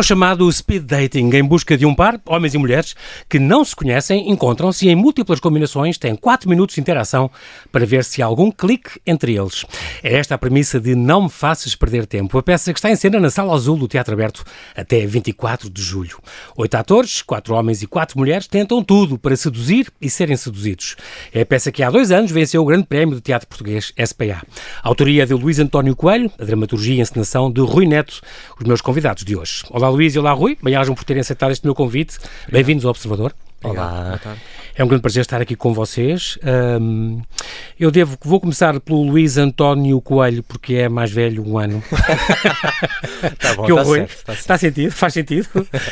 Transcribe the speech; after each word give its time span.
o 0.00 0.02
chamado 0.02 0.50
speed 0.50 0.84
dating, 0.84 1.28
em 1.34 1.44
busca 1.44 1.76
de 1.76 1.84
um 1.84 1.94
par, 1.94 2.18
homens 2.24 2.54
e 2.54 2.58
mulheres, 2.58 2.94
que 3.28 3.38
não 3.38 3.62
se 3.62 3.76
conhecem, 3.76 4.30
encontram-se 4.30 4.88
em 4.88 4.94
múltiplas 4.94 5.38
combinações 5.40 5.98
têm 5.98 6.16
4 6.16 6.48
minutos 6.48 6.74
de 6.74 6.80
interação 6.80 7.30
para 7.70 7.84
ver 7.84 8.02
se 8.04 8.22
há 8.22 8.24
algum 8.26 8.50
clique 8.50 8.98
entre 9.06 9.36
eles. 9.36 9.66
É 10.02 10.16
esta 10.16 10.36
a 10.36 10.38
premissa 10.38 10.80
de 10.80 10.94
Não 10.94 11.24
Me 11.24 11.28
Faças 11.28 11.74
Perder 11.74 12.06
Tempo, 12.06 12.38
a 12.38 12.42
peça 12.42 12.72
que 12.72 12.78
está 12.78 12.90
em 12.90 12.96
cena 12.96 13.20
na 13.20 13.28
Sala 13.28 13.54
Azul 13.54 13.76
do 13.76 13.86
Teatro 13.86 14.14
Aberto 14.14 14.42
até 14.74 15.04
24 15.04 15.68
de 15.68 15.82
julho. 15.82 16.18
Oito 16.56 16.74
atores, 16.76 17.20
quatro 17.20 17.54
homens 17.54 17.82
e 17.82 17.86
quatro 17.86 18.18
mulheres 18.18 18.46
tentam 18.46 18.82
tudo 18.82 19.18
para 19.18 19.36
seduzir 19.36 19.92
e 20.00 20.08
serem 20.08 20.36
seduzidos. 20.36 20.96
É 21.30 21.42
a 21.42 21.46
peça 21.46 21.70
que 21.70 21.82
há 21.82 21.90
dois 21.90 22.10
anos 22.10 22.30
venceu 22.30 22.62
o 22.62 22.64
Grande 22.64 22.86
Prémio 22.86 23.16
do 23.16 23.20
Teatro 23.20 23.46
Português 23.46 23.92
SPA. 24.02 24.42
Autoria 24.82 25.26
de 25.26 25.34
Luís 25.34 25.58
António 25.58 25.94
Coelho, 25.94 26.32
a 26.38 26.44
dramaturgia 26.44 26.94
e 26.94 27.00
encenação 27.00 27.52
de 27.52 27.60
Rui 27.60 27.84
Neto, 27.84 28.22
os 28.58 28.66
meus 28.66 28.80
convidados 28.80 29.24
de 29.24 29.36
hoje. 29.36 29.62
Olá 29.68 29.89
Luís 29.90 30.14
e 30.14 30.18
olá 30.18 30.32
Rui, 30.32 30.56
bem-ajam 30.62 30.94
por 30.94 31.04
terem 31.04 31.20
aceitado 31.20 31.52
este 31.52 31.64
meu 31.64 31.74
convite. 31.74 32.18
Bem-vindos 32.50 32.84
ao 32.84 32.90
Observador. 32.90 33.34
Olá. 33.62 34.18
É 34.80 34.82
um 34.84 34.88
grande 34.88 35.02
prazer 35.02 35.20
estar 35.20 35.42
aqui 35.42 35.54
com 35.54 35.74
vocês. 35.74 36.38
Um, 36.80 37.20
eu 37.78 37.90
devo, 37.90 38.16
vou 38.24 38.40
começar 38.40 38.80
pelo 38.80 39.02
Luís 39.02 39.36
António 39.36 40.00
Coelho, 40.00 40.42
porque 40.42 40.76
é 40.76 40.88
mais 40.88 41.10
velho 41.10 41.46
um 41.46 41.58
ano. 41.58 41.82
tá 43.38 43.54
bom, 43.56 43.66
que 43.66 43.74
tá 43.74 43.84
certo, 43.84 44.08
tá 44.08 44.32
certo. 44.32 44.38
está 44.38 44.56
sentido, 44.56 44.90
faz 44.90 45.12
sentido. 45.12 45.48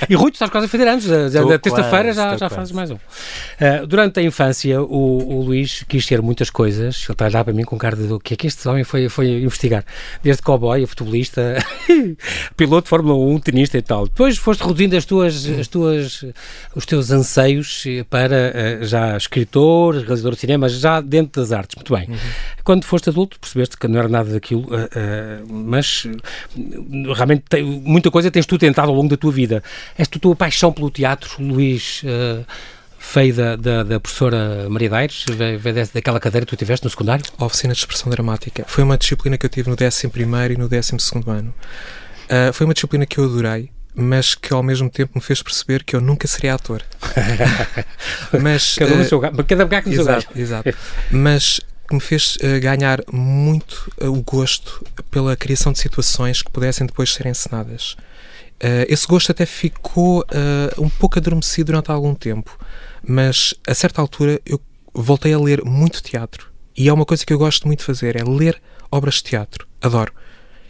E 0.08 0.14
Rui, 0.14 0.30
tu 0.30 0.36
estás 0.36 0.50
quase 0.50 0.64
a 0.64 0.68
fazer 0.70 0.88
anos, 0.88 1.04
já- 1.04 1.44
na 1.44 1.58
terça-feira 1.58 2.14
já, 2.14 2.34
já 2.38 2.48
fazes 2.48 2.72
mais 2.72 2.90
um. 2.90 2.94
Uh, 2.94 3.86
durante 3.86 4.20
a 4.20 4.22
infância, 4.22 4.80
o, 4.80 5.36
o 5.36 5.42
Luís 5.42 5.84
quis 5.86 6.06
ser 6.06 6.22
muitas 6.22 6.48
coisas. 6.48 7.04
Ele 7.04 7.12
está 7.12 7.26
olhar 7.26 7.44
para 7.44 7.52
mim 7.52 7.64
com 7.64 7.76
cara 7.76 7.94
de 7.94 8.10
o 8.10 8.18
que 8.18 8.32
é 8.32 8.36
que 8.38 8.46
este 8.46 8.66
homem 8.66 8.84
foi, 8.84 9.10
foi 9.10 9.42
investigar? 9.42 9.84
Desde 10.22 10.40
cowboy, 10.40 10.82
a 10.82 10.86
futebolista, 10.86 11.62
piloto 12.56 12.84
de 12.84 12.88
Fórmula 12.88 13.14
1, 13.34 13.38
tenista 13.40 13.76
e 13.76 13.82
tal. 13.82 14.06
Depois 14.06 14.38
foste 14.38 14.62
reduzindo 14.62 14.96
as 14.96 15.04
tuas, 15.04 15.46
as 15.46 15.68
tuas, 15.68 16.24
os 16.74 16.86
teus 16.86 17.10
anseios 17.10 17.84
para 18.08 18.77
uh, 18.77 18.77
já 18.82 19.16
escritor, 19.16 19.94
realizador 19.96 20.34
de 20.34 20.40
cinema, 20.40 20.68
já 20.68 21.00
dentro 21.00 21.40
das 21.40 21.52
artes. 21.52 21.76
Muito 21.76 21.94
bem. 21.94 22.08
Quando 22.64 22.84
foste 22.84 23.08
adulto, 23.08 23.38
percebeste 23.40 23.76
que 23.76 23.88
não 23.88 23.98
era 23.98 24.08
nada 24.08 24.30
daquilo, 24.30 24.62
uh, 24.62 24.84
uh, 24.84 25.52
mas 25.52 26.04
uh, 26.04 27.12
realmente 27.12 27.44
tem- 27.48 27.64
muita 27.64 28.10
coisa 28.10 28.30
tens 28.30 28.46
tu 28.46 28.58
tentado 28.58 28.90
ao 28.90 28.94
longo 28.94 29.08
da 29.08 29.16
tua 29.16 29.32
vida. 29.32 29.62
Esta 29.96 30.18
tua 30.18 30.34
paixão 30.36 30.72
pelo 30.72 30.90
teatro, 30.90 31.30
Luís, 31.38 32.02
uh, 32.04 32.44
veio 33.14 33.34
da, 33.34 33.56
da, 33.56 33.82
da 33.82 34.00
professora 34.00 34.68
Maria 34.68 34.90
Daires, 34.90 35.24
veio, 35.28 35.60
daquela 35.94 36.20
cadeira 36.20 36.44
que 36.44 36.50
tu 36.50 36.58
tiveste 36.58 36.84
no 36.84 36.90
secundário? 36.90 37.24
A 37.38 37.44
oficina 37.44 37.72
de 37.72 37.78
expressão 37.78 38.10
dramática. 38.10 38.64
Foi 38.66 38.84
uma 38.84 38.98
disciplina 38.98 39.38
que 39.38 39.46
eu 39.46 39.50
tive 39.50 39.70
no 39.70 39.76
11 39.80 40.10
e 40.52 40.56
no 40.56 40.68
12 40.68 40.92
ano. 41.26 41.54
Ah, 42.28 42.52
foi 42.52 42.66
uma 42.66 42.74
disciplina 42.74 43.06
que 43.06 43.18
eu 43.18 43.24
adorei, 43.24 43.70
mas 44.00 44.36
que 44.36 44.54
ao 44.54 44.62
mesmo 44.62 44.88
tempo 44.88 45.12
me 45.16 45.20
fez 45.20 45.42
perceber 45.42 45.82
que 45.82 45.96
eu 45.96 46.00
nunca 46.00 46.28
seria 46.28 46.54
ator. 46.54 46.84
mas, 48.40 48.76
Cada 48.76 48.94
um 48.94 49.00
ah, 49.00 49.04
seu 49.04 49.20
cada 49.20 49.64
gato 49.64 49.88
no 49.88 49.94
seu 49.94 50.04
gato. 50.04 50.38
exato. 50.38 50.72
Mas 51.10 51.60
que 51.88 51.94
me 51.94 52.00
fez 52.00 52.38
ah, 52.40 52.60
ganhar 52.60 53.02
muito 53.10 53.90
ah, 54.00 54.08
o 54.08 54.22
gosto 54.22 54.86
pela 55.10 55.36
criação 55.36 55.72
de 55.72 55.80
situações 55.80 56.42
que 56.42 56.50
pudessem 56.50 56.86
depois 56.86 57.12
ser 57.12 57.26
encenadas. 57.26 57.96
Ah, 58.62 58.86
esse 58.88 59.04
gosto 59.04 59.32
até 59.32 59.44
ficou 59.44 60.24
um 60.78 60.88
pouco 60.88 61.18
adormecido 61.18 61.72
durante 61.72 61.90
algum 61.90 62.14
tempo, 62.14 62.56
mas 63.02 63.52
a 63.66 63.74
certa 63.74 64.00
altura 64.00 64.40
eu 64.46 64.60
voltei 64.94 65.32
a 65.32 65.40
ler 65.40 65.64
muito 65.64 66.00
teatro. 66.00 66.48
E 66.76 66.88
é 66.88 66.92
uma 66.92 67.04
coisa 67.04 67.26
que 67.26 67.32
eu 67.32 67.38
gosto 67.38 67.66
muito 67.66 67.80
de 67.80 67.84
fazer, 67.86 68.14
é 68.14 68.22
ler 68.22 68.62
obras 68.92 69.14
de 69.14 69.24
teatro. 69.24 69.66
Adoro. 69.82 70.12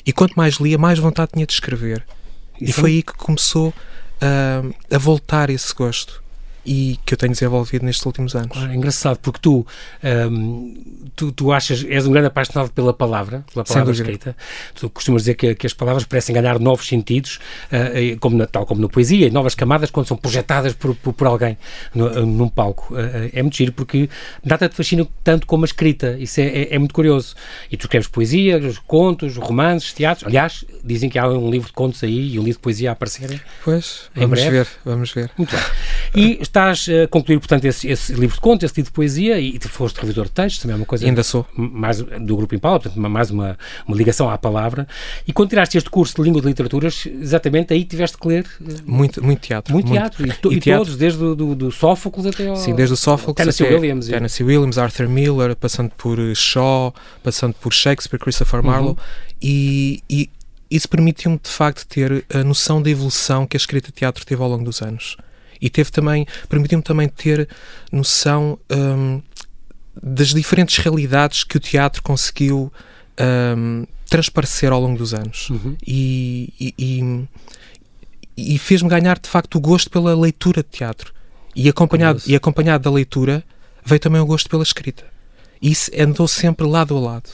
E 0.06 0.12
quanto 0.14 0.32
mais 0.34 0.54
lia, 0.54 0.78
mais 0.78 0.98
vontade 0.98 1.32
tinha 1.34 1.44
de 1.44 1.52
escrever. 1.52 2.06
E 2.60 2.72
foi 2.72 2.90
aí 2.90 3.02
que 3.02 3.14
começou 3.14 3.72
ah, 4.20 4.62
a 4.90 4.98
voltar 4.98 5.50
esse 5.50 5.74
gosto. 5.74 6.22
E 6.70 6.98
que 7.06 7.14
eu 7.14 7.18
tenho 7.18 7.32
desenvolvido 7.32 7.82
nestes 7.86 8.04
últimos 8.04 8.34
anos. 8.36 8.50
Claro, 8.52 8.70
é 8.70 8.74
engraçado, 8.74 9.18
porque 9.22 9.38
tu, 9.40 9.66
hum, 10.30 10.84
tu, 11.16 11.32
tu 11.32 11.50
achas, 11.50 11.82
és 11.88 12.06
um 12.06 12.12
grande 12.12 12.26
apaixonado 12.26 12.70
pela 12.72 12.92
palavra, 12.92 13.42
pela 13.52 13.64
palavra 13.64 13.92
escrita. 13.92 14.36
Tu 14.74 14.90
costumas 14.90 15.22
dizer 15.22 15.34
que, 15.34 15.54
que 15.54 15.66
as 15.66 15.72
palavras 15.72 16.04
parecem 16.04 16.34
ganhar 16.34 16.58
novos 16.58 16.86
sentidos, 16.86 17.38
e 17.94 18.16
como 18.16 18.36
na, 18.36 18.46
tal 18.46 18.66
como 18.66 18.82
na 18.82 18.88
poesia, 18.88 19.26
e 19.26 19.30
novas 19.30 19.54
camadas 19.54 19.90
quando 19.90 20.06
são 20.08 20.16
projetadas 20.16 20.74
por, 20.74 20.94
por, 20.96 21.12
por 21.14 21.26
alguém 21.26 21.56
no- 21.94 22.06
ah, 22.06 22.20
num 22.20 22.48
palco. 22.48 22.94
Ah, 22.94 23.30
é 23.32 23.42
muito 23.42 23.56
giro 23.56 23.72
porque 23.72 24.08
nada 24.44 24.68
te 24.68 24.74
fascina 24.76 25.06
tanto 25.24 25.46
como 25.46 25.64
a 25.64 25.66
escrita. 25.66 26.16
Isso 26.18 26.38
é, 26.40 26.44
é, 26.48 26.74
é 26.74 26.78
muito 26.78 26.94
curioso. 26.94 27.34
E 27.70 27.76
tu 27.78 27.84
escreves 27.86 28.08
poesia, 28.08 28.60
contos, 28.86 29.36
romances, 29.36 29.92
teatros. 29.94 30.26
Aliás, 30.26 30.64
dizem 30.84 31.08
que 31.08 31.18
há 31.18 31.26
um 31.26 31.50
livro 31.50 31.68
de 31.68 31.72
contos 31.72 32.02
aí 32.04 32.34
e 32.34 32.38
um 32.38 32.42
livro 32.42 32.58
de 32.58 32.62
poesia 32.62 32.90
a 32.90 32.92
aparecerem. 32.92 33.40
Pois, 33.64 34.10
vamos 34.14 34.38
breve. 34.38 34.50
ver, 34.58 34.68
vamos 34.84 35.10
ver. 35.12 35.30
Muito 35.38 35.50
bem. 35.56 35.64
E 36.14 36.38
estás 36.58 36.86
a 36.88 37.06
concluir, 37.08 37.38
portanto, 37.38 37.64
esse, 37.64 37.88
esse 37.88 38.12
livro 38.12 38.34
de 38.34 38.40
contos, 38.40 38.64
esse 38.64 38.74
livro 38.76 38.90
de 38.90 38.94
poesia, 38.94 39.40
e 39.40 39.58
tu 39.58 39.68
foste 39.68 39.96
revisor 40.00 40.24
de 40.24 40.32
textos, 40.32 40.62
também 40.62 40.74
é 40.74 40.76
uma 40.76 40.86
coisa 40.86 41.06
Ainda 41.06 41.22
sou. 41.22 41.46
mais 41.56 41.98
do 42.02 42.36
Grupo 42.36 42.54
Impala, 42.54 42.80
portanto, 42.80 43.00
ma- 43.00 43.08
mais 43.08 43.30
uma, 43.30 43.56
uma 43.86 43.96
ligação 43.96 44.28
à 44.28 44.36
palavra. 44.36 44.86
E 45.26 45.32
quando 45.32 45.50
tiraste 45.50 45.78
este 45.78 45.88
curso 45.88 46.16
de 46.16 46.22
Língua 46.22 46.40
de 46.40 46.48
Literaturas, 46.48 47.06
exatamente 47.06 47.72
aí 47.72 47.84
tiveste 47.84 48.18
que 48.18 48.26
ler 48.28 48.46
eh, 48.60 48.72
Muito, 48.84 49.22
muito 49.24 49.40
teatro. 49.40 49.72
muito 49.72 49.90
teatro, 49.92 50.26
e, 50.26 50.32
to- 50.32 50.52
E 50.52 50.56
e 50.56 50.60
teatro- 50.60 50.84
todos, 50.86 50.98
desde 50.98 51.18
do, 51.18 51.54
do 51.54 51.70
Sófocles 51.70 52.26
até 52.26 52.48
ao... 52.48 52.56
Sim, 52.56 52.74
desde 52.74 52.94
o 52.94 52.96
Sófocles 52.96 53.36
Tennessee 53.36 53.64
até 53.66 53.74
Williams 53.76 54.08
e- 54.08 54.12
Tennessee 54.12 54.44
Williams, 54.44 54.78
Arthur 54.78 55.08
Miller, 55.08 55.54
passando 55.54 55.90
por 55.96 56.18
eh, 56.18 56.34
Shaw, 56.34 56.94
passando 57.22 57.54
por 57.54 57.72
Shakespeare, 57.72 58.18
Christopher 58.20 58.62
Marlowe, 58.62 58.96
e, 59.40 60.02
e 60.10 60.28
isso 60.70 60.88
permitiu-me 60.88 61.38
de 61.42 61.48
facto 61.50 61.86
ter 61.86 62.24
a 62.32 62.42
noção 62.44 62.82
da 62.82 62.90
evolução 62.90 63.46
que 63.46 63.56
a 63.56 63.58
escrita 63.58 63.86
de 63.88 63.92
teatro 63.94 64.26
teve 64.26 64.42
ao 64.42 64.48
longo 64.48 64.64
dos 64.64 64.82
anos. 64.82 65.16
E 65.60 65.68
teve 65.68 65.90
também, 65.90 66.26
permitiu-me 66.48 66.82
também 66.82 67.08
ter 67.08 67.48
noção 67.90 68.58
hum, 68.70 69.20
das 70.02 70.28
diferentes 70.28 70.78
realidades 70.78 71.44
que 71.44 71.56
o 71.56 71.60
teatro 71.60 72.02
conseguiu 72.02 72.72
hum, 73.56 73.86
transparecer 74.08 74.72
ao 74.72 74.80
longo 74.80 74.96
dos 74.98 75.12
anos. 75.12 75.50
Uhum. 75.50 75.76
E, 75.86 76.52
e- 76.60 76.74
e- 76.78 77.28
e 78.54 78.58
fez-me 78.58 78.88
ganhar 78.88 79.18
de 79.18 79.28
facto 79.28 79.56
o 79.56 79.60
gosto 79.60 79.90
pela 79.90 80.14
leitura 80.14 80.62
de 80.62 80.68
teatro. 80.68 81.12
E 81.56 81.68
acompanhado, 81.68 82.22
e 82.26 82.36
acompanhado 82.36 82.84
da 82.84 82.90
leitura 82.90 83.42
veio 83.84 83.98
também 83.98 84.20
o 84.20 84.26
gosto 84.26 84.48
pela 84.48 84.62
escrita. 84.62 85.04
Isso 85.60 85.90
andou 85.98 86.28
sempre 86.28 86.64
lado 86.66 86.96
a 86.96 87.00
lado. 87.00 87.30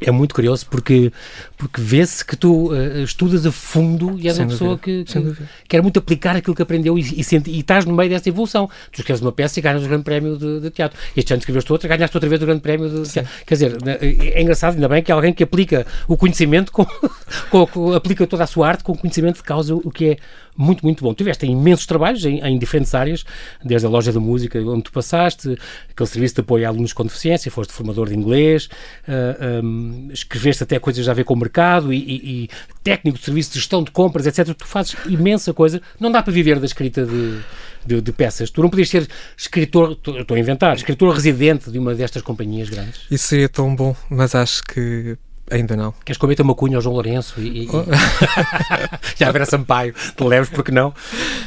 É 0.00 0.10
muito 0.10 0.34
curioso 0.34 0.66
porque, 0.70 1.12
porque 1.56 1.80
vê-se 1.80 2.24
que 2.24 2.36
tu 2.36 2.74
eh, 2.74 3.02
estudas 3.02 3.46
a 3.46 3.52
fundo 3.52 4.18
e 4.18 4.26
és 4.28 4.36
Sem 4.36 4.44
uma 4.44 4.50
pessoa 4.50 4.76
dúvida, 4.76 5.04
que, 5.14 5.32
que 5.62 5.68
quer 5.68 5.82
muito 5.82 5.98
aplicar 5.98 6.36
aquilo 6.36 6.54
que 6.54 6.62
aprendeu 6.62 6.98
e, 6.98 7.00
e, 7.00 7.24
sente- 7.24 7.50
e 7.50 7.60
estás 7.60 7.84
no 7.84 7.94
meio 7.94 8.10
dessa 8.10 8.28
evolução. 8.28 8.68
Tu 8.92 9.00
escreves 9.00 9.22
uma 9.22 9.32
peça 9.32 9.58
e 9.58 9.62
ganhas 9.62 9.82
o 9.84 9.88
Grande 9.88 10.04
Prémio 10.04 10.36
de, 10.36 10.60
de 10.60 10.70
Teatro. 10.70 10.98
Este 11.16 11.32
ano 11.32 11.40
escreveste 11.40 11.72
outra, 11.72 11.88
ganhaste 11.88 12.16
outra 12.16 12.28
vez 12.28 12.42
o 12.42 12.46
Grande 12.46 12.60
Prémio 12.60 12.88
de 12.90 13.10
Teatro. 13.10 13.30
Quer 13.46 13.54
dizer, 13.54 13.82
né, 13.82 13.96
é 14.00 14.42
engraçado, 14.42 14.74
ainda 14.74 14.88
bem 14.88 15.02
que 15.02 15.10
há 15.10 15.14
alguém 15.14 15.32
que 15.32 15.42
aplica 15.42 15.86
o 16.06 16.16
conhecimento, 16.16 16.70
com, 16.72 16.84
com- 17.50 17.66
com- 17.66 17.92
aplica 17.94 18.26
toda 18.26 18.44
a 18.44 18.46
sua 18.46 18.68
arte 18.68 18.84
com 18.84 18.94
conhecimento 18.96 19.36
de 19.36 19.42
causa, 19.42 19.74
o 19.74 19.90
que 19.90 20.10
é 20.10 20.16
muito, 20.58 20.82
muito 20.84 21.04
bom. 21.04 21.12
Tiveste 21.12 21.44
imensos 21.46 21.84
trabalhos 21.84 22.24
em, 22.24 22.40
em 22.40 22.58
diferentes 22.58 22.94
áreas, 22.94 23.24
desde 23.62 23.86
a 23.86 23.90
loja 23.90 24.10
da 24.10 24.18
música 24.20 24.58
onde 24.60 24.84
tu 24.84 24.92
passaste, 24.92 25.56
aquele 25.90 26.08
serviço 26.08 26.36
de 26.36 26.40
apoio 26.40 26.64
a 26.64 26.68
alunos 26.68 26.94
com 26.94 27.02
deficiência, 27.02 27.50
foste 27.50 27.74
formador 27.74 28.08
de 28.08 28.14
inglês, 28.14 28.68
ah, 29.06 29.60
hum, 29.62 30.08
escreveste 30.10 30.62
até 30.62 30.78
coisas 30.78 31.06
a 31.10 31.12
ver 31.12 31.24
com 31.24 31.34
mercado 31.46 31.92
e, 31.92 31.96
e- 31.98 32.44
e 32.44 32.50
técnico 32.82 33.18
de 33.18 33.24
serviço 33.24 33.50
de 33.52 33.58
gestão 33.58 33.82
de 33.82 33.90
compras, 33.90 34.26
etc. 34.26 34.54
Tu 34.54 34.66
fazes 34.66 34.94
imensa 35.06 35.52
coisa. 35.54 35.80
Não 35.98 36.10
dá 36.10 36.22
para 36.22 36.32
viver 36.32 36.58
da 36.58 36.66
escrita 36.66 37.04
de, 37.04 37.38
de- 37.84 38.00
de 38.00 38.12
peças. 38.12 38.50
Tu 38.50 38.62
não 38.62 38.68
podias 38.70 38.88
ser 38.88 39.08
escritor, 39.36 39.92
estou 39.92 40.34
a 40.36 40.38
inventar, 40.38 40.76
escritor 40.76 41.14
residente 41.14 41.70
de 41.70 41.78
uma 41.78 41.94
destas 41.94 42.22
companhias 42.22 42.68
grandes. 42.68 43.00
Isso 43.10 43.28
seria 43.28 43.48
tão 43.48 43.74
bom, 43.74 43.94
mas 44.10 44.34
acho 44.34 44.62
que 44.62 45.16
ainda 45.50 45.76
não. 45.76 45.92
Queres 46.04 46.18
comer 46.18 46.40
uma 46.40 46.54
cunha 46.54 46.76
ao 46.76 46.82
João 46.82 46.94
Lourenço 46.94 47.40
e, 47.40 47.64
e- 47.64 47.68
já 49.16 49.28
a 49.28 49.32
Vera 49.32 49.46
Sampaio, 49.46 49.94
te 50.16 50.24
leves, 50.24 50.48
porque 50.50 50.70
não? 50.72 50.92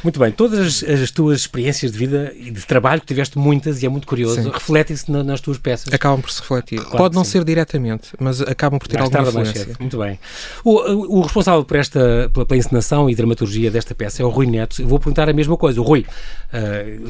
Muito 0.04 0.20
bem, 0.20 0.32
todas 0.32 0.84
as, 0.84 0.84
as 1.02 1.12
tuas 1.12 1.42
experiências 1.42 1.92
de 1.92 1.98
vida 1.98 2.34
e 2.36 2.52
de 2.52 2.66
trabalho, 2.66 3.02
que 3.02 3.08
tiveste 3.08 3.38
muitas 3.38 3.82
e 3.84 3.86
é 3.86 3.90
muito 3.90 4.08
curioso, 4.08 4.50
refletem-se 4.50 5.12
na- 5.12 5.24
nas 5.24 5.42
tuas 5.42 5.58
peças. 5.58 5.94
Acabam 5.94 6.22
por 6.22 6.32
se 6.32 6.42
refletir. 6.42 6.80
Claro 6.82 6.98
Pode 6.98 7.16
não 7.16 7.24
sim. 7.24 7.32
ser 7.32 7.44
diretamente, 7.44 8.10
mas 8.20 8.42
acabam 8.42 8.80
por 8.80 8.88
ter 8.88 9.00
Mais 9.00 9.14
alguma 9.14 9.42
influência. 9.42 9.76
Muito 9.80 9.98
bem. 9.98 10.20
O, 10.64 10.72
o- 10.92 11.18
o 11.20 11.22
responsável 11.22 11.64
por 11.64 11.78
esta, 11.78 12.30
pela, 12.34 12.46
pela 12.46 12.58
encenação 12.58 13.10
e 13.10 13.16
dramaturgia 13.16 13.70
desta 13.70 13.94
peça 13.94 14.22
é 14.22 14.26
o 14.26 14.30
Rui 14.30 14.46
Neto. 14.48 14.82
Eu 14.82 14.88
Vou 14.88 15.00
perguntar 15.00 15.30
a 15.30 15.34
mesma 15.34 15.56
coisa. 15.58 15.80
O 15.80 15.84
Rui, 15.84 16.06
ah, 16.54 16.58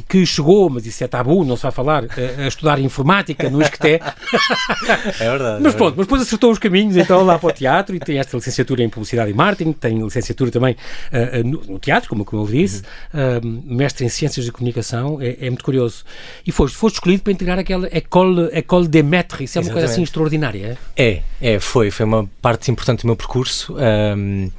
que 0.08 0.26
chegou, 0.26 0.70
mas 0.70 0.86
isso 0.86 1.04
é 1.04 1.08
tabu, 1.08 1.44
não 1.46 1.56
se 1.56 1.64
vai 1.64 1.72
falar, 1.72 2.04
ah, 2.06 2.44
a 2.44 2.48
estudar 2.48 2.80
informática 2.80 3.50
no 3.50 3.62
Isqueté, 3.62 4.00
É 5.20 5.30
verdade. 5.30 5.64
mas 5.64 5.74
é 5.74 5.78
pronto, 5.78 5.96
mas 5.98 6.06
depois 6.06 6.22
acertou 6.22 6.52
os 6.52 6.60
caminhos 6.60 6.79
caminhos 6.80 6.98
então 6.98 7.24
lá 7.24 7.38
para 7.38 7.50
o 7.50 7.52
teatro 7.52 7.96
e 7.96 8.00
tem 8.00 8.18
esta 8.18 8.36
licenciatura 8.38 8.84
em 8.84 8.90
Publicidade 8.90 9.32
e 9.32 9.34
Marketing, 9.34 9.74
tem 9.74 10.02
licenciatura 10.02 10.52
também 10.52 10.76
uh, 11.12 11.48
no, 11.48 11.74
no, 11.74 11.80
teatro, 11.80 12.10
como, 12.10 12.24
como 12.24 12.44
eu 12.44 12.48
disse, 12.48 12.84
uhum. 13.14 13.60
uh, 13.68 13.76
mestre 13.76 14.06
em 14.06 14.10
Ciências 14.10 14.46
de 14.46 14.52
Comunicação, 14.52 15.22
é, 15.22 15.38
é, 15.42 15.50
muito 15.50 15.64
curioso. 15.64 16.04
E 16.46 16.52
foste, 16.52 16.78
foste 16.78 16.96
escolhido 16.96 17.24
para 17.24 17.34
integrar 17.34 17.60
aquela 17.60 17.88
École, 17.92 18.50
école 18.52 18.88
des 18.88 19.04
Maîtres, 19.04 19.50
isso 19.50 19.58
é 19.58 19.62
uma 19.62 19.66
Exatamente. 19.66 19.74
coisa 19.74 19.94
assim 19.94 20.04
extraordinária, 20.04 20.78
é? 20.96 21.04
É, 21.04 21.22
é, 21.42 21.60
foi, 21.60 21.92
foi 21.92 22.06
uma 22.06 22.30
parte 22.42 22.72
importante 22.72 23.02
do 23.02 23.08
meu 23.08 23.16
percurso. 23.16 23.76
Um, 23.76 24.50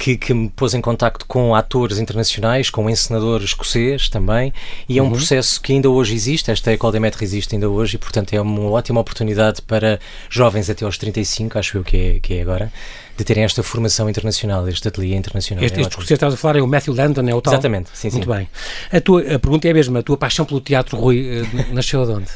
que, 0.00 0.16
que, 0.16 0.32
me 0.32 0.48
pôs 0.48 0.72
em 0.72 0.80
contacto 0.80 1.26
com 1.26 1.54
atores 1.54 1.98
internacionais, 1.98 2.70
com 2.70 2.86
um 2.86 2.90
encenador 2.90 3.42
escocês 3.42 4.08
também, 4.08 4.50
e 4.88 4.98
é 4.98 5.02
um 5.02 5.06
uhum. 5.06 5.12
processo 5.12 5.60
que 5.60 5.74
ainda 5.74 5.90
hoje 5.90 6.14
existe, 6.14 6.50
esta 6.50 6.72
École 6.72 6.92
des 6.92 7.00
Maîtres 7.02 7.22
existe 7.22 7.54
ainda 7.54 7.68
hoje, 7.68 7.96
e 7.96 7.98
portanto 7.98 8.32
é 8.32 8.40
uma 8.40 8.62
ótima 8.70 8.98
oportunidade 8.98 9.60
para 9.60 10.00
jovens 10.30 10.70
até 10.70 10.86
aos 10.86 10.96
35, 10.96 11.58
acho 11.58 11.69
eu 11.78 11.84
que 11.84 11.96
é, 11.96 12.20
que 12.20 12.34
é 12.34 12.42
agora, 12.42 12.72
de 13.16 13.24
terem 13.24 13.44
esta 13.44 13.62
formação 13.62 14.08
internacional, 14.08 14.66
este 14.68 14.88
ateliê 14.88 15.14
internacional. 15.14 15.64
Este, 15.64 15.78
é 15.78 15.82
este 15.82 15.96
que 15.96 16.06
você 16.06 16.14
estás 16.14 16.34
a 16.34 16.36
falar 16.36 16.58
é 16.58 16.62
o 16.62 16.66
Matthew 16.66 16.94
Landon, 16.94 17.28
é 17.28 17.34
o 17.34 17.40
tal? 17.40 17.54
Exatamente, 17.54 17.90
sim, 17.94 18.10
Muito 18.10 18.24
sim. 18.24 18.36
bem. 18.36 18.48
A, 18.92 19.00
tua, 19.00 19.20
a 19.20 19.38
pergunta 19.38 19.68
é 19.68 19.70
a 19.70 19.74
mesma, 19.74 20.00
a 20.00 20.02
tua 20.02 20.16
paixão 20.16 20.44
pelo 20.44 20.60
teatro, 20.60 20.96
Rui, 20.96 21.42
eh, 21.42 21.72
nasceu 21.72 22.04
de 22.04 22.12
onde? 22.12 22.30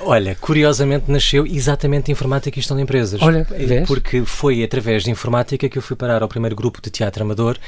Olha, 0.00 0.36
curiosamente 0.36 1.10
nasceu 1.10 1.44
exatamente 1.44 2.12
informática 2.12 2.56
e 2.56 2.60
gestão 2.60 2.76
de 2.76 2.82
empresas. 2.82 3.20
Olha, 3.20 3.44
vês? 3.44 3.86
Porque 3.86 4.24
foi 4.24 4.62
através 4.62 5.02
de 5.02 5.10
informática 5.10 5.68
que 5.68 5.76
eu 5.76 5.82
fui 5.82 5.96
parar 5.96 6.22
ao 6.22 6.28
primeiro 6.28 6.54
grupo 6.54 6.80
de 6.80 6.90
teatro 6.90 7.24
amador, 7.24 7.58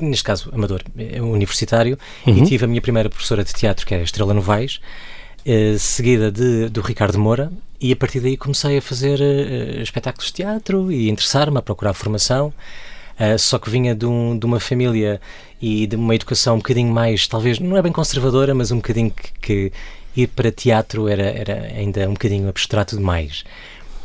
neste 0.00 0.22
caso 0.22 0.50
amador, 0.52 0.82
eh, 0.96 1.20
universitário, 1.20 1.98
uhum. 2.26 2.38
e 2.38 2.46
tive 2.46 2.64
a 2.64 2.68
minha 2.68 2.80
primeira 2.80 3.10
professora 3.10 3.42
de 3.42 3.52
teatro, 3.52 3.84
que 3.84 3.94
é 3.94 3.98
a 3.98 4.02
Estrela 4.02 4.32
Novaes, 4.32 4.80
eh, 5.44 5.76
seguida 5.78 6.30
de, 6.30 6.68
do 6.68 6.80
Ricardo 6.80 7.18
Moura, 7.18 7.52
e 7.80 7.92
a 7.92 7.96
partir 7.96 8.20
daí 8.20 8.36
comecei 8.36 8.78
a 8.78 8.82
fazer 8.82 9.18
uh, 9.20 9.82
espetáculos 9.82 10.28
de 10.28 10.34
teatro 10.34 10.92
e 10.92 11.10
interessar-me, 11.10 11.58
a 11.58 11.62
procurar 11.62 11.94
formação. 11.94 12.54
Uh, 13.18 13.36
só 13.36 13.58
que 13.58 13.68
vinha 13.68 13.92
de, 13.92 14.06
um, 14.06 14.38
de, 14.38 14.46
uma 14.46 14.60
família 14.60 15.20
e 15.60 15.86
de 15.86 15.96
uma 15.96 16.14
educação 16.14 16.54
um 16.54 16.58
bocadinho 16.58 16.92
mais, 16.92 17.26
talvez, 17.26 17.58
não 17.58 17.76
é 17.76 17.82
bem 17.82 17.90
conservadora, 17.90 18.54
mas 18.54 18.70
um 18.70 18.76
bocadinho 18.76 19.10
que, 19.10 19.32
que 19.40 19.72
ir 20.16 20.28
para 20.28 20.52
teatro 20.52 21.08
era, 21.08 21.24
era 21.24 21.54
ainda 21.76 22.08
um 22.08 22.12
bocadinho 22.12 22.48
abstrato 22.48 22.96
demais. 22.96 23.44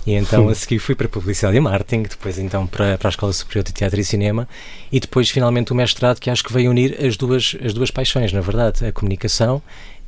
E 0.07 0.13
então 0.13 0.47
a 0.49 0.55
seguir 0.55 0.79
fui 0.79 0.95
para 0.95 1.07
Publicidade 1.07 1.55
e 1.55 1.59
Marketing, 1.59 2.03
depois 2.03 2.39
então 2.39 2.65
para, 2.65 2.97
para 2.97 3.09
a 3.09 3.11
Escola 3.11 3.31
Superior 3.31 3.63
de 3.63 3.73
Teatro 3.73 3.99
e 3.99 4.03
Cinema 4.03 4.49
e 4.91 4.99
depois 4.99 5.29
finalmente 5.29 5.71
o 5.71 5.75
mestrado 5.75 6.19
que 6.19 6.31
acho 6.31 6.43
que 6.43 6.51
veio 6.51 6.71
unir 6.71 6.97
as 7.05 7.15
duas, 7.15 7.55
as 7.63 7.73
duas 7.73 7.91
paixões, 7.91 8.33
na 8.33 8.41
verdade, 8.41 8.85
a 8.85 8.91
comunicação 8.91 9.61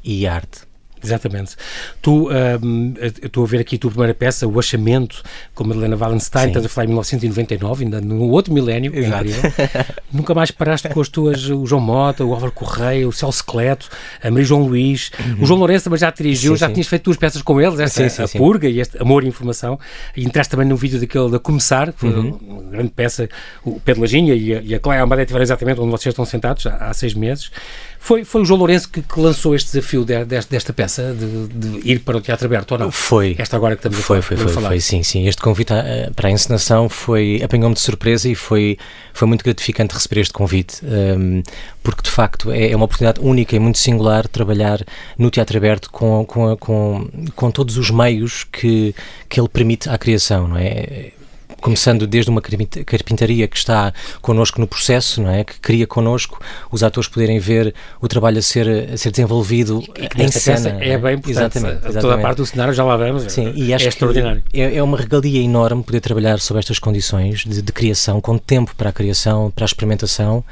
e 0.03 0.25
a 0.25 0.33
arte. 0.33 0.68
Exatamente. 1.03 1.55
Tu, 2.01 2.29
um, 2.29 2.93
estou 3.23 3.43
a 3.43 3.47
ver 3.47 3.59
aqui 3.59 3.75
a 3.75 3.79
tua 3.79 3.91
primeira 3.91 4.13
peça, 4.13 4.47
O 4.47 4.59
Achamento, 4.59 5.23
com 5.55 5.63
Madalena 5.63 5.95
Wallenstein, 5.95 6.47
estás 6.47 6.65
a 6.65 6.69
falar 6.69 6.85
em 6.85 6.87
1999, 6.89 7.83
ainda 7.85 8.01
no 8.01 8.29
outro 8.29 8.53
milénio, 8.53 8.91
é. 8.95 9.85
Nunca 10.11 10.33
mais 10.33 10.51
paraste 10.51 10.89
com 10.89 11.01
as 11.01 11.09
tuas, 11.09 11.49
o 11.49 11.65
João 11.65 11.81
Mota, 11.81 12.23
o 12.23 12.33
Álvaro 12.33 12.51
Correia, 12.51 13.07
o 13.07 13.11
Celso 13.11 13.43
Cleto, 13.45 13.89
a 14.21 14.29
Maria 14.29 14.45
João 14.45 14.63
Luís, 14.63 15.11
uhum. 15.19 15.43
o 15.43 15.45
João 15.45 15.59
Lourenço 15.59 15.85
também 15.85 15.99
já 15.99 16.11
dirigiu, 16.11 16.53
sim, 16.53 16.59
já 16.59 16.67
sim. 16.67 16.73
tinhas 16.73 16.87
feito 16.87 17.03
duas 17.03 17.17
peças 17.17 17.41
com 17.41 17.61
eles, 17.61 17.79
esta, 17.79 18.09
sim, 18.09 18.23
a 18.23 18.27
Purga 18.27 18.67
e 18.67 18.79
este 18.79 19.01
Amor 19.01 19.23
e 19.23 19.27
Informação, 19.27 19.79
e 20.15 20.23
entraste 20.23 20.51
também 20.51 20.67
no 20.67 20.75
vídeo 20.75 20.99
daquele 20.99 21.29
da 21.29 21.39
Começar, 21.39 21.93
que 21.93 21.99
foi 21.99 22.09
uhum. 22.09 22.39
uma 22.41 22.63
grande 22.71 22.89
peça, 22.89 23.29
o 23.63 23.79
Pedro 23.79 24.01
Lajinha 24.01 24.33
e 24.35 24.53
a, 24.53 24.61
e 24.61 24.75
a 24.75 25.01
Almeida 25.01 25.23
estiveram 25.23 25.43
exatamente 25.43 25.79
onde 25.79 25.91
vocês 25.91 26.11
estão 26.11 26.25
sentados, 26.25 26.65
há, 26.65 26.89
há 26.89 26.93
seis 26.93 27.13
meses. 27.13 27.51
Foi, 27.99 28.23
foi 28.23 28.41
o 28.41 28.45
João 28.45 28.59
Lourenço 28.59 28.89
que, 28.89 29.01
que 29.01 29.19
lançou 29.19 29.53
este 29.53 29.73
desafio 29.73 30.05
de, 30.05 30.23
de, 30.23 30.39
desta 30.47 30.71
peça, 30.71 30.88
de, 30.97 31.47
de, 31.47 31.91
ir 31.91 31.99
para 31.99 32.17
o 32.17 32.21
teatro 32.21 32.45
aberto, 32.45 32.71
ou 32.73 32.77
não? 32.77 32.91
Foi. 32.91 33.35
Esta 33.37 33.55
agora 33.55 33.75
que 33.75 33.79
estamos 33.79 34.05
foi, 34.05 34.19
a, 34.19 34.21
foi, 34.21 34.37
foi, 34.37 34.51
falar. 34.51 34.69
Foi, 34.69 34.79
sim, 34.79 35.03
sim. 35.03 35.27
Este 35.27 35.41
convite 35.41 35.73
a, 35.73 36.11
para 36.15 36.29
a 36.29 36.31
encenação 36.31 36.89
foi, 36.89 37.41
apanhou-me 37.43 37.75
de 37.75 37.81
surpresa 37.81 38.27
e 38.27 38.35
foi, 38.35 38.77
foi 39.13 39.27
muito 39.27 39.43
gratificante 39.43 39.93
receber 39.93 40.21
este 40.21 40.33
convite, 40.33 40.81
um, 40.83 41.43
porque 41.83 42.01
de 42.03 42.09
facto 42.09 42.51
é, 42.51 42.71
é, 42.71 42.75
uma 42.75 42.85
oportunidade 42.85 43.19
única 43.21 43.55
e 43.55 43.59
muito 43.59 43.77
singular 43.77 44.27
trabalhar 44.27 44.83
no 45.17 45.29
teatro 45.29 45.57
aberto 45.57 45.89
com, 45.91 46.25
com, 46.25 46.57
com, 46.57 47.09
com 47.35 47.51
todos 47.51 47.77
os 47.77 47.89
meios 47.91 48.43
que, 48.43 48.95
que 49.27 49.39
ele 49.39 49.49
permite 49.49 49.89
à 49.89 49.97
criação, 49.97 50.47
não 50.47 50.57
é? 50.57 51.11
Começando 51.59 52.07
desde 52.07 52.29
uma 52.29 52.41
carpintaria 52.41 53.47
que 53.47 53.57
está 53.57 53.93
connosco 54.21 54.59
no 54.59 54.67
processo, 54.67 55.21
não 55.21 55.29
é? 55.29 55.43
Que 55.43 55.59
cria 55.59 55.87
connosco 55.87 56.39
os 56.71 56.83
atores 56.83 57.09
poderem 57.09 57.39
ver 57.39 57.73
o 58.01 58.07
trabalho 58.07 58.39
a 58.39 58.41
ser, 58.41 58.91
a 58.93 58.97
ser 58.97 59.11
desenvolvido 59.11 59.83
e, 59.97 60.23
em 60.23 60.31
cena. 60.31 60.77
É, 60.81 60.89
é 60.91 60.97
bem 60.97 61.15
importante. 61.15 61.29
Exatamente, 61.29 61.75
exatamente, 61.77 62.01
Toda 62.01 62.15
a 62.15 62.17
parte 62.17 62.37
do 62.37 62.45
cenário 62.45 62.73
já 62.73 62.83
lá 62.83 62.97
vemos. 62.97 63.31
Sim, 63.31 63.53
e 63.55 63.73
acho 63.73 63.85
é 63.85 63.89
extraordinário. 63.89 64.43
É, 64.53 64.77
é, 64.77 64.83
uma 64.83 64.97
regalia 64.97 65.41
enorme 65.41 65.83
poder 65.83 65.99
trabalhar 65.99 66.39
sob 66.39 66.59
estas 66.59 66.79
condições 66.79 67.43
de, 67.45 67.61
de 67.61 67.71
criação, 67.71 68.21
com 68.21 68.37
tempo 68.37 68.75
para 68.75 68.89
a 68.89 68.93
criação, 68.93 69.51
para 69.51 69.65
a 69.65 69.67
experimentação. 69.67 70.43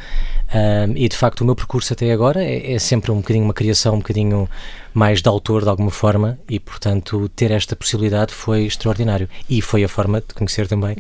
Um, 0.48 0.94
e 0.96 1.10
de 1.10 1.18
facto 1.18 1.42
o 1.42 1.46
meu 1.46 1.56
percurso 1.56 1.92
até 1.92 2.10
agora 2.10 2.42
é, 2.42 2.74
é 2.74 2.80
sempre 2.80 3.12
um 3.12 3.18
bocadinho 3.18 3.44
uma 3.44 3.54
criação, 3.54 3.96
um 3.96 3.98
bocadinho 3.98 4.50
mais 4.98 5.22
de 5.22 5.30
autor 5.30 5.62
de 5.62 5.70
alguma 5.70 5.92
forma 5.92 6.40
e, 6.50 6.60
portanto, 6.60 7.30
ter 7.36 7.52
esta 7.52 7.76
possibilidade 7.76 8.34
foi 8.34 8.66
extraordinário. 8.66 9.30
E 9.48 9.62
foi 9.62 9.84
a 9.84 9.88
forma 9.88 10.20
de 10.20 10.34
conhecer 10.34 10.68
também 10.68 10.98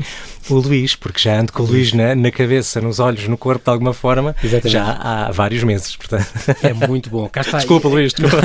o 0.47 0.55
Luís, 0.59 0.95
porque 0.95 1.19
já 1.19 1.39
ando 1.39 1.51
com 1.51 1.63
o 1.63 1.65
Luís 1.65 1.93
na, 1.93 2.13
na 2.13 2.29
cabeça, 2.29 2.79
nos 2.79 2.99
olhos, 2.99 3.27
no 3.27 3.37
corpo 3.37 3.65
de 3.65 3.71
alguma 3.71 3.93
forma, 3.93 4.35
Exatamente. 4.43 4.69
já 4.69 4.83
há 4.85 5.31
vários 5.31 5.63
meses. 5.63 5.95
Portanto. 5.95 6.27
É 6.61 6.73
muito 6.73 7.09
bom. 7.09 7.27
Cá 7.27 7.41
está. 7.41 7.57
Desculpa, 7.57 7.87
Luís. 7.87 8.13
Desculpa. 8.17 8.37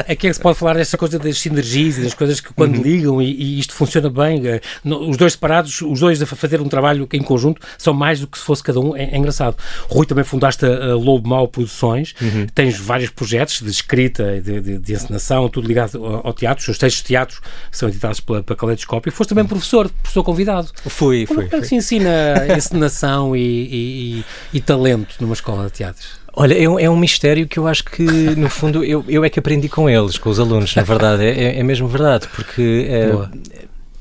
Aqui 0.00 0.12
é 0.12 0.30
que 0.30 0.32
se 0.32 0.40
pode 0.40 0.58
falar 0.58 0.74
dessa 0.74 0.96
coisa 0.96 1.18
das 1.18 1.38
sinergias 1.38 1.98
e 1.98 2.02
das 2.02 2.14
coisas 2.14 2.40
que 2.40 2.54
quando 2.54 2.76
uhum. 2.76 2.82
ligam 2.82 3.22
e, 3.22 3.30
e, 3.30 3.60
isto 3.60 3.74
funciona 3.74 4.08
bem, 4.08 4.46
eh, 4.46 4.60
os 4.82 5.18
dois 5.18 5.34
separados, 5.34 5.82
os 5.82 6.00
dois 6.00 6.22
a 6.22 6.26
fazer 6.26 6.62
um 6.62 6.68
trabalho 6.68 7.06
em 7.12 7.22
conjunto, 7.22 7.60
são 7.76 7.92
mais 7.92 8.20
do 8.20 8.26
que 8.26 8.38
se 8.38 8.44
fosse 8.44 8.62
cada 8.62 8.80
um. 8.80 8.96
É, 8.96 9.04
é 9.04 9.16
engraçado. 9.18 9.56
Rui 9.90 10.06
também 10.06 10.24
fundaste 10.24 10.64
a, 10.64 10.92
a 10.92 10.94
Lobo 10.94 11.28
Mal 11.28 11.48
Produções, 11.48 12.14
uhum. 12.20 12.46
tens 12.54 12.78
vários 12.78 13.10
projetos 13.10 13.60
de 13.60 13.70
escrita, 13.70 14.40
de, 14.40 14.60
de, 14.60 14.78
de 14.86 14.94
encenação, 14.94 15.48
tudo 15.48 15.66
ligado 15.66 16.04
ao, 16.04 16.28
ao, 16.28 16.32
teatro. 16.32 16.60
Os 16.60 16.64
seus 16.64 16.78
textos 16.78 17.02
de 17.02 17.08
teatro 17.08 17.40
são 17.70 17.88
editados 17.88 18.20
pela, 18.20 18.42
pela 18.42 18.56
Caleidoscópio. 18.56 19.12
Foste 19.12 19.30
também 19.30 19.44
professor, 19.44 19.90
professor 19.90 20.22
convidado. 20.22 20.68
Fui, 20.86 21.26
Como 21.26 21.40
fui. 21.40 21.48
Como 21.48 21.56
é 21.56 21.60
que 21.60 21.68
se 21.68 21.74
ensina 21.74 22.46
encenação 22.56 23.36
e, 23.36 23.40
e, 23.40 24.18
e, 24.18 24.24
e 24.54 24.60
talento 24.60 25.16
numa 25.20 25.34
escola 25.34 25.66
de 25.66 25.72
teatro? 25.72 26.06
Olha, 26.38 26.52
é 26.52 26.68
um, 26.68 26.78
é 26.78 26.90
um, 26.90 26.96
mistério 26.96 27.48
que 27.48 27.58
eu 27.58 27.66
acho 27.66 27.82
que, 27.82 28.02
no 28.02 28.50
fundo, 28.50 28.84
eu, 28.84 29.02
eu 29.08 29.24
é 29.24 29.30
que 29.30 29.38
aprendi 29.38 29.70
com 29.70 29.88
eles, 29.88 30.18
com 30.18 30.28
os 30.28 30.38
alunos, 30.38 30.74
na 30.74 30.82
verdade. 30.82 31.24
É, 31.24 31.30
é, 31.30 31.58
é 31.60 31.62
mesmo 31.62 31.88
verdade, 31.88 32.28
porque 32.34 32.86
é, 32.90 33.10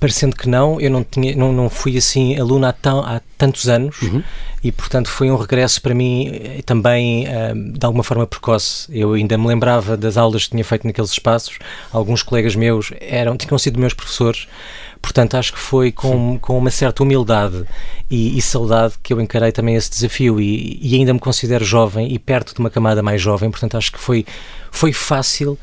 parecendo 0.05 0.35
que 0.35 0.47
não, 0.47 0.79
eu 0.79 0.91
não, 0.91 1.03
tinha, 1.03 1.35
não, 1.35 1.51
não 1.51 1.67
fui 1.67 1.97
assim 1.97 2.39
aluno 2.39 2.67
há, 2.67 2.71
tão, 2.71 2.99
há 2.99 3.19
tantos 3.39 3.67
anos 3.67 3.99
uhum. 4.03 4.21
e, 4.63 4.71
portanto, 4.71 5.09
foi 5.09 5.31
um 5.31 5.35
regresso 5.35 5.81
para 5.81 5.95
mim 5.95 6.29
eh, 6.31 6.61
também 6.63 7.25
uh, 7.25 7.73
de 7.73 7.83
alguma 7.83 8.03
forma 8.03 8.27
precoce. 8.27 8.85
Eu 8.91 9.13
ainda 9.13 9.35
me 9.35 9.47
lembrava 9.47 9.97
das 9.97 10.15
aulas 10.15 10.43
que 10.43 10.51
tinha 10.51 10.63
feito 10.63 10.85
naqueles 10.85 11.09
espaços, 11.09 11.57
alguns 11.91 12.21
colegas 12.21 12.55
meus 12.55 12.93
eram, 13.01 13.35
tinham 13.35 13.57
sido 13.57 13.79
meus 13.79 13.95
professores, 13.95 14.47
portanto, 15.01 15.37
acho 15.37 15.53
que 15.53 15.59
foi 15.59 15.91
com, 15.91 16.37
com 16.37 16.55
uma 16.55 16.69
certa 16.69 17.01
humildade 17.01 17.65
e, 18.07 18.37
e, 18.37 18.41
saudade 18.43 18.93
que 19.01 19.11
eu 19.11 19.19
encarei 19.19 19.51
também 19.51 19.73
esse 19.73 19.89
desafio. 19.89 20.39
E, 20.39 20.77
e 20.83 20.93
ainda 20.93 21.15
me 21.15 21.19
considero 21.19 21.65
jovem 21.65 22.13
e 22.13 22.19
perto 22.19 22.53
de 22.53 22.59
uma 22.59 22.69
camada 22.69 23.01
mais 23.01 23.19
jovem, 23.19 23.49
portanto, 23.49 23.75
acho 23.75 23.91
que 23.91 23.99
foi, 23.99 24.23
foi 24.69 24.93
fácil 24.93 25.57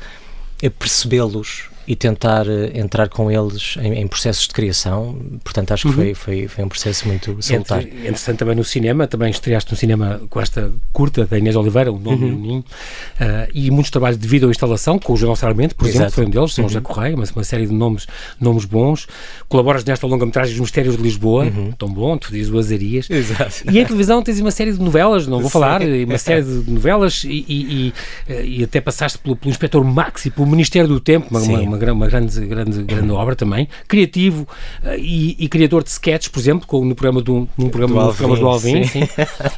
eh, 0.61 0.69
percebê-los 0.69 1.71
e 1.87 1.95
tentar 1.95 2.47
uh, 2.47 2.77
entrar 2.77 3.09
com 3.09 3.29
eles 3.29 3.75
em, 3.81 3.93
em, 3.99 4.07
processos 4.07 4.47
de 4.47 4.53
criação. 4.53 5.17
Portanto, 5.43 5.73
acho 5.73 5.83
que 5.83 5.89
uhum. 5.89 5.95
foi, 5.95 6.13
foi, 6.13 6.47
foi 6.47 6.63
um 6.63 6.69
processo 6.69 7.07
muito 7.07 7.37
salutar. 7.41 7.81
Entre, 7.81 7.97
interessante 7.99 8.37
também 8.37 8.55
no 8.55 8.63
cinema, 8.63 9.07
também 9.07 9.29
estreaste 9.29 9.71
no 9.71 9.77
cinema 9.77 10.21
com 10.29 10.39
esta 10.39 10.71
curta 10.91 11.25
da 11.25 11.37
Inês 11.37 11.55
Oliveira, 11.55 11.91
O 11.91 11.99
Nome 11.99 12.25
uhum. 12.25 12.39
Ninho, 12.39 12.59
uh, 12.59 13.49
e 13.53 13.69
muitos 13.69 13.91
trabalhos 13.91 14.17
de 14.17 14.27
vídeo-instalação, 14.27 14.97
com 14.97 15.13
o 15.13 15.17
Jornal 15.17 15.35
Sarmento, 15.35 15.75
por 15.75 15.85
Exato. 15.85 15.97
exemplo, 15.97 16.15
foi 16.15 16.25
um 16.25 16.29
deles, 16.29 16.53
São 16.53 16.63
uhum. 16.63 16.69
José 16.69 16.81
Correia, 16.81 17.17
mas 17.17 17.31
uma 17.31 17.43
série 17.43 17.67
de 17.67 17.73
nomes, 17.73 18.07
nomes 18.39 18.65
bons. 18.65 19.07
Colaboras 19.49 19.83
nesta 19.83 20.07
longa-metragem 20.07 20.53
Os 20.53 20.59
Mistérios 20.61 20.95
de 20.95 21.03
Lisboa, 21.03 21.45
uhum. 21.45 21.71
tão 21.73 21.89
bom, 21.89 22.17
tu 22.17 22.31
dizes 22.31 22.51
o 22.51 22.57
Azarias. 22.57 23.09
Exato. 23.09 23.63
E 23.69 23.79
em 23.79 23.85
televisão 23.85 24.21
tens 24.21 24.39
uma 24.39 24.51
série 24.51 24.71
de 24.71 24.79
novelas, 24.79 25.27
não 25.27 25.39
vou 25.39 25.49
Sim. 25.49 25.53
falar, 25.53 25.81
uma 25.81 26.17
série 26.17 26.43
de 26.43 26.71
novelas 26.71 27.23
e, 27.23 27.45
e, 27.47 27.93
e, 28.29 28.59
e 28.59 28.63
até 28.63 28.79
passaste 28.79 29.17
pelo, 29.17 29.35
pelo 29.35 29.51
Inspetor 29.51 29.83
Max 29.83 30.25
e 30.25 30.29
pelo 30.29 30.47
Ministério 30.47 30.87
do 30.87 30.99
Tempo, 30.99 31.27
uma, 31.29 31.39
uma, 31.39 31.72
uma, 31.75 31.93
uma 31.93 32.07
grande 32.07 32.39
grande, 32.45 32.83
grande 32.83 33.11
obra 33.11 33.35
também, 33.35 33.67
criativo 33.87 34.47
uh, 34.83 34.95
e, 34.97 35.35
e, 35.39 35.47
criador 35.47 35.83
de 35.83 35.89
sketches, 35.89 36.29
por 36.29 36.39
exemplo, 36.39 36.67
com, 36.67 36.83
no 36.83 36.95
programa 36.95 37.21
do, 37.21 37.47
num 37.57 37.69
programa 37.69 37.93
do, 37.93 37.99
Alvin, 37.99 38.17
programas 38.17 38.39
do 38.39 38.47
Alvin, 38.47 38.83
sim. 38.83 39.05
sim. 39.05 39.09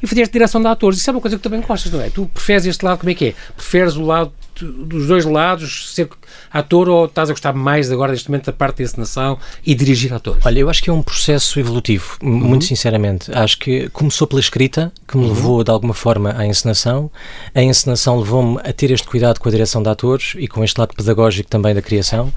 e 0.01 0.07
fizeste 0.07 0.33
direção 0.33 0.61
de 0.61 0.67
atores. 0.67 0.99
Isso 0.99 1.09
é 1.09 1.13
uma 1.13 1.21
coisa 1.21 1.37
que 1.37 1.43
também 1.43 1.61
gostas, 1.61 1.91
não 1.91 2.01
é? 2.01 2.09
Tu 2.09 2.25
preferes 2.33 2.65
este 2.65 2.83
lado, 2.83 2.99
como 2.99 3.09
é 3.09 3.13
que 3.13 3.25
é? 3.25 3.33
Preferes 3.55 3.95
o 3.95 4.03
lado 4.03 4.31
dos 4.63 5.07
dois 5.07 5.25
lados, 5.25 5.93
ser 5.93 6.09
ator 6.51 6.87
ou 6.87 7.05
estás 7.05 7.29
a 7.29 7.33
gostar 7.33 7.53
mais 7.53 7.91
agora 7.91 8.11
neste 8.11 8.29
momento 8.29 8.45
da 8.45 8.53
parte 8.53 8.77
da 8.77 8.83
encenação 8.83 9.37
e 9.65 9.73
dirigir 9.73 10.13
atores? 10.13 10.45
Olha, 10.45 10.59
eu 10.59 10.69
acho 10.69 10.81
que 10.81 10.89
é 10.89 10.93
um 10.93 11.01
processo 11.01 11.59
evolutivo, 11.59 12.17
uhum. 12.21 12.29
muito 12.29 12.65
sinceramente. 12.65 13.31
Acho 13.31 13.57
que 13.59 13.89
começou 13.89 14.27
pela 14.27 14.39
escrita, 14.39 14.91
que 15.07 15.17
me 15.17 15.23
uhum. 15.23 15.33
levou 15.33 15.63
de 15.63 15.71
alguma 15.71 15.93
forma 15.93 16.33
à 16.37 16.45
encenação. 16.45 17.11
A 17.53 17.61
encenação 17.61 18.19
levou-me 18.19 18.59
a 18.63 18.71
ter 18.71 18.91
este 18.91 19.07
cuidado 19.07 19.39
com 19.39 19.49
a 19.49 19.51
direção 19.51 19.81
de 19.81 19.89
atores 19.89 20.33
e 20.37 20.47
com 20.47 20.63
este 20.63 20.79
lado 20.79 20.95
pedagógico 20.95 21.49
também 21.49 21.73
da 21.73 21.81
criação. 21.81 22.31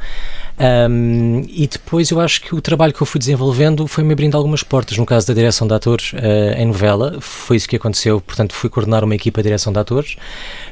Um, 0.60 1.44
e 1.48 1.66
depois 1.66 2.10
eu 2.10 2.20
acho 2.20 2.40
que 2.40 2.54
o 2.54 2.60
trabalho 2.60 2.92
que 2.92 3.00
eu 3.00 3.06
fui 3.06 3.18
desenvolvendo 3.18 3.86
foi-me 3.86 4.12
abrindo 4.12 4.36
algumas 4.36 4.62
portas. 4.62 4.98
No 4.98 5.06
caso 5.06 5.26
da 5.28 5.34
direção 5.34 5.66
de 5.66 5.74
atores 5.74 6.12
uh, 6.12 6.56
em 6.56 6.66
novela, 6.66 7.18
foi 7.20 7.56
isso 7.56 7.68
que 7.68 7.76
aconteceu. 7.76 8.20
Portanto, 8.20 8.54
fui 8.54 8.68
coordenar 8.68 9.04
uma 9.04 9.14
equipa 9.14 9.40
de 9.40 9.48
direção 9.48 9.72
de 9.72 9.78
atores. 9.78 10.16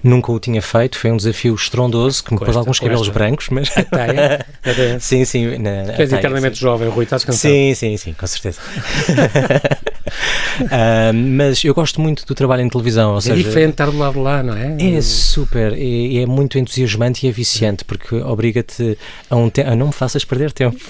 Nunca 0.03 0.33
o 0.33 0.41
tinha 0.41 0.61
feito, 0.61 0.99
foi 0.99 1.11
um 1.11 1.17
desafio 1.17 1.55
estrondoso 1.55 2.25
que 2.25 2.35
me 2.35 2.41
pôs 2.41 2.57
alguns 2.57 2.81
cabelos 2.81 3.09
brancos, 3.09 3.49
mas. 3.51 3.71
sim, 5.01 5.25
sim. 5.25 5.59
Na, 5.59 5.93
tu 5.93 6.03
és 6.03 6.13
eternamente 6.13 6.59
jovem, 6.59 6.89
Rui, 6.89 7.05
estás 7.05 7.25
cansado? 7.25 7.41
Sim, 7.41 7.75
sim, 7.75 7.97
sim, 7.97 8.13
com 8.13 8.27
certeza. 8.27 8.61
uh, 10.63 11.15
mas 11.15 11.65
eu 11.65 11.75
gosto 11.75 12.01
muito 12.01 12.27
do 12.27 12.35
trabalho 12.35 12.63
em 12.63 12.69
televisão. 12.69 13.13
Ou 13.13 13.19
é 13.19 13.21
seja, 13.21 13.37
diferente 13.37 13.71
estar 13.71 13.91
do 13.91 13.99
lado 13.99 14.15
de 14.15 14.21
lá, 14.21 14.43
não 14.43 14.55
é? 14.55 14.77
É 14.79 15.01
super, 15.01 15.73
é, 15.73 16.23
é 16.23 16.27
muito 16.27 16.59
entusiasmante 16.59 17.27
e 17.27 17.29
eficiente, 17.29 17.85
porque 17.85 18.17
obriga-te 18.17 18.99
a 19.31 19.37
um. 19.37 19.51
Não 19.77 19.89
me 19.89 19.93
faças 19.93 20.25
perder 20.25 20.53
tempo. 20.53 20.77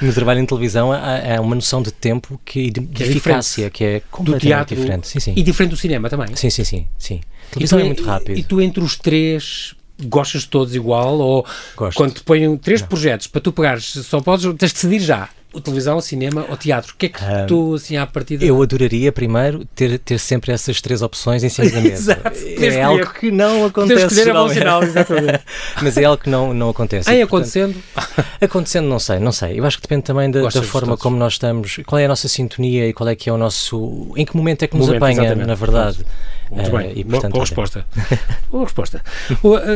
No, 0.00 0.08
no, 0.08 0.12
trabalho 0.12 0.40
em 0.40 0.46
televisão 0.46 0.90
há, 0.92 1.36
há, 1.36 1.40
uma 1.40 1.54
noção 1.54 1.82
de 1.82 1.92
tempo 1.92 2.40
que, 2.44 2.70
de, 2.70 2.80
que 2.80 3.02
é 3.02 3.06
eficácia 3.06 3.70
que 3.70 3.84
é 3.84 4.02
completamente 4.10 4.42
do 4.42 4.48
teatro, 4.48 4.76
diferente. 4.76 5.08
Sim, 5.08 5.20
sim. 5.20 5.32
E 5.36 5.42
diferente 5.42 5.70
do 5.70 5.76
cinema 5.76 6.08
também. 6.08 6.34
Sim, 6.34 6.50
sim, 6.50 6.64
sim. 6.64 6.86
sim. 6.98 7.20
Televisão 7.50 7.78
é 7.78 7.84
muito 7.84 8.04
rápido. 8.04 8.38
E 8.38 8.42
tu, 8.42 8.60
entre 8.60 8.82
os 8.82 8.96
três, 8.96 9.74
gostas 10.04 10.42
de 10.42 10.48
todos 10.48 10.74
igual? 10.74 11.18
Ou 11.18 11.46
Gosto. 11.76 11.96
quando 11.96 12.14
te 12.14 12.22
põem 12.22 12.56
três 12.56 12.80
não. 12.80 12.88
projetos 12.88 13.26
para 13.26 13.40
tu 13.40 13.52
pegares, 13.52 13.84
só 13.84 14.20
podes, 14.20 14.44
tens 14.56 14.68
de 14.68 14.74
decidir 14.74 15.00
já 15.00 15.28
televisão, 15.60 16.00
cinema 16.00 16.46
ou 16.48 16.56
teatro? 16.56 16.92
O 16.94 16.96
que 16.96 17.06
é 17.06 17.08
que 17.08 17.24
um, 17.24 17.46
tu, 17.46 17.74
assim, 17.74 17.96
à 17.96 18.06
partida... 18.06 18.44
Eu 18.44 18.62
adoraria, 18.62 19.10
primeiro, 19.10 19.64
ter, 19.74 19.98
ter 19.98 20.18
sempre 20.18 20.52
essas 20.52 20.80
três 20.80 21.02
opções 21.02 21.42
em 21.42 21.48
cima 21.48 21.70
da 21.70 21.80
mesa. 21.82 22.12
Exato. 22.12 22.38
É 22.62 22.82
algo 22.82 23.12
que 23.14 23.30
não 23.30 23.64
acontece 23.64 24.06
escolher 24.06 24.36
é 24.36 24.54
sinal, 24.54 24.82
exatamente. 24.82 25.40
Mas 25.82 25.96
é 25.96 26.04
algo 26.04 26.22
que 26.22 26.30
não, 26.30 26.52
não 26.52 26.70
acontece. 26.70 27.10
Em 27.10 27.22
acontecendo? 27.22 27.76
acontecendo, 28.40 28.88
não 28.88 28.98
sei, 28.98 29.18
não 29.18 29.32
sei. 29.32 29.58
Eu 29.58 29.64
acho 29.64 29.78
que 29.78 29.82
depende 29.82 30.02
também 30.02 30.30
da, 30.30 30.42
da 30.42 30.62
forma 30.62 30.96
como 30.96 31.16
nós 31.16 31.34
estamos, 31.34 31.78
qual 31.86 31.98
é 31.98 32.04
a 32.04 32.08
nossa 32.08 32.28
sintonia 32.28 32.86
e 32.86 32.92
qual 32.92 33.08
é 33.08 33.16
que 33.16 33.30
é 33.30 33.32
o 33.32 33.38
nosso... 33.38 34.12
Em 34.16 34.24
que 34.24 34.36
momento 34.36 34.62
é 34.64 34.66
que 34.66 34.76
nos 34.76 34.86
momento, 34.86 35.02
apanha, 35.02 35.20
exatamente. 35.20 35.46
na 35.46 35.54
verdade. 35.54 36.04
Muito 36.50 36.70
bem, 36.70 36.92
e, 36.96 37.04
portanto, 37.04 37.32
boa, 37.32 37.44
resposta. 37.44 37.84
boa 38.50 38.64
resposta. 38.64 39.02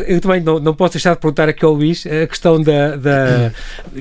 Eu 0.07 0.21
também 0.21 0.41
não, 0.41 0.59
não 0.59 0.75
posso 0.75 0.95
deixar 0.95 1.15
de 1.15 1.21
perguntar 1.21 1.49
aqui 1.49 1.65
ao 1.65 1.73
Luís 1.73 2.07
a 2.07 2.27
questão 2.27 2.61
da, 2.61 2.97
da 2.97 3.53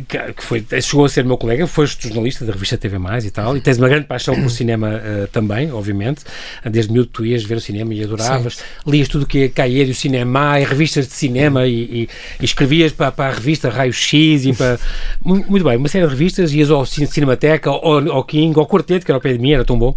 que 0.36 0.44
foi, 0.44 0.66
chegou 0.82 1.06
a 1.06 1.10
ser 1.10 1.26
meu 1.26 1.38
colega, 1.38 1.68
foste 1.68 2.08
jornalista 2.08 2.46
da 2.46 2.54
revista 2.54 2.78
TV 2.78 2.98
Mais 2.98 3.26
e 3.26 3.32
tal, 3.32 3.56
e 3.58 3.62
tens 3.62 3.78
uma 3.78 3.90
grande 3.90 4.06
paixão 4.06 4.36
por 4.36 4.50
cinema 4.50 4.90
uh, 4.90 5.28
também, 5.28 5.72
obviamente. 5.72 6.24
Desde 6.70 6.92
miúdo 6.92 7.10
tu 7.12 7.26
ias 7.26 7.44
ver 7.44 7.56
o 7.56 7.62
cinema 7.62 7.94
e 7.94 8.04
adoravas. 8.04 8.58
Sim. 8.58 8.64
Lias 8.88 9.08
tudo 9.08 9.24
o 9.24 9.28
que 9.28 9.44
é 9.44 9.50
cair 9.50 9.88
e 9.88 9.92
o 9.92 9.96
cinema 9.96 10.60
e 10.60 10.64
revistas 10.64 11.08
de 11.08 11.14
cinema 11.14 11.68
e, 11.68 11.74
e, 11.74 12.10
e 12.40 12.46
escrevias 12.46 12.92
para, 12.92 13.12
para, 13.12 13.32
a 13.32 13.34
revista 13.34 13.70
Raio 13.70 13.94
X 13.94 14.46
e 14.46 14.54
para. 14.54 14.80
Muito 15.24 15.64
bem, 15.64 15.78
uma 15.78 15.88
série 15.88 16.06
de 16.06 16.12
revistas, 16.12 16.54
ias 16.54 16.72
ao 16.72 16.86
Cinemateca, 16.86 17.70
ao, 17.70 18.10
ao 18.10 18.24
King, 18.24 18.58
ao 18.58 18.68
Quarteto, 18.68 19.06
que 19.06 19.12
era 19.12 19.18
ao 19.18 19.22
pé 19.22 19.34
de 19.34 19.40
mim, 19.40 19.52
era 19.52 19.66
tão 19.66 19.78
bom 19.78 19.96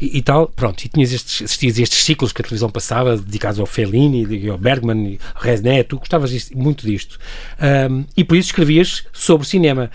e, 0.00 0.18
e 0.18 0.22
tal. 0.22 0.48
Pronto, 0.48 0.84
e 0.84 0.88
tinhas 0.88 1.12
estes, 1.12 1.42
assistias 1.42 1.78
estes 1.78 2.04
ciclos 2.16 2.32
que 2.32 2.40
a 2.40 2.44
televisão 2.44 2.70
passava, 2.70 3.16
dedicados 3.16 3.60
ao 3.60 3.66
Fellini, 3.66 4.48
ao 4.48 4.56
Bergman, 4.56 5.18
ao 5.34 5.42
Resné, 5.42 5.82
tu 5.82 5.98
gostavas 5.98 6.50
muito 6.50 6.86
disto. 6.86 7.18
Um, 7.90 8.04
e 8.16 8.24
por 8.24 8.36
isso 8.36 8.48
escrevias 8.48 9.04
sobre 9.12 9.46
cinema. 9.46 9.90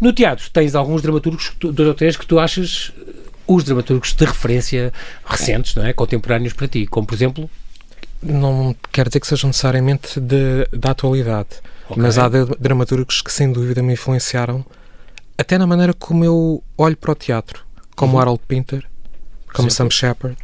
No 0.00 0.12
teatro, 0.12 0.48
tens 0.52 0.74
alguns 0.74 1.02
dramaturgos, 1.02 1.52
dois 1.58 1.88
ou 1.88 1.94
três, 1.94 2.16
que 2.16 2.26
tu 2.26 2.38
achas 2.38 2.92
uh, 2.96 3.54
os 3.54 3.64
dramaturgos 3.64 4.12
de 4.12 4.24
referência 4.24 4.92
recentes, 5.24 5.74
não 5.74 5.84
é? 5.84 5.92
Contemporâneos 5.92 6.52
para 6.52 6.68
ti, 6.68 6.86
como 6.86 7.06
por 7.06 7.14
exemplo. 7.14 7.50
Não 8.22 8.74
quer 8.90 9.08
dizer 9.08 9.20
que 9.20 9.26
sejam 9.26 9.48
necessariamente 9.48 10.18
de, 10.18 10.66
da 10.72 10.92
atualidade, 10.92 11.60
okay. 11.90 12.02
mas 12.02 12.16
há 12.16 12.26
dramaturgos 12.58 13.20
que 13.20 13.30
sem 13.30 13.52
dúvida 13.52 13.82
me 13.82 13.92
influenciaram, 13.92 14.64
até 15.36 15.58
na 15.58 15.66
maneira 15.66 15.92
como 15.92 16.24
eu 16.24 16.62
olho 16.78 16.96
para 16.96 17.12
o 17.12 17.14
teatro, 17.14 17.66
como 17.94 18.14
uhum. 18.14 18.20
Harold 18.20 18.40
Pinter, 18.48 18.86
como 19.52 19.70
Sam 19.70 19.90
Shepard. 19.90 20.38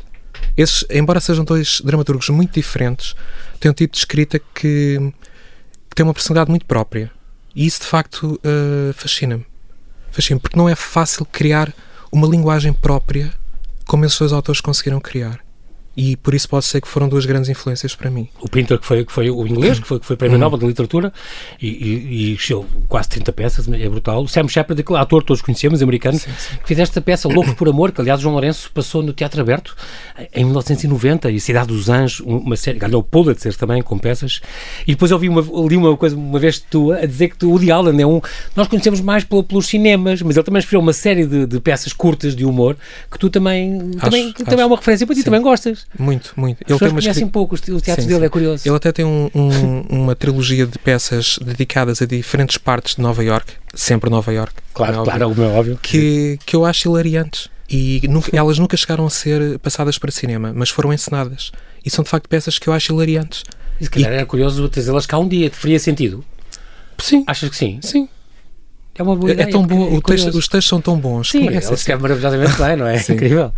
Esses, 0.61 0.85
embora 0.91 1.21
sejam 1.21 1.45
dois 1.45 1.81
dramaturgos 1.83 2.29
muito 2.29 2.53
diferentes, 2.55 3.15
têm 3.59 3.71
um 3.71 3.75
tipo 3.75 3.93
de 3.93 3.99
escrita 3.99 4.39
que, 4.39 5.13
que 5.89 5.95
tem 5.95 6.05
uma 6.05 6.15
personalidade 6.15 6.51
muito 6.51 6.67
própria. 6.67 7.11
E 7.55 7.67
isso, 7.67 7.81
de 7.81 7.87
facto, 7.87 8.41
uh, 8.45 8.93
fascina-me. 8.95 9.47
Fascina-me, 10.11 10.41
porque 10.41 10.57
não 10.57 10.69
é 10.69 10.75
fácil 10.75 11.25
criar 11.25 11.73
uma 12.13 12.27
linguagem 12.27 12.73
própria 12.73 13.33
como 13.87 14.05
esses 14.05 14.19
dois 14.19 14.33
autores 14.33 14.61
conseguiram 14.61 15.01
criar 15.01 15.41
e 16.01 16.17
por 16.17 16.33
isso 16.33 16.49
pode 16.49 16.65
ser 16.65 16.81
que 16.81 16.89
foram 16.89 17.07
duas 17.07 17.27
grandes 17.27 17.51
influências 17.51 17.95
para 17.95 18.11
mim. 18.11 18.27
O 18.41 18.49
Pinter, 18.49 18.79
que 18.79 18.87
foi, 18.87 19.05
que 19.05 19.13
foi 19.13 19.31
o 19.31 19.47
inglês, 19.47 19.79
que 19.79 19.87
foi, 19.87 20.01
que 20.01 20.07
foi 20.07 20.17
Prémio 20.17 20.37
uhum. 20.37 20.41
Nobel 20.41 20.59
de 20.59 20.67
Literatura 20.67 21.13
e, 21.61 21.69
e, 21.69 22.33
e 22.33 22.39
quase 22.89 23.11
30 23.11 23.31
peças, 23.35 23.69
é 23.69 23.87
brutal. 23.87 24.23
O 24.23 24.27
Sam 24.29 24.49
Shepard, 24.49 24.81
aquele 24.81 24.99
ator 24.99 25.21
que 25.21 25.27
todos 25.27 25.43
conhecemos, 25.43 25.83
americano, 25.83 26.19
sim, 26.19 26.31
sim. 26.39 26.57
que 26.57 26.69
fez 26.69 26.81
esta 26.81 27.03
peça 27.03 27.29
Louco 27.29 27.55
por 27.55 27.69
Amor, 27.69 27.93
que 27.93 28.01
aliás 28.01 28.19
João 28.19 28.33
Lourenço 28.33 28.71
passou 28.73 29.03
no 29.03 29.13
Teatro 29.13 29.43
Aberto 29.43 29.77
em 30.33 30.43
1990 30.43 31.31
e 31.31 31.39
Cidade 31.39 31.69
dos 31.69 31.91
Anjos, 31.91 32.21
uma 32.21 32.57
série, 32.57 32.79
ganhou 32.79 33.01
o 33.01 33.05
Pulitzer 33.05 33.55
também 33.55 33.83
com 33.83 33.99
peças. 33.99 34.41
E 34.87 34.93
depois 34.93 35.13
ouvi 35.13 35.29
uma, 35.29 35.43
li 35.69 35.77
uma 35.77 35.95
coisa 35.99 36.17
uma 36.17 36.39
vez 36.39 36.59
tua 36.61 36.97
a 36.97 37.05
dizer 37.05 37.29
que 37.29 37.37
tu, 37.37 37.49
o 37.49 37.51
Woody 37.51 37.71
Allen 37.71 38.01
é 38.01 38.07
um. 38.07 38.23
Nós 38.57 38.69
conhecemos 38.69 39.03
mais 39.03 39.23
pelo, 39.23 39.45
pelos 39.45 39.67
cinemas, 39.67 40.23
mas 40.23 40.35
ele 40.35 40.45
também 40.45 40.61
escreveu 40.61 40.81
uma 40.81 40.95
série 40.95 41.27
de, 41.27 41.47
de, 41.47 41.61
peças 41.61 41.93
curtas 41.93 42.35
de 42.35 42.47
humor 42.47 42.75
que 43.11 43.19
tu 43.19 43.29
também, 43.29 43.77
acho, 43.97 43.99
também, 43.99 44.25
acho. 44.29 44.45
também 44.45 44.63
é 44.63 44.67
uma 44.67 44.77
referência 44.77 45.07
para 45.07 45.15
ti, 45.15 45.23
também 45.23 45.43
gostas. 45.43 45.90
Muito, 45.99 46.33
muito. 46.37 46.63
As 46.65 46.71
ele 46.71 46.79
tem 46.79 46.89
uma 46.89 47.01
conhecem 47.01 47.29
pouco 47.29 47.55
o 47.55 47.59
teatro 47.59 48.03
sim, 48.03 48.09
dele, 48.09 48.21
sim. 48.21 48.27
é 48.27 48.29
curioso. 48.29 48.63
Ele 48.67 48.77
até 48.77 48.93
tem 48.93 49.05
um, 49.05 49.29
um, 49.35 49.81
uma 49.89 50.15
trilogia 50.15 50.67
de 50.67 50.79
peças 50.79 51.39
dedicadas 51.43 52.01
a 52.01 52.07
diferentes 52.07 52.59
partes 52.59 52.95
de 52.95 53.03
Nova 53.03 53.25
York, 53.25 53.53
sempre 53.75 54.09
Nova 54.09 54.33
York. 54.33 54.55
Claro, 54.73 55.01
é 55.01 55.05
claro, 55.05 55.35
como 55.35 55.43
é 55.43 55.49
óbvio. 55.49 55.79
Que, 55.83 56.39
que 56.47 56.55
eu 56.55 56.65
acho 56.65 56.89
hilariantes. 56.89 57.49
E 57.69 58.01
nunca, 58.09 58.37
elas 58.37 58.59
nunca 58.59 58.77
chegaram 58.77 59.07
a 59.07 59.11
ser 59.11 59.59
passadas 59.61 59.99
para 59.99 60.11
cinema, 60.11 60.53
mas 60.55 60.71
foram 60.71 60.93
encenadas. 60.93 61.53
E 61.85 61.91
são 61.91 62.03
de 62.03 62.11
facto 62.11 62.29
peças 62.29 62.59
que 62.59 62.69
eu 62.69 62.73
acho 62.73 62.93
hilariantes. 62.93 63.45
E 63.81 63.85
se 63.85 63.91
calhar 63.91 64.13
e... 64.13 64.15
era 64.17 64.27
curioso 64.27 64.69
trazê-las 64.69 65.07
cá 65.07 65.19
um 65.19 65.29
dia, 65.29 65.51
faria 65.51 65.79
sentido? 65.79 66.25
Sim. 66.99 67.25
Achas 67.27 67.49
que 67.49 67.57
sim? 67.57 67.79
Sim. 67.83 68.09
É 68.95 69.03
uma 69.03 69.15
boa 69.15 69.31
é, 69.31 69.35
ideia. 69.35 69.49
É 69.49 69.51
tão 69.51 69.67
bom, 69.67 69.97
é 69.97 70.01
texto, 70.01 70.29
os 70.29 70.49
textos 70.49 70.69
são 70.69 70.81
tão 70.81 70.99
bons. 70.99 71.31
Sim, 71.31 71.47
ele 71.47 71.57
escreve 71.57 72.03
maravilhosamente 72.03 72.57
bem, 72.61 72.77
não 72.77 72.87
é? 72.87 72.97
Incrível. 73.09 73.53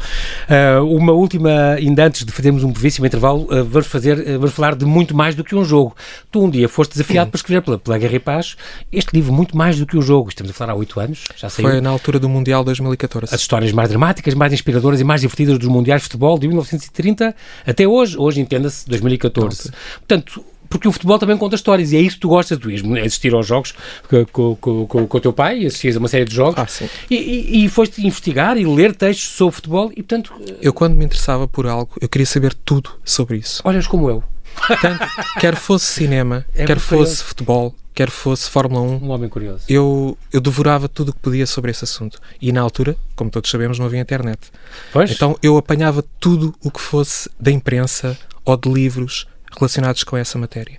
Uh, 0.49 0.97
uma 0.97 1.13
última, 1.13 1.73
ainda 1.73 2.05
antes 2.05 2.25
de 2.25 2.31
fazermos 2.31 2.63
um 2.63 2.71
brevíssimo 2.71 3.07
intervalo, 3.07 3.45
uh, 3.45 3.65
vamos, 3.65 3.87
fazer, 3.87 4.19
uh, 4.19 4.39
vamos 4.39 4.53
falar 4.53 4.75
de 4.75 4.85
muito 4.85 5.17
mais 5.17 5.35
do 5.35 5.43
que 5.43 5.55
um 5.55 5.65
jogo. 5.65 5.97
Tu 6.31 6.45
um 6.45 6.51
dia 6.51 6.69
foste 6.69 6.93
desafiado 6.93 7.31
para 7.31 7.39
escrever 7.39 7.63
pela, 7.63 7.79
pela 7.79 7.99
Guerra 7.99 8.15
e 8.15 8.19
Paz 8.21 8.57
este 8.93 9.13
livro, 9.15 9.33
muito 9.33 9.57
mais 9.57 9.79
do 9.79 9.87
que 9.87 9.97
um 9.97 10.03
jogo. 10.03 10.29
Estamos 10.29 10.51
a 10.51 10.55
falar 10.55 10.73
há 10.73 10.77
oito 10.77 11.01
anos, 11.01 11.25
já 11.37 11.49
saiu. 11.49 11.69
Foi 11.69 11.81
na 11.81 11.91
altura 11.91 12.19
do 12.19 12.29
Mundial 12.29 12.63
2014. 12.63 13.35
As 13.35 13.41
histórias 13.41 13.73
mais 13.73 13.89
dramáticas, 13.89 14.35
mais 14.35 14.53
inspiradoras 14.53 15.01
e 15.01 15.05
mais 15.05 15.23
divertidas 15.23 15.59
dos 15.59 15.69
Mundiais 15.69 16.03
de 16.03 16.05
Futebol 16.05 16.39
de 16.39 16.47
1930 16.47 17.35
até 17.67 17.89
hoje. 17.89 18.17
Hoje, 18.19 18.41
entenda-se, 18.41 18.87
2014. 18.89 19.63
Pronto. 19.63 19.77
Portanto, 20.07 20.45
porque 20.73 20.89
o 20.89 20.93
futebol 20.93 21.19
também 21.19 21.37
conta 21.37 21.55
histórias 21.55 21.93
e 21.93 21.97
é 21.99 22.01
isso 22.01 22.17
que 22.17 22.23
tu 22.23 22.29
gostas, 22.29 22.59
ias 22.65 22.83
assistir 23.05 23.35
aos 23.35 23.47
jogos 23.47 23.75
com, 24.09 24.57
com, 24.57 24.87
com, 24.87 25.07
com 25.07 25.19
o 25.19 25.21
teu 25.21 25.33
pai, 25.33 25.67
assistias 25.67 25.97
a 25.97 25.99
uma 25.99 26.09
série 26.09 26.25
de 26.25 26.35
jogos 26.35 26.59
ah, 26.59 26.89
e, 27.11 27.17
e, 27.17 27.65
e 27.65 27.69
foste 27.69 28.05
investigar 28.05 28.57
e 28.57 28.65
ler 28.65 28.95
textos 28.95 29.29
sobre 29.37 29.55
futebol 29.55 29.93
e, 29.93 30.03
portanto... 30.03 30.33
Eu, 30.63 30.73
quando 30.73 30.95
me 30.95 31.05
interessava 31.05 31.47
por 31.47 31.67
algo, 31.67 31.93
eu 32.01 32.09
queria 32.09 32.25
saber 32.25 32.55
tudo 32.55 32.91
sobre 33.05 33.37
isso. 33.37 33.61
Olhas 33.65 33.87
como 33.87 34.09
eu. 34.09 34.25
Portanto, 34.67 35.07
quer 35.39 35.57
fosse 35.57 35.87
cinema, 35.87 36.45
é 36.55 36.65
quer 36.65 36.79
fosse 36.79 37.17
curioso. 37.17 37.25
futebol, 37.25 37.75
quer 37.95 38.11
fosse 38.11 38.49
Fórmula 38.49 38.81
1. 38.83 39.05
Um 39.05 39.11
homem 39.11 39.29
curioso. 39.29 39.65
Eu, 39.69 40.17
eu 40.33 40.41
devorava 40.41 40.89
tudo 40.89 41.11
o 41.11 41.13
que 41.13 41.21
podia 41.21 41.47
sobre 41.47 41.71
esse 41.71 41.85
assunto. 41.85 42.19
E 42.41 42.51
na 42.51 42.63
altura, 42.63 42.97
como 43.15 43.31
todos 43.31 43.51
sabemos, 43.51 43.79
não 43.79 43.87
havia 43.87 44.01
internet. 44.01 44.41
Pois. 44.93 45.11
Então 45.11 45.37
eu 45.43 45.59
apanhava 45.59 46.03
tudo 46.19 46.55
o 46.65 46.71
que 46.71 46.81
fosse 46.81 47.29
da 47.39 47.51
imprensa 47.51 48.19
ou 48.45 48.57
de 48.57 48.71
livros 48.71 49.27
relacionados 49.57 50.05
com 50.05 50.17
essa 50.17 50.39
matéria. 50.39 50.79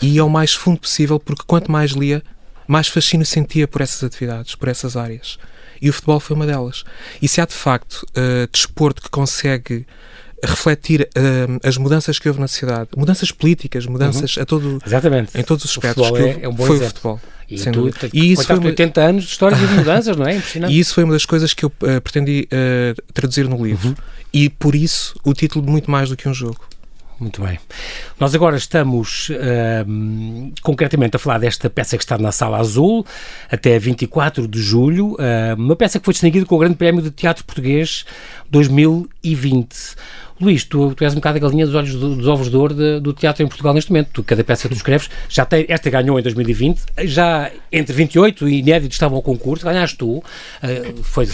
E 0.00 0.18
ao 0.18 0.28
mais 0.28 0.54
fundo 0.54 0.80
possível, 0.80 1.18
porque 1.18 1.42
quanto 1.46 1.70
mais 1.70 1.92
lia, 1.92 2.22
mais 2.66 2.88
fascínio 2.88 3.24
sentia 3.24 3.66
por 3.66 3.80
essas 3.80 4.02
atividades, 4.04 4.54
por 4.54 4.68
essas 4.68 4.96
áreas. 4.96 5.38
E 5.80 5.88
o 5.88 5.92
futebol 5.92 6.20
foi 6.20 6.36
uma 6.36 6.46
delas. 6.46 6.84
E 7.20 7.28
se 7.28 7.40
há 7.40 7.46
de 7.46 7.54
facto 7.54 8.06
uh, 8.10 8.48
desporto 8.50 9.02
que 9.02 9.10
consegue 9.10 9.86
refletir 10.42 11.02
uh, 11.02 11.66
as 11.66 11.76
mudanças 11.76 12.18
que 12.18 12.28
houve 12.28 12.40
na 12.40 12.48
sociedade, 12.48 12.90
mudanças 12.96 13.30
políticas, 13.30 13.86
mudanças 13.86 14.36
uhum. 14.36 14.42
a 14.42 14.46
todo, 14.46 14.78
Exatamente. 14.84 15.38
em 15.38 15.42
todos 15.42 15.64
os 15.64 15.70
aspectos, 15.70 16.10
o 16.10 16.16
é, 16.16 16.40
é 16.42 16.48
um 16.48 16.52
bom 16.52 16.66
foi 16.66 16.76
exemplo. 16.76 16.86
o 16.86 16.94
futebol. 16.94 17.20
E, 17.48 17.56
tu, 17.56 17.92
e 18.12 18.32
isso 18.32 18.44
foi 18.44 18.56
uma... 18.56 18.66
80 18.66 19.00
anos 19.00 19.24
de 19.24 19.30
história 19.30 19.56
de 19.56 19.66
mudanças, 19.66 20.16
não 20.16 20.26
é? 20.26 20.34
Impressionante. 20.36 20.74
E 20.74 20.78
isso 20.80 20.92
foi 20.92 21.04
uma 21.04 21.12
das 21.12 21.24
coisas 21.24 21.54
que 21.54 21.64
eu 21.64 21.68
uh, 21.68 22.00
pretendi 22.00 22.48
uh, 22.52 23.12
traduzir 23.12 23.48
no 23.48 23.64
livro. 23.64 23.88
Uhum. 23.88 23.94
E 24.32 24.50
por 24.50 24.74
isso 24.74 25.14
o 25.24 25.32
título 25.32 25.64
de 25.64 25.70
muito 25.70 25.90
mais 25.90 26.08
do 26.08 26.16
que 26.16 26.28
um 26.28 26.34
jogo. 26.34 26.60
Muito 27.18 27.42
bem. 27.42 27.58
Nós 28.20 28.34
agora 28.34 28.56
estamos 28.56 29.30
uh, 29.30 30.52
concretamente 30.62 31.16
a 31.16 31.18
falar 31.18 31.38
desta 31.38 31.70
peça 31.70 31.96
que 31.96 32.04
está 32.04 32.18
na 32.18 32.30
Sala 32.30 32.58
Azul 32.58 33.06
até 33.50 33.78
24 33.78 34.46
de 34.46 34.60
julho, 34.60 35.12
uh, 35.12 35.54
uma 35.56 35.74
peça 35.74 35.98
que 35.98 36.04
foi 36.04 36.12
distinguida 36.12 36.44
com 36.44 36.54
o 36.56 36.58
Grande 36.58 36.76
Prémio 36.76 37.00
de 37.00 37.10
Teatro 37.10 37.42
Português 37.44 38.04
2020. 38.50 39.96
Luís, 40.40 40.64
tu, 40.64 40.94
tu 40.94 41.04
és 41.04 41.12
um 41.12 41.16
bocado 41.16 41.38
a 41.38 41.40
galinha 41.40 41.64
dos 41.64 41.74
olhos 41.74 41.94
do, 41.94 42.16
dos 42.16 42.26
ovos 42.26 42.50
de 42.50 42.56
ouro 42.56 42.74
de, 42.74 43.00
do 43.00 43.12
teatro 43.12 43.42
em 43.42 43.46
Portugal 43.46 43.72
neste 43.72 43.90
momento. 43.90 44.10
Tu, 44.12 44.22
cada 44.22 44.44
peça 44.44 44.68
que 44.68 44.74
tu 44.74 44.76
escreves, 44.76 45.08
já 45.28 45.44
tem, 45.44 45.64
esta 45.68 45.88
ganhou 45.88 46.18
em 46.18 46.22
2020, 46.22 46.82
já 47.04 47.50
entre 47.72 47.94
28 47.94 48.48
e 48.48 48.58
inéditos 48.58 48.96
estavam 48.96 49.16
ao 49.16 49.22
concurso, 49.22 49.64
ganhaste 49.64 49.96
tu. 49.96 50.18
Uh, 50.18 50.22
foi, 51.02 51.26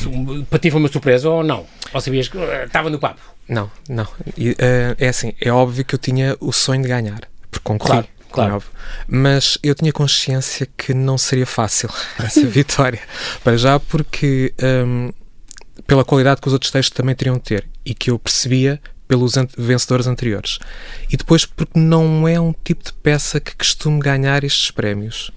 para 0.49 0.59
ti 0.59 0.71
foi 0.71 0.81
uma 0.81 0.89
surpresa 0.89 1.29
ou 1.29 1.43
não? 1.43 1.67
Ou 1.93 2.01
sabias 2.01 2.29
que 2.29 2.37
uh, 2.37 2.65
estava 2.65 2.89
no 2.89 2.99
papo? 2.99 3.21
Não, 3.49 3.71
não. 3.89 4.07
E, 4.37 4.51
uh, 4.51 4.57
é 4.99 5.09
assim, 5.09 5.33
é 5.41 5.51
óbvio 5.51 5.85
que 5.85 5.95
eu 5.95 5.99
tinha 5.99 6.37
o 6.41 6.53
sonho 6.53 6.83
de 6.83 6.89
ganhar, 6.89 7.21
porque 7.51 7.65
concorri. 7.65 7.93
Claro. 7.93 8.09
Claro. 8.33 8.55
Óbvio. 8.55 8.71
Mas 9.07 9.59
eu 9.63 9.75
tinha 9.75 9.93
consciência 9.93 10.67
que 10.75 10.95
não 10.95 11.19
seria 11.19 11.45
fácil 11.45 11.91
essa 12.19 12.47
vitória. 12.47 13.01
Para 13.45 13.59
já, 13.59 13.79
porque 13.79 14.55
um, 14.87 15.13
pela 15.87 16.05
qualidade 16.05 16.41
que 16.41 16.47
os 16.47 16.53
outros 16.55 16.71
textos 16.71 16.97
também 16.97 17.15
teriam 17.15 17.37
de 17.37 17.43
ter 17.43 17.69
e 17.85 17.95
que 17.95 18.11
eu 18.11 18.19
percebia 18.19 18.81
pelos 19.13 19.37
an 19.37 19.47
vencedores 19.59 20.07
anteriores. 20.07 20.59
E 21.11 21.19
depois, 21.19 21.45
porque 21.45 21.79
não 21.79 22.27
é 22.27 22.41
um 22.41 22.55
tipo 22.65 22.83
de 22.83 22.95
peça 22.95 23.39
que 23.39 23.55
costume 23.55 24.01
ganhar 24.01 24.43
estes 24.43 24.71
prémios. 24.71 25.31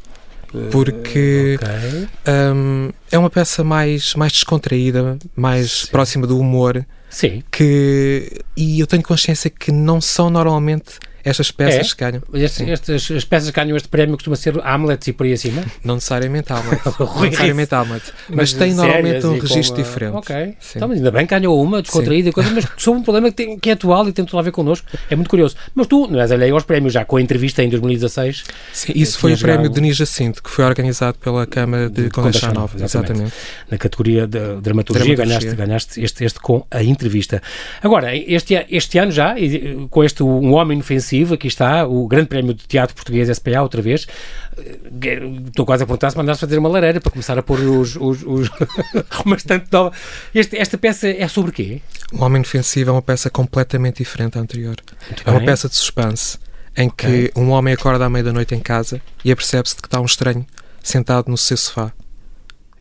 Porque 0.72 1.60
Uh, 1.62 1.66
ok. 1.66 2.08
um, 2.54 2.90
é 3.12 3.20
uma 3.20 3.30
peça 3.30 3.62
mais, 3.66 4.16
mais 4.16 4.32
descontraída, 4.32 5.18
mais 5.36 5.86
próxima 5.88 6.26
do 6.26 6.40
humor, 6.40 6.86
Sim. 7.10 7.44
que 7.52 8.42
e 8.56 8.80
eu 8.80 8.88
tenho 8.88 9.04
consciência 9.04 9.50
que 9.50 9.74
não 9.74 10.00
são 10.00 10.30
normalmente 10.30 10.98
estas 11.26 11.52
peças 11.52 11.88
É? 11.92 11.96
que 11.96 12.00
ganham. 12.00 12.24
Este, 12.34 12.70
estas, 12.72 13.12
as 13.12 13.26
peças 13.26 13.50
que 13.50 13.56
ganham 13.60 13.76
este 13.76 13.90
prémio 13.90 14.16
costuma 14.16 14.36
ser 14.36 14.58
Hamlet 14.64 15.10
e 15.10 15.14
por 15.14 15.26
aí 15.26 15.34
acima? 15.34 15.64
Não 15.84 15.96
necessariamente 15.96 16.54
Hamlet. 16.54 16.82
não 17.00 17.22
necessariamente 17.24 17.76
Hamlet. 17.76 18.04
Mas, 18.30 18.54
tem 18.54 18.74
normalmente 18.74 19.26
um 19.26 19.40
registro 19.40 19.76
uma- 19.78 19.84
diferente. 19.84 20.16
Ok. 20.16 20.36
Sim. 20.60 20.74
Então, 20.78 20.92
ainda 20.92 21.12
bem 21.12 21.26
que 21.26 21.32
ganhou 21.38 21.62
uma 21.62 21.82
descontraída, 21.82 22.30
e 22.30 22.32
coisa, 22.32 22.52
mas 22.52 22.66
sobre 22.78 23.00
um 23.00 23.04
problema 23.04 23.30
que, 23.32 23.36
tem, 23.36 23.58
que 23.60 23.70
é 23.70 23.74
atual 23.74 24.08
e 24.08 24.14
tem 24.14 24.24
tudo 24.24 24.38
a 24.38 24.42
ver 24.44 24.52
connosco. 24.52 24.88
É 25.10 25.16
muito 25.16 25.30
curioso. 25.30 25.56
Mas 25.74 25.88
tu 25.88 26.08
não 26.08 26.22
és 26.22 26.32
alheio 26.32 26.54
aos 26.54 26.64
prémios, 26.64 26.94
já 26.94 27.04
com 27.04 27.18
a 27.18 27.22
entrevista 27.22 27.64
em 27.64 27.70
2016. 27.70 28.44
Sim, 28.72 28.94
isso 28.96 29.18
foi 29.18 29.34
o 29.34 29.38
prémio 29.38 29.64
ganho- 29.64 29.74
Denis 29.74 29.98
Jacinto, 29.98 30.44
que 30.44 30.50
foi 30.50 30.64
organizado 30.64 31.18
pela 31.18 31.46
Câmara 31.48 31.90
de 31.90 32.10
Condeixa 32.10 32.54
Nova. 32.54 32.78
Exatamente. 32.82 33.34
Na 33.72 33.78
categoria 33.80 34.28
de 34.28 34.62
dramaturgia, 34.62 35.16
Dramaturgia. 35.16 35.16
ganhaste, 35.16 35.56
ganhaste 35.56 36.02
este, 36.04 36.24
este 36.24 36.40
com 36.40 36.66
a 36.70 36.84
entrevista. 36.84 37.42
Agora, 37.82 38.16
este, 38.16 38.64
este 38.70 39.00
ano 39.00 39.12
já, 39.12 39.40
e, 39.40 39.88
com 39.90 40.04
este 40.04 40.22
Um 40.22 40.54
Homem 40.54 40.76
Inofensivo, 40.76 41.15
aqui 41.34 41.48
está, 41.48 41.88
o 41.88 42.08
Grande 42.08 42.28
Prémio 42.28 42.54
de 42.54 42.66
Teatro 42.68 42.96
Português 42.96 43.30
SPA, 43.36 43.62
outra 43.62 43.82
vez. 43.82 44.08
Eh, 44.58 44.80
Estou 45.48 45.66
quase 45.66 45.84
a 45.84 45.86
perguntar 45.86 46.12
se 46.12 46.18
mandaste 46.18 46.42
fazer 46.42 46.58
uma 46.58 46.70
lareira 46.70 47.00
para 47.00 47.12
começar 47.12 47.38
a 47.38 47.44
pôr 47.44 47.60
os. 47.60 47.96
os, 47.96 48.24
os 48.24 48.50
uma 49.26 49.36
estante 49.36 49.68
nova. 49.72 49.92
Este, 50.34 50.58
esta 50.58 50.78
peça 50.78 51.08
é 51.08 51.28
sobre 51.28 51.52
quê? 51.52 51.82
O 52.12 52.24
Homem 52.24 52.42
Defensivo 52.42 52.90
é 52.90 52.94
uma 52.94 53.02
peça 53.02 53.30
completamente 53.30 53.98
diferente 53.98 54.34
da 54.34 54.40
anterior. 54.42 54.76
é 55.26 55.32
uma 55.32 55.42
peça 55.42 55.68
de 55.70 55.76
suspense 55.76 56.38
em 56.78 56.90
que 56.90 57.32
um 57.36 57.52
homem 57.52 57.74
acorda 57.74 58.06
à 58.06 58.10
meia-da-noite 58.10 58.54
em 58.54 58.60
casa 58.60 59.02
e 59.24 59.32
apercebe-se 59.32 59.76
de 59.76 59.82
que 59.82 59.88
está 59.88 60.00
um 60.02 60.06
estranho 60.06 60.46
sentado 60.84 61.30
no 61.30 61.38
seu 61.38 61.58
sofá. 61.58 61.92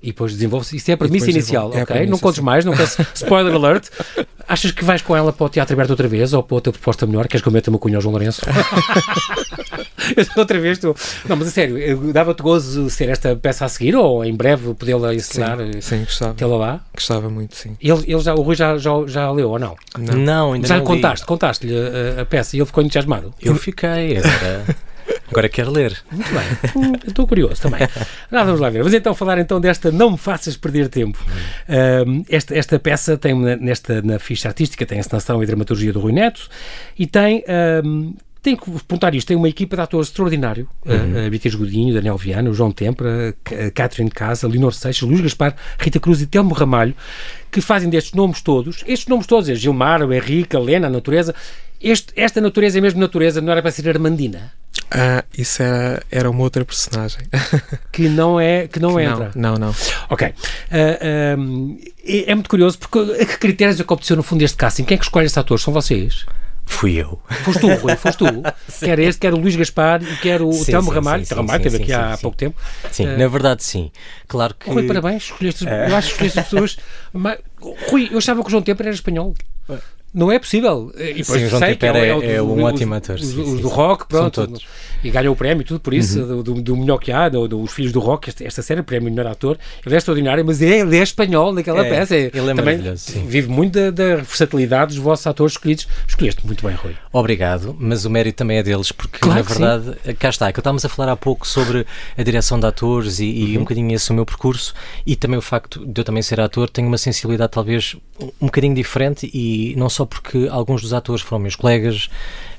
E 0.04 0.08
depois 0.08 0.32
desenvolve-se. 0.32 0.76
Isso 0.76 0.90
é 0.90 0.94
a 0.94 0.96
premissa 0.98 1.30
inicial, 1.30 1.72
é 1.72 1.80
a 1.80 1.82
ok? 1.82 1.86
premissa, 1.86 2.10
não 2.10 2.18
contes 2.18 2.36
sim. 2.36 2.44
mais, 2.44 2.62
não 2.62 2.74
queres. 2.74 2.98
Spoiler 3.14 3.54
alert. 3.54 3.88
Achas 4.46 4.70
que 4.70 4.84
vais 4.84 5.00
com 5.00 5.16
ela 5.16 5.32
para 5.32 5.46
o 5.46 5.48
Teatro 5.48 5.72
Aberto 5.72 5.90
outra 5.90 6.06
vez 6.06 6.34
ou 6.34 6.42
para 6.42 6.56
outra 6.56 6.70
proposta 6.70 7.06
melhor? 7.06 7.26
Queres 7.26 7.40
que 7.40 7.48
eu 7.48 7.52
meta 7.52 7.70
uma 7.70 7.78
cunha 7.78 7.96
ao 7.96 8.02
João 8.02 8.12
Lourenço? 8.12 8.42
Eu 10.14 10.26
outra 10.36 10.60
vez 10.60 10.76
estou. 10.76 10.94
Não, 11.26 11.34
mas 11.34 11.48
a 11.48 11.50
sério, 11.50 12.12
dava-te 12.12 12.42
gozo 12.42 12.90
ser 12.90 13.08
esta 13.08 13.34
peça 13.36 13.64
a 13.64 13.68
seguir 13.68 13.96
ou 13.96 14.22
em 14.22 14.34
breve 14.34 14.74
podê-la 14.74 15.14
ensinar? 15.14 15.56
Sim, 15.58 15.80
sim, 15.80 15.98
gostava. 16.00 16.34
Tê-la 16.34 16.56
lá? 16.56 16.80
Gostava 16.94 17.30
muito, 17.30 17.56
sim. 17.56 17.74
Ele, 17.80 18.04
ele 18.06 18.20
já, 18.20 18.34
o 18.34 18.42
Rui 18.42 18.54
já, 18.54 18.76
já, 18.76 18.90
já 19.06 19.30
leu 19.30 19.50
ou 19.50 19.58
não? 19.58 19.74
Não, 19.96 20.52
ainda 20.52 20.66
já 20.66 20.76
não 20.76 20.82
li. 20.82 20.86
contaste, 20.88 21.24
contaste-lhe 21.24 21.74
a, 21.74 22.20
a 22.20 22.24
peça 22.26 22.54
e 22.54 22.58
ele 22.58 22.66
ficou 22.66 22.82
entusiasmado. 22.82 23.32
Eu 23.40 23.54
fiquei, 23.56 24.18
agora, 24.18 24.64
agora 25.30 25.48
quero 25.48 25.70
ler. 25.70 25.96
Muito 26.10 26.30
bem. 26.32 27.00
Estou 27.06 27.26
curioso 27.26 27.60
também. 27.62 27.80
Nada, 28.30 28.46
vamos 28.46 28.60
lá 28.60 28.70
ver. 28.70 28.78
Vamos 28.78 28.94
então 28.94 29.14
falar 29.14 29.38
então 29.38 29.60
desta 29.60 29.90
Não 29.90 30.12
Me 30.12 30.18
Faças 30.18 30.56
Perder 30.56 30.88
Tempo. 30.88 31.18
Um, 32.06 32.24
esta, 32.28 32.56
esta 32.56 32.78
peça 32.78 33.16
tem 33.16 33.34
nesta, 33.34 34.02
na 34.02 34.18
ficha 34.18 34.48
artística, 34.48 34.84
tem 34.86 34.98
a 34.98 35.00
encenação 35.00 35.42
e 35.42 35.46
dramaturgia 35.46 35.92
do 35.92 36.00
Rui 36.00 36.12
Neto 36.12 36.48
e 36.98 37.06
tem. 37.06 37.44
um, 37.84 38.14
tem 38.44 38.54
que 38.54 38.70
perguntar 38.70 39.14
isto, 39.14 39.28
tem 39.28 39.38
uma 39.38 39.48
equipa 39.48 39.74
de 39.74 39.80
atores 39.80 40.08
extraordinário, 40.08 40.68
a, 40.84 41.26
a 41.26 41.30
Beatriz 41.30 41.54
Godinho, 41.54 41.94
Daniel 41.94 42.18
Viana, 42.18 42.52
João 42.52 42.70
Tempra, 42.70 43.34
Catherine 43.74 44.10
Casa, 44.10 44.46
Leonor 44.46 44.74
Seixas, 44.74 45.08
Luís 45.08 45.22
Gaspar, 45.22 45.56
Rita 45.78 45.98
Cruz 45.98 46.20
e 46.20 46.26
Telmo 46.26 46.52
Ramalho, 46.52 46.94
que 47.50 47.62
fazem 47.62 47.88
destes 47.88 48.12
nomes 48.12 48.42
todos, 48.42 48.84
estes 48.86 49.08
nomes 49.08 49.26
todos, 49.26 49.48
é 49.48 49.54
Gilmar, 49.54 50.02
o 50.02 50.12
Henrique, 50.12 50.54
a 50.54 50.60
Lena, 50.60 50.88
a 50.88 50.90
natureza, 50.90 51.34
este, 51.80 52.12
esta 52.16 52.38
natureza 52.38 52.76
é 52.76 52.82
mesmo 52.82 53.00
natureza, 53.00 53.40
não 53.40 53.50
era 53.50 53.62
para 53.62 53.70
ser 53.70 53.88
Armandina, 53.88 54.52
Ah, 54.90 55.24
isso 55.36 55.62
era, 55.62 56.02
era 56.10 56.30
uma 56.30 56.40
outra 56.42 56.64
personagem. 56.64 57.22
que 57.92 58.08
não 58.08 58.38
é, 58.38 58.68
que 58.68 58.78
não 58.78 58.98
entra. 59.00 59.30
Não, 59.34 59.54
não, 59.54 59.68
não. 59.68 59.74
Ok. 60.10 60.32
Ah, 60.70 61.36
um, 61.38 61.78
é, 62.04 62.30
é 62.30 62.34
muito 62.34 62.48
curioso, 62.50 62.78
porque 62.78 62.98
a 63.20 63.26
que 63.26 63.38
critérios 63.38 63.80
é 63.80 63.84
que 63.84 63.92
obteceu 63.92 64.16
no 64.16 64.22
fundo 64.22 64.42
este 64.42 64.56
casting? 64.56 64.84
Quem 64.84 64.94
é 64.94 64.98
que 64.98 65.04
escolhe 65.04 65.26
estes 65.26 65.38
atores? 65.38 65.62
São 65.64 65.72
vocês? 65.72 66.24
Fui 66.66 66.94
eu. 66.94 67.20
Foste 67.44 67.60
tu, 67.60 67.68
Rui, 67.74 67.94
foste 67.96 68.18
tu. 68.18 68.42
quer 68.84 68.98
este, 68.98 69.20
quer 69.20 69.34
o 69.34 69.36
Luís 69.36 69.54
Gaspar 69.54 70.02
e 70.02 70.16
quer 70.16 70.40
o 70.40 70.50
Sim, 70.52 70.64
Telmo 70.72 70.88
sim, 70.88 70.94
Ramalho. 70.94 71.26
sim, 71.26 71.34
Ramalho 71.34 71.66
esteve 71.66 71.82
aqui 71.82 71.92
há 71.92 72.16
pouco 72.16 72.36
tempo. 72.38 72.58
Sim, 72.90 73.06
Eh, 73.06 73.16
na 73.18 73.28
verdade 73.28 73.62
sim. 73.62 73.90
Claro 74.26 74.54
que... 74.54 74.70
Rui, 74.70 74.86
parabéns, 74.86 75.24
escolheste, 75.24 75.66
eu 75.66 75.94
acho 75.94 76.08
que 76.08 76.12
escolheste 76.24 76.38
as 76.38 76.44
pessoas. 76.46 76.76
ma- 77.12 77.36
Rui, 77.90 78.08
eu 78.10 78.16
achava 78.16 78.40
que 78.40 78.46
o 78.48 78.50
João 78.50 78.62
Tempo 78.62 78.82
era 78.82 78.90
espanhol. 78.90 79.34
Não 80.14 80.30
é 80.30 80.38
possível. 80.38 80.92
E 80.96 81.14
depois 81.14 81.26
Sim, 81.40 81.46
o 81.46 81.48
João 81.50 81.60
que 81.60 81.86
é- 81.86 82.34
é 82.36 82.40
os- 82.42 82.48
um 82.48 82.54
os- 82.58 82.62
ótimo 82.62 82.94
ator, 82.94 83.16
Os, 83.16 83.26
sim, 83.26 83.40
os 83.40 83.48
sim, 83.48 83.56
do 83.56 83.68
rock, 83.68 84.06
pronto. 84.06 84.34
São 84.36 84.46
todos. 84.46 84.64
E 85.02 85.10
ganhou 85.10 85.34
o 85.34 85.36
prémio 85.36 85.60
e 85.60 85.64
tudo 85.64 85.80
por 85.80 85.92
isso, 85.92 86.24
do, 86.24 86.42
do, 86.42 86.54
do 86.62 86.76
melhor 86.76 86.96
que 86.98 87.12
há, 87.12 87.28
do, 87.28 87.46
dos 87.46 87.70
Filhos 87.72 87.92
do 87.92 88.00
Rock, 88.00 88.30
esta, 88.30 88.42
esta 88.44 88.62
série, 88.62 88.82
prémio 88.82 89.10
melhor 89.10 89.26
ator. 89.30 89.58
Ele 89.84 89.94
é 89.94 89.98
extraordinário, 89.98 90.42
mas 90.46 90.62
é, 90.62 90.78
ele 90.80 90.96
é 90.96 91.02
espanhol 91.02 91.52
naquela 91.52 91.84
É, 91.84 91.90
peça. 91.90 92.16
ele 92.16 92.30
é 92.50 92.54
Também. 92.54 92.80
Vive 93.26 93.48
muito 93.48 93.74
da, 93.74 93.90
da 93.90 94.16
versatilidade 94.16 94.94
dos 94.94 94.96
vossos 95.02 95.26
atores 95.26 95.52
escolhidos. 95.54 95.86
Escolheste 96.08 96.46
muito 96.46 96.66
bem, 96.66 96.74
Rui. 96.76 96.94
Obrigado, 97.12 97.76
mas 97.78 98.04
o 98.06 98.10
mérito 98.10 98.38
também 98.38 98.56
é 98.58 98.62
deles, 98.62 98.92
porque 98.92 99.18
Claro 99.18 99.40
na 99.40 99.44
que 99.44 99.52
sim. 99.52 99.58
verdade, 99.60 100.14
cá 100.14 100.28
está, 100.30 100.48
é 100.48 100.52
que 100.52 100.60
estávamos 100.60 100.84
a 100.84 100.88
falar 100.88 101.12
há 101.12 101.16
pouco 101.16 101.46
sobre 101.46 101.86
a 102.16 102.22
direção 102.22 102.58
de 102.58 102.66
atores 102.66 103.20
e, 103.20 103.24
Uhum. 103.24 103.30
e 103.48 103.56
um 103.58 103.60
bocadinho 103.60 103.94
esse 103.94 104.10
o 104.10 104.14
meu 104.14 104.24
percurso 104.24 104.72
e 105.04 105.16
também 105.16 105.38
o 105.38 105.42
facto 105.42 105.84
de 105.84 106.00
eu 106.00 106.04
também 106.04 106.22
ser 106.22 106.40
ator, 106.40 106.70
tenho 106.70 106.88
uma 106.88 106.96
sensibilidade 106.98 107.52
talvez 107.52 107.94
um 108.40 108.46
bocadinho 108.46 108.74
diferente 108.74 109.30
e 109.34 109.74
não 109.76 109.88
só 109.90 110.03
porque 110.06 110.48
alguns 110.50 110.82
dos 110.82 110.92
atores 110.92 111.22
foram 111.22 111.40
meus 111.40 111.56
colegas, 111.56 112.08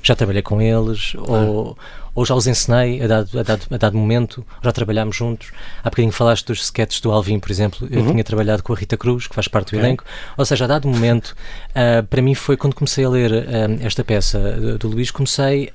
já 0.02 0.14
trabalhei 0.14 0.42
com 0.42 0.60
eles 0.60 1.14
ou, 1.16 1.76
ou 2.14 2.24
já 2.24 2.34
os 2.34 2.46
ensinei 2.46 3.02
a 3.02 3.06
dado, 3.06 3.38
a, 3.38 3.42
dado, 3.42 3.62
a 3.70 3.76
dado 3.76 3.96
momento, 3.96 4.44
já 4.62 4.72
trabalhámos 4.72 5.16
juntos. 5.16 5.52
Há 5.82 5.90
bocadinho 5.90 6.12
falaste 6.12 6.46
dos 6.46 6.62
sketches 6.62 7.00
do 7.00 7.12
Alvin, 7.12 7.38
por 7.38 7.50
exemplo, 7.50 7.86
eu 7.90 8.10
tinha 8.10 8.24
trabalhado 8.24 8.62
com 8.62 8.72
a 8.72 8.76
Rita 8.76 8.96
Cruz, 8.96 9.26
que 9.26 9.34
faz 9.34 9.48
parte 9.48 9.72
do 9.72 9.76
Uhum. 9.76 9.84
Elenco, 9.84 10.04
ou 10.36 10.44
seja, 10.44 10.64
a 10.64 10.68
dado 10.68 10.88
momento, 10.88 11.36
ah, 11.74 12.02
para 12.08 12.22
mim 12.22 12.34
foi 12.34 12.56
quando 12.56 12.74
comecei 12.74 13.04
a 13.04 13.08
ler 13.08 13.32
ah, 13.32 13.84
esta 13.84 14.02
peça 14.02 14.38
do, 14.38 14.78
do 14.78 14.88
Luís, 14.88 15.10
comecei 15.10 15.72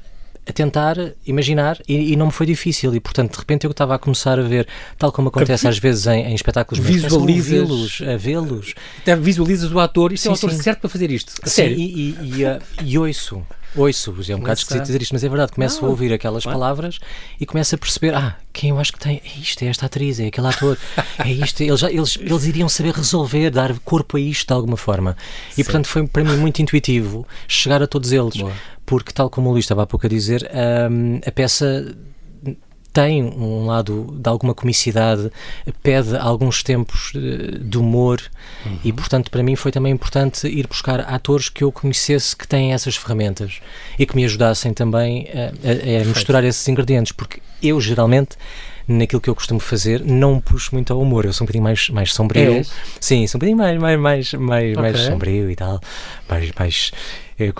a 0.47 0.51
tentar 0.51 0.97
imaginar 1.25 1.79
e, 1.87 2.13
e 2.13 2.15
não 2.15 2.27
me 2.27 2.31
foi 2.31 2.45
difícil 2.45 2.93
e 2.95 2.99
portanto 2.99 3.33
de 3.33 3.39
repente 3.39 3.65
eu 3.65 3.71
estava 3.71 3.93
a 3.93 3.99
começar 3.99 4.39
a 4.39 4.41
ver 4.41 4.67
tal 4.97 5.11
como 5.11 5.27
acontece 5.27 5.67
às 5.67 5.77
vezes 5.77 6.07
em, 6.07 6.25
em 6.25 6.33
espetáculos 6.35 6.83
começo 6.83 7.05
a 8.03 8.17
vê-los 8.17 8.73
visualizas 9.19 9.71
o 9.71 9.79
ator, 9.79 10.11
isto 10.11 10.27
é 10.27 10.31
o 10.31 10.35
Sim, 10.35 10.47
ator 10.47 10.55
sim. 10.55 10.63
certo 10.63 10.79
para 10.79 10.89
fazer 10.89 11.11
isto. 11.11 11.33
A 11.43 11.47
Sim, 11.47 11.55
sério. 11.55 11.77
e, 11.77 11.83
e, 11.83 12.33
e, 12.37 12.45
ah, 12.45 12.59
e 12.83 12.97
ouço 12.97 13.43
ouço, 13.75 14.15
é 14.29 14.35
um 14.35 14.39
bocado 14.39 14.59
esquisito 14.59 14.83
dizer 14.85 15.01
isto, 15.01 15.13
mas 15.13 15.23
é 15.23 15.29
verdade, 15.29 15.51
começo 15.51 15.85
a 15.85 15.89
ouvir 15.89 16.11
aquelas 16.13 16.43
claro. 16.43 16.59
palavras 16.59 16.99
e 17.39 17.45
começo 17.45 17.73
a 17.75 17.77
perceber, 17.77 18.13
ah, 18.15 18.37
quem 18.51 18.71
eu 18.71 18.79
acho 18.79 18.93
que 18.93 18.99
tem, 18.99 19.21
é 19.23 19.39
isto, 19.39 19.63
é 19.63 19.67
esta 19.67 19.85
atriz, 19.85 20.19
é 20.19 20.27
aquele 20.27 20.47
ator, 20.47 20.77
é 21.23 21.31
isto, 21.31 21.61
eles, 21.63 21.79
já- 21.79 21.91
eles, 21.91 22.17
eles 22.19 22.45
iriam 22.45 22.67
saber 22.69 22.93
resolver, 22.93 23.49
dar 23.49 23.77
corpo 23.79 24.17
a 24.17 24.19
isto 24.19 24.47
de 24.47 24.53
alguma 24.53 24.77
forma. 24.77 25.15
E 25.57 25.63
portanto 25.63 25.87
foi 25.87 26.05
para 26.07 26.23
mim 26.23 26.37
muito 26.37 26.61
intuitivo 26.61 27.27
chegar 27.47 27.81
a 27.81 27.87
todos 27.87 28.11
eles, 28.11 28.35
Boa. 28.37 28.53
porque 28.85 29.11
tal 29.11 29.29
como 29.29 29.49
o 29.49 29.51
Luís 29.53 29.65
estava 29.65 29.83
há 29.83 29.87
pouco 29.87 30.05
a 30.05 30.09
dizer, 30.09 30.49
hum, 30.91 31.19
a 31.25 31.31
peça 31.31 31.95
tem 32.93 33.23
um 33.23 33.65
lado 33.67 34.13
de 34.19 34.29
alguma 34.29 34.53
comicidade, 34.53 35.31
pede 35.81 36.15
alguns 36.17 36.61
tempos 36.63 37.13
eh, 37.15 37.57
de 37.59 37.77
humor 37.77 38.21
e, 38.83 38.91
portanto, 38.91 39.31
para 39.31 39.41
mim 39.41 39.55
foi 39.55 39.71
também 39.71 39.93
importante 39.93 40.47
ir 40.47 40.67
buscar 40.67 40.99
atores 41.01 41.47
que 41.49 41.63
eu 41.63 41.71
conhecesse 41.71 42.35
que 42.35 42.47
têm 42.47 42.73
essas 42.73 42.95
ferramentas 42.95 43.59
e 43.97 44.05
que 44.05 44.15
me 44.15 44.25
ajudassem 44.25 44.73
também 44.73 45.27
a, 45.33 45.99
a- 45.99 46.01
a 46.01 46.05
misturar 46.05 46.43
esses 46.43 46.67
ingredientes, 46.67 47.11
porque 47.11 47.39
eu 47.63 47.79
geralmente. 47.79 48.35
Naquilo 48.87 49.21
que 49.21 49.29
eu 49.29 49.35
costumo 49.35 49.59
fazer, 49.59 50.03
não 50.03 50.41
puxo 50.41 50.71
muito 50.73 50.91
ao 50.91 50.99
humor. 50.99 51.23
Eu 51.23 51.31
sou 51.31 51.45
um 51.45 51.47
bocadinho 51.47 51.63
mais, 51.63 51.87
mais 51.91 52.11
sombrio. 52.11 52.55
És? 52.55 52.71
Sim, 52.99 53.25
sou 53.27 53.37
um 53.37 53.39
bocadinho 53.39 53.57
mais, 53.57 53.79
mais, 53.79 53.99
mais, 53.99 54.33
mais, 54.33 54.75
mais 54.75 54.95
Ok. 54.95 55.05
sombrio 55.07 55.49
e 55.51 55.55
tal. 55.55 55.79
Mais, 56.27 56.51
mais, 56.59 56.91
É, 57.41 57.51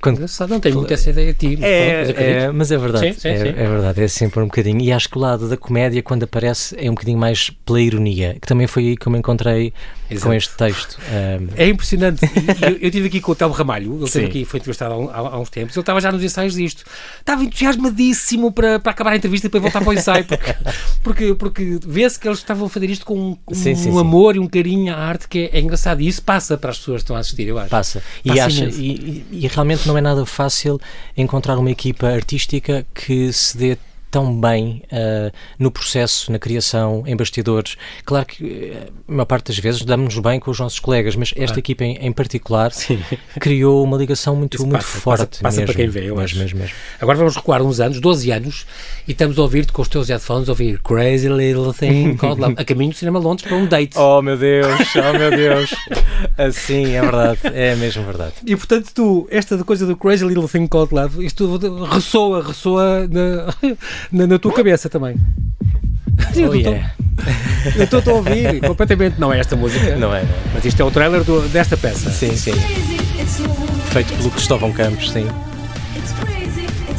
quando, 0.00 0.26
não 0.48 0.60
tem 0.60 0.72
muito 0.72 0.92
essa 0.92 1.10
ideia 1.10 1.32
de 1.32 1.56
ti. 1.56 1.64
É, 1.64 2.10
é, 2.10 2.52
mas 2.52 2.72
é 2.72 2.78
verdade. 2.78 3.14
Sim, 3.14 3.20
sim, 3.20 3.28
é, 3.28 3.36
sim. 3.36 3.48
é, 3.48 3.52
verdade, 3.52 4.02
é 4.02 4.08
sempre 4.08 4.40
um 4.40 4.46
bocadinho. 4.46 4.80
E 4.80 4.92
acho 4.92 5.08
que 5.08 5.16
o 5.16 5.20
lado 5.20 5.48
da 5.48 5.56
comédia, 5.56 6.02
quando 6.02 6.24
aparece, 6.24 6.76
é 6.78 6.90
um 6.90 6.94
bocadinho 6.94 7.18
mais 7.18 7.50
pela 7.50 7.80
ironia, 7.80 8.36
que 8.40 8.46
também 8.46 8.66
foi 8.66 8.88
aí 8.88 8.96
que 8.96 9.06
eu 9.06 9.12
me 9.12 9.18
encontrei 9.18 9.72
Exato. 10.10 10.26
com 10.26 10.34
este 10.34 10.56
texto. 10.56 10.98
Um... 10.98 11.48
É 11.56 11.68
impressionante. 11.68 12.20
eu, 12.60 12.76
eu 12.76 12.88
estive 12.88 13.06
aqui 13.06 13.20
com 13.20 13.32
o 13.32 13.34
Telmo 13.34 13.54
Ramalho, 13.54 13.96
ele 13.96 14.04
esteve 14.04 14.26
aqui, 14.26 14.44
foi 14.44 14.58
entrevistado 14.58 15.08
há, 15.10 15.14
há, 15.14 15.18
há, 15.18 15.38
uns 15.38 15.50
tempos, 15.50 15.76
ele 15.76 15.82
estava 15.82 16.00
já 16.00 16.10
nos 16.10 16.22
ensaios 16.22 16.54
disto. 16.54 16.84
Estava 17.18 17.44
entusiasmadíssimo 17.44 18.52
para, 18.52 18.78
para 18.80 18.92
acabar 18.92 19.12
a 19.12 19.16
entrevista 19.16 19.46
e 19.46 19.48
depois 19.48 19.62
voltar 19.62 19.80
para 19.80 19.90
o 19.90 19.92
ensaio, 19.92 20.24
porque, 20.24 20.56
porque, 21.02 21.34
porque 21.34 21.78
vê-se 21.86 22.18
que 22.18 22.26
eles 22.26 22.38
estavam 22.38 22.66
a 22.66 22.68
fazer 22.68 22.90
isto 22.90 23.06
com 23.06 23.38
um, 23.48 23.54
sim, 23.54 23.74
sim, 23.74 23.90
um 23.90 23.98
amor 23.98 24.36
e 24.36 24.38
um 24.38 24.46
carinho 24.46 24.92
à 24.92 24.96
arte 24.96 25.28
que 25.28 25.50
é, 25.52 25.58
é, 25.58 25.60
engraçado. 25.60 26.00
E 26.00 26.08
isso 26.08 26.22
passa 26.22 26.56
para 26.58 26.70
as 26.70 26.78
pessoas 26.78 26.98
que 26.98 27.04
estão 27.04 27.16
a 27.16 27.20
assistir, 27.20 27.46
eu 27.46 27.58
acho. 27.58 27.70
Passa. 27.70 28.02
E, 28.24 28.28
passa 28.28 28.44
acha, 28.44 28.64
e, 28.64 29.24
e 29.30 29.46
realmente 29.46 29.86
não 29.86 29.96
é 29.96 30.00
nada 30.00 30.24
fácil 30.26 30.80
encontrar 31.16 31.58
uma 31.58 31.70
equipa 31.70 32.08
artística 32.08 32.86
que 32.94 33.32
se 33.32 33.56
dê 33.56 33.78
tão 34.10 34.38
bem 34.38 34.82
uh, 34.92 35.32
no 35.58 35.70
processo, 35.70 36.32
na 36.32 36.38
criação, 36.38 37.04
em 37.06 37.16
bastidores. 37.16 37.76
Claro 38.04 38.26
que 38.26 38.44
uh, 38.44 38.92
a 39.08 39.12
maior 39.12 39.24
parte 39.24 39.48
das 39.48 39.58
vezes 39.58 39.84
damos-nos 39.84 40.18
bem 40.18 40.40
com 40.40 40.50
os 40.50 40.58
nossos 40.58 40.80
colegas, 40.80 41.14
mas 41.14 41.32
esta 41.36 41.58
equipa 41.58 41.84
em, 41.84 41.96
em 41.96 42.12
particular 42.12 42.72
Sim. 42.72 43.00
criou 43.38 43.84
uma 43.84 43.96
ligação 43.96 44.34
muito, 44.34 44.58
muito 44.58 44.72
passa, 44.72 45.00
forte. 45.00 45.20
Passa, 45.20 45.42
passa 45.42 45.60
mesmo, 45.60 45.74
para 45.74 45.82
quem 45.82 45.88
vê, 45.88 46.10
eu 46.10 46.16
mesmo, 46.16 46.38
mesmo, 46.38 46.58
mesmo. 46.58 46.74
Agora 47.00 47.16
vamos 47.18 47.36
recuar 47.36 47.62
uns 47.62 47.78
anos, 47.80 48.00
12 48.00 48.30
anos, 48.32 48.66
e 49.06 49.12
estamos 49.12 49.38
a 49.38 49.42
ouvir-te 49.42 49.72
com 49.72 49.82
os 49.82 49.88
teus 49.88 50.08
headphones, 50.08 50.48
a 50.48 50.52
ouvir 50.52 50.80
Crazy 50.82 51.28
Little 51.28 51.72
Thing 51.72 52.16
Called 52.18 52.40
Love, 52.40 52.54
a 52.58 52.64
caminho 52.64 52.90
do 52.90 52.96
Cinema 52.96 53.18
Londres 53.18 53.46
para 53.46 53.56
um 53.56 53.66
date. 53.66 53.96
Oh 53.96 54.20
meu 54.20 54.36
Deus, 54.36 54.80
oh 54.96 55.18
meu 55.18 55.30
Deus. 55.30 55.70
Assim, 56.36 56.94
é 56.94 57.00
verdade, 57.00 57.40
é 57.44 57.76
mesmo 57.76 58.02
verdade. 58.04 58.34
E 58.44 58.56
portanto 58.56 58.90
tu, 58.94 59.28
esta 59.30 59.62
coisa 59.64 59.86
do 59.86 59.96
Crazy 59.96 60.24
Little 60.24 60.48
Thing 60.48 60.66
Called 60.66 60.94
Love, 60.94 61.24
isto 61.24 61.58
ressoa, 61.86 62.42
ressoa 62.46 63.08
na, 63.08 63.76
na, 64.10 64.26
na 64.26 64.38
tua 64.38 64.52
cabeça 64.52 64.88
também. 64.88 65.16
Oh, 66.36 66.54
yeah. 66.54 66.92
eu 67.76 67.84
estou 67.84 68.00
a 68.06 68.16
ouvir 68.16 68.60
completamente. 68.66 69.18
Não 69.18 69.32
é 69.32 69.38
esta 69.38 69.56
música, 69.56 69.96
não 69.96 70.14
é, 70.14 70.22
não. 70.22 70.28
mas 70.54 70.64
isto 70.64 70.80
é 70.80 70.84
o 70.84 70.90
trailer 70.90 71.24
do, 71.24 71.40
desta 71.48 71.76
peça. 71.76 72.10
Sim, 72.10 72.36
sim. 72.36 72.52
Feito 73.90 74.12
pelo 74.14 74.30
Cristóvão 74.30 74.72
Campos, 74.72 75.10
sim. 75.10 75.26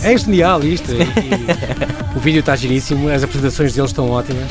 É 0.04 0.18
genial 0.18 0.64
isto. 0.64 0.92
E, 0.92 1.02
e, 1.02 2.18
o 2.18 2.20
vídeo 2.20 2.40
está 2.40 2.56
giríssimo, 2.56 3.10
as 3.10 3.24
apresentações 3.24 3.74
deles 3.74 3.92
estão 3.92 4.10
ótimas. 4.10 4.50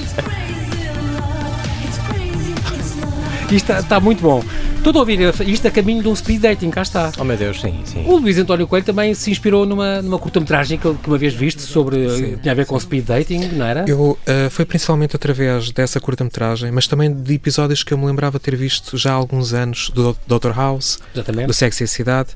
Isto 3.51 3.53
está, 3.53 3.81
está 3.81 4.01
muito 4.01 4.23
bom. 4.23 4.43
Estou 4.81 4.95
a 4.97 5.01
ouvir 5.01 5.21
isto 5.47 5.69
a 5.69 5.71
caminho 5.71 6.03
de 6.03 6.09
um 6.09 6.17
speed 6.17 6.41
dating, 6.41 6.71
cá 6.71 6.81
está. 6.81 7.13
Oh 7.19 7.23
meu 7.23 7.37
Deus, 7.37 7.61
sim, 7.61 7.83
sim. 7.85 8.03
O 8.07 8.17
Luís 8.17 8.39
António 8.39 8.67
Coelho 8.67 8.85
também 8.85 9.13
se 9.13 9.31
inspirou 9.31 9.67
numa, 9.67 10.01
numa 10.01 10.19
curta-metragem 10.19 10.79
que, 10.79 10.95
que 10.95 11.07
uma 11.07 11.19
vez 11.19 11.35
viste 11.35 11.61
sobre. 11.61 12.09
Sim. 12.09 12.39
tinha 12.39 12.53
a 12.53 12.55
ver 12.55 12.65
com 12.65 12.81
speed 12.81 13.05
dating, 13.05 13.41
não 13.53 13.67
era? 13.67 13.85
Eu, 13.87 14.13
uh, 14.13 14.49
foi 14.49 14.65
principalmente 14.65 15.15
através 15.15 15.71
dessa 15.71 16.01
curta-metragem, 16.01 16.73
mas 16.73 16.87
também 16.87 17.13
de 17.13 17.35
episódios 17.35 17.85
que 17.85 17.93
eu 17.93 17.99
me 17.99 18.07
lembrava 18.07 18.41
ter 18.41 18.57
visto 18.57 18.97
já 18.97 19.11
há 19.11 19.15
alguns 19.15 19.53
anos 19.53 19.91
do 19.91 20.17
Dr. 20.27 20.57
House, 20.57 20.99
Exatamente. 21.15 21.47
do 21.49 21.53
Sexy 21.53 21.83
e 21.83 21.85
a 21.85 21.87
Cidade 21.87 22.31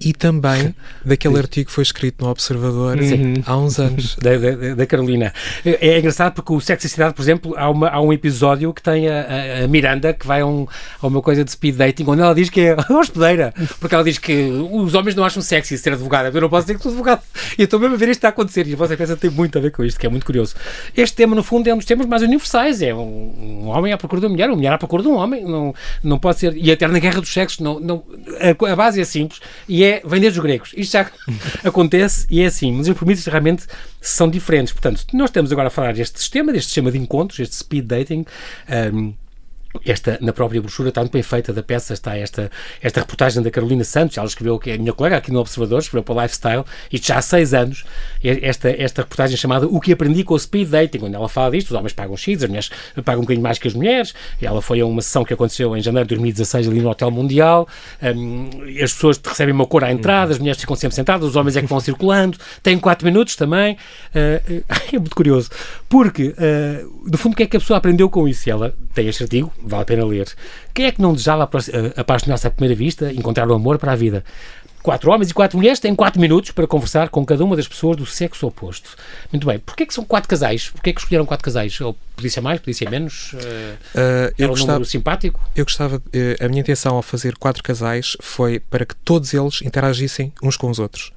e 0.00 0.12
também 0.12 0.74
daquele 1.04 1.38
artigo 1.38 1.66
que 1.68 1.72
foi 1.72 1.82
escrito 1.82 2.24
no 2.24 2.30
Observador 2.30 2.98
uhum. 2.98 3.34
há 3.46 3.56
uns 3.56 3.78
anos. 3.78 4.16
Da, 4.24 4.38
da, 4.38 4.74
da, 4.74 4.86
Carolina. 4.86 5.34
É, 5.66 5.88
é 5.88 5.98
engraçado 5.98 6.34
porque 6.34 6.52
o 6.52 6.60
Sexy 6.60 6.88
Cidade, 6.88 7.14
por 7.14 7.20
exemplo, 7.20 7.54
há, 7.58 7.68
uma, 7.68 7.88
há 7.88 8.00
um 8.00 8.12
episódio 8.12 8.72
que 8.72 8.82
tem 8.82 9.06
a, 9.08 9.64
a, 9.64 9.68
Miranda 9.68 10.14
que 10.14 10.26
vai 10.26 10.40
a, 10.40 10.46
um, 10.46 10.66
a 11.02 11.06
uma 11.06 11.20
coisa 11.20 11.44
de 11.44 11.50
speed 11.50 11.76
dating 11.76 12.04
onde 12.06 12.22
ela 12.22 12.34
diz 12.34 12.48
que 12.48 12.60
é 12.60 12.76
hospedeira, 12.90 13.52
porque 13.78 13.94
ela 13.94 14.04
diz 14.04 14.16
que 14.16 14.50
os 14.72 14.94
homens 14.94 15.14
não 15.14 15.24
acham 15.24 15.42
sexy 15.42 15.76
ser 15.76 15.92
advogada. 15.92 16.30
Eu 16.34 16.40
não 16.40 16.48
posso 16.48 16.66
dizer 16.66 16.76
que 16.76 16.82
sou 16.82 16.92
advogado. 16.92 17.22
E 17.58 17.62
eu 17.62 17.64
estou 17.64 17.78
mesmo 17.78 17.94
a 17.94 17.98
ver 17.98 18.08
isto 18.08 18.24
a 18.24 18.28
acontecer 18.28 18.66
e 18.66 18.74
você 18.74 18.96
pensa 18.96 19.14
que 19.14 19.20
tem 19.20 19.30
muito 19.30 19.58
a 19.58 19.60
ver 19.60 19.70
com 19.70 19.84
isto, 19.84 20.00
que 20.00 20.06
é 20.06 20.08
muito 20.08 20.24
curioso. 20.24 20.54
Este 20.96 21.16
tema, 21.16 21.34
no 21.34 21.42
fundo, 21.42 21.68
é 21.68 21.74
um 21.74 21.78
dos 21.78 21.86
temas 21.86 22.06
mais 22.06 22.22
universais. 22.22 22.80
É 22.80 22.94
um, 22.94 23.64
um 23.64 23.68
homem 23.68 23.92
à 23.92 23.98
procura 23.98 24.20
de 24.20 24.26
uma 24.26 24.32
mulher, 24.32 24.48
uma 24.48 24.56
mulher 24.56 24.72
à 24.72 24.78
procura 24.78 25.02
de 25.02 25.08
um 25.08 25.16
homem. 25.16 25.44
Não, 25.44 25.74
não 26.02 26.18
pode 26.18 26.38
ser. 26.38 26.56
E 26.56 26.70
até 26.72 26.86
na 26.86 26.98
guerra 26.98 27.20
dos 27.20 27.32
sexos, 27.32 27.60
não, 27.60 27.78
não, 27.78 28.04
a, 28.40 28.72
a 28.72 28.76
base 28.76 29.00
é 29.00 29.04
simples 29.04 29.40
e 29.68 29.84
é, 29.84 29.93
vem 30.04 30.20
desde 30.20 30.38
os 30.38 30.44
gregos. 30.44 30.72
Isto 30.76 30.92
já 30.92 31.10
acontece 31.64 32.26
e 32.30 32.40
é 32.40 32.46
assim, 32.46 32.72
mas 32.72 32.88
os 32.88 32.96
permisos 32.96 33.26
realmente 33.26 33.66
são 34.00 34.28
diferentes. 34.28 34.72
Portanto, 34.72 35.04
nós 35.12 35.30
estamos 35.30 35.52
agora 35.52 35.68
a 35.68 35.70
falar 35.70 35.92
deste 35.92 36.18
sistema, 36.18 36.52
deste 36.52 36.66
sistema 36.68 36.90
de 36.90 36.98
encontros, 36.98 37.40
este 37.40 37.56
speed 37.56 37.86
dating. 37.86 38.24
Um, 38.92 39.14
esta, 39.84 40.18
na 40.20 40.32
própria 40.32 40.60
brochura 40.60 40.88
está 40.88 41.00
muito 41.00 41.12
bem 41.12 41.22
feita 41.22 41.52
da 41.52 41.62
peça, 41.62 41.92
está 41.92 42.16
esta, 42.16 42.50
esta 42.80 43.00
reportagem 43.00 43.42
da 43.42 43.50
Carolina 43.50 43.84
Santos, 43.84 44.16
ela 44.16 44.26
escreveu, 44.26 44.58
que 44.58 44.70
é 44.70 44.74
a 44.74 44.78
minha 44.78 44.92
colega 44.92 45.16
aqui 45.16 45.32
no 45.32 45.40
Observador, 45.40 45.80
escreveu 45.80 46.02
para 46.02 46.14
o 46.14 46.22
Lifestyle, 46.22 46.64
isto 46.92 47.06
já 47.06 47.18
há 47.18 47.22
seis 47.22 47.52
anos, 47.52 47.84
esta, 48.22 48.70
esta 48.70 49.02
reportagem 49.02 49.36
chamada 49.36 49.66
O 49.66 49.80
que 49.80 49.92
aprendi 49.92 50.22
com 50.22 50.34
o 50.34 50.38
speed 50.38 50.68
dating, 50.68 50.98
onde 51.02 51.14
ela 51.14 51.28
fala 51.28 51.50
disto, 51.50 51.70
os 51.70 51.76
homens 51.76 51.92
pagam 51.92 52.16
X, 52.16 52.42
as 52.42 52.48
mulheres 52.48 52.70
pagam 53.04 53.20
um 53.20 53.22
bocadinho 53.22 53.42
mais 53.42 53.58
que 53.58 53.68
as 53.68 53.74
mulheres, 53.74 54.14
e 54.40 54.46
ela 54.46 54.62
foi 54.62 54.80
a 54.80 54.86
uma 54.86 55.02
sessão 55.02 55.24
que 55.24 55.34
aconteceu 55.34 55.76
em 55.76 55.82
janeiro 55.82 56.06
de 56.08 56.14
2016 56.14 56.68
ali 56.68 56.80
no 56.80 56.90
Hotel 56.90 57.10
Mundial, 57.10 57.68
um, 58.02 58.48
as 58.82 58.92
pessoas 58.92 59.20
recebem 59.24 59.54
uma 59.54 59.66
cor 59.66 59.84
à 59.84 59.92
entrada, 59.92 60.32
as 60.32 60.38
mulheres 60.38 60.60
ficam 60.60 60.76
sempre 60.76 60.94
sentadas, 60.94 61.28
os 61.28 61.36
homens 61.36 61.56
é 61.56 61.60
que 61.60 61.66
vão 61.66 61.80
circulando, 61.80 62.38
têm 62.62 62.78
quatro 62.78 63.04
minutos 63.04 63.36
também, 63.36 63.74
uh, 64.14 64.64
é 64.92 64.98
muito 64.98 65.14
curioso, 65.14 65.50
porque, 65.88 66.28
uh, 66.28 67.08
no 67.10 67.18
fundo, 67.18 67.32
o 67.32 67.36
que 67.36 67.42
é 67.42 67.46
que 67.46 67.56
a 67.56 67.60
pessoa 67.60 67.78
aprendeu 67.78 68.08
com 68.08 68.28
isso? 68.28 68.48
E 68.48 68.52
ela 68.52 68.74
tem 68.94 69.08
este 69.08 69.24
artigo, 69.24 69.52
vale 69.64 69.82
a 69.82 69.86
pena 69.86 70.04
ler. 70.04 70.28
Quem 70.72 70.86
é 70.86 70.92
que 70.92 71.00
não 71.00 71.12
desejava 71.12 71.48
apaixonar-se 71.96 72.46
à 72.46 72.50
primeira 72.50 72.74
vista, 72.74 73.12
encontrar 73.12 73.48
o 73.48 73.54
amor 73.54 73.78
para 73.78 73.92
a 73.92 73.96
vida? 73.96 74.24
Quatro 74.84 75.10
homens 75.10 75.30
e 75.30 75.34
quatro 75.34 75.56
mulheres 75.56 75.80
têm 75.80 75.94
quatro 75.94 76.20
minutos 76.20 76.50
para 76.50 76.66
conversar 76.66 77.08
com 77.08 77.24
cada 77.24 77.42
uma 77.42 77.56
das 77.56 77.66
pessoas 77.66 77.96
do 77.96 78.04
sexo 78.04 78.46
oposto. 78.46 78.90
Muito 79.32 79.46
bem. 79.46 79.58
Porquê 79.58 79.84
é 79.84 79.86
que 79.86 79.94
são 79.94 80.04
quatro 80.04 80.28
casais? 80.28 80.68
Porquê 80.68 80.90
é 80.90 80.92
que 80.92 81.00
escolheram 81.00 81.24
quatro 81.24 81.42
casais? 81.42 81.80
Ou 81.80 81.96
podia 82.14 82.30
ser 82.30 82.42
mais, 82.42 82.60
podia 82.60 82.74
ser 82.74 82.90
menos? 82.90 83.32
Uh, 83.32 83.36
uh, 83.38 84.34
eu 84.36 84.48
um 84.48 84.50
gostava, 84.50 84.84
simpático? 84.84 85.40
Eu 85.56 85.64
gostava... 85.64 85.96
Uh, 85.96 86.44
a 86.44 86.48
minha 86.48 86.60
intenção 86.60 86.96
ao 86.96 87.02
fazer 87.02 87.34
quatro 87.38 87.62
casais 87.62 88.14
foi 88.20 88.60
para 88.60 88.84
que 88.84 88.94
todos 88.94 89.32
eles 89.32 89.62
interagissem 89.62 90.30
uns 90.42 90.58
com 90.58 90.68
os 90.68 90.78
outros. 90.78 91.13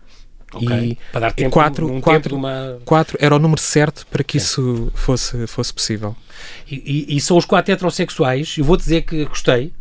Okay. 0.54 0.92
E, 0.92 0.98
para 1.12 1.22
dar 1.22 1.32
tempo, 1.34 1.52
quatro, 1.52 1.92
um 1.92 2.00
quatro, 2.00 2.30
tempo 2.30 2.36
uma... 2.36 2.80
quatro 2.86 3.18
era 3.20 3.36
o 3.36 3.40
número 3.40 3.60
certo 3.60 4.08
para 4.08 4.24
que 4.24 4.38
é. 4.38 4.40
isso 4.40 4.92
fosse, 4.96 5.46
fosse 5.46 5.74
possível. 5.74 6.16
E, 6.70 7.06
e, 7.10 7.18
e, 7.18 7.22
são 7.22 7.36
os 7.36 7.46
quatro 7.46 7.74
heterossexuais, 7.74 8.56
e 8.58 8.62
vou 8.62 8.78
dizer 8.78 9.02
que 9.02 9.26
gostei 9.26 9.74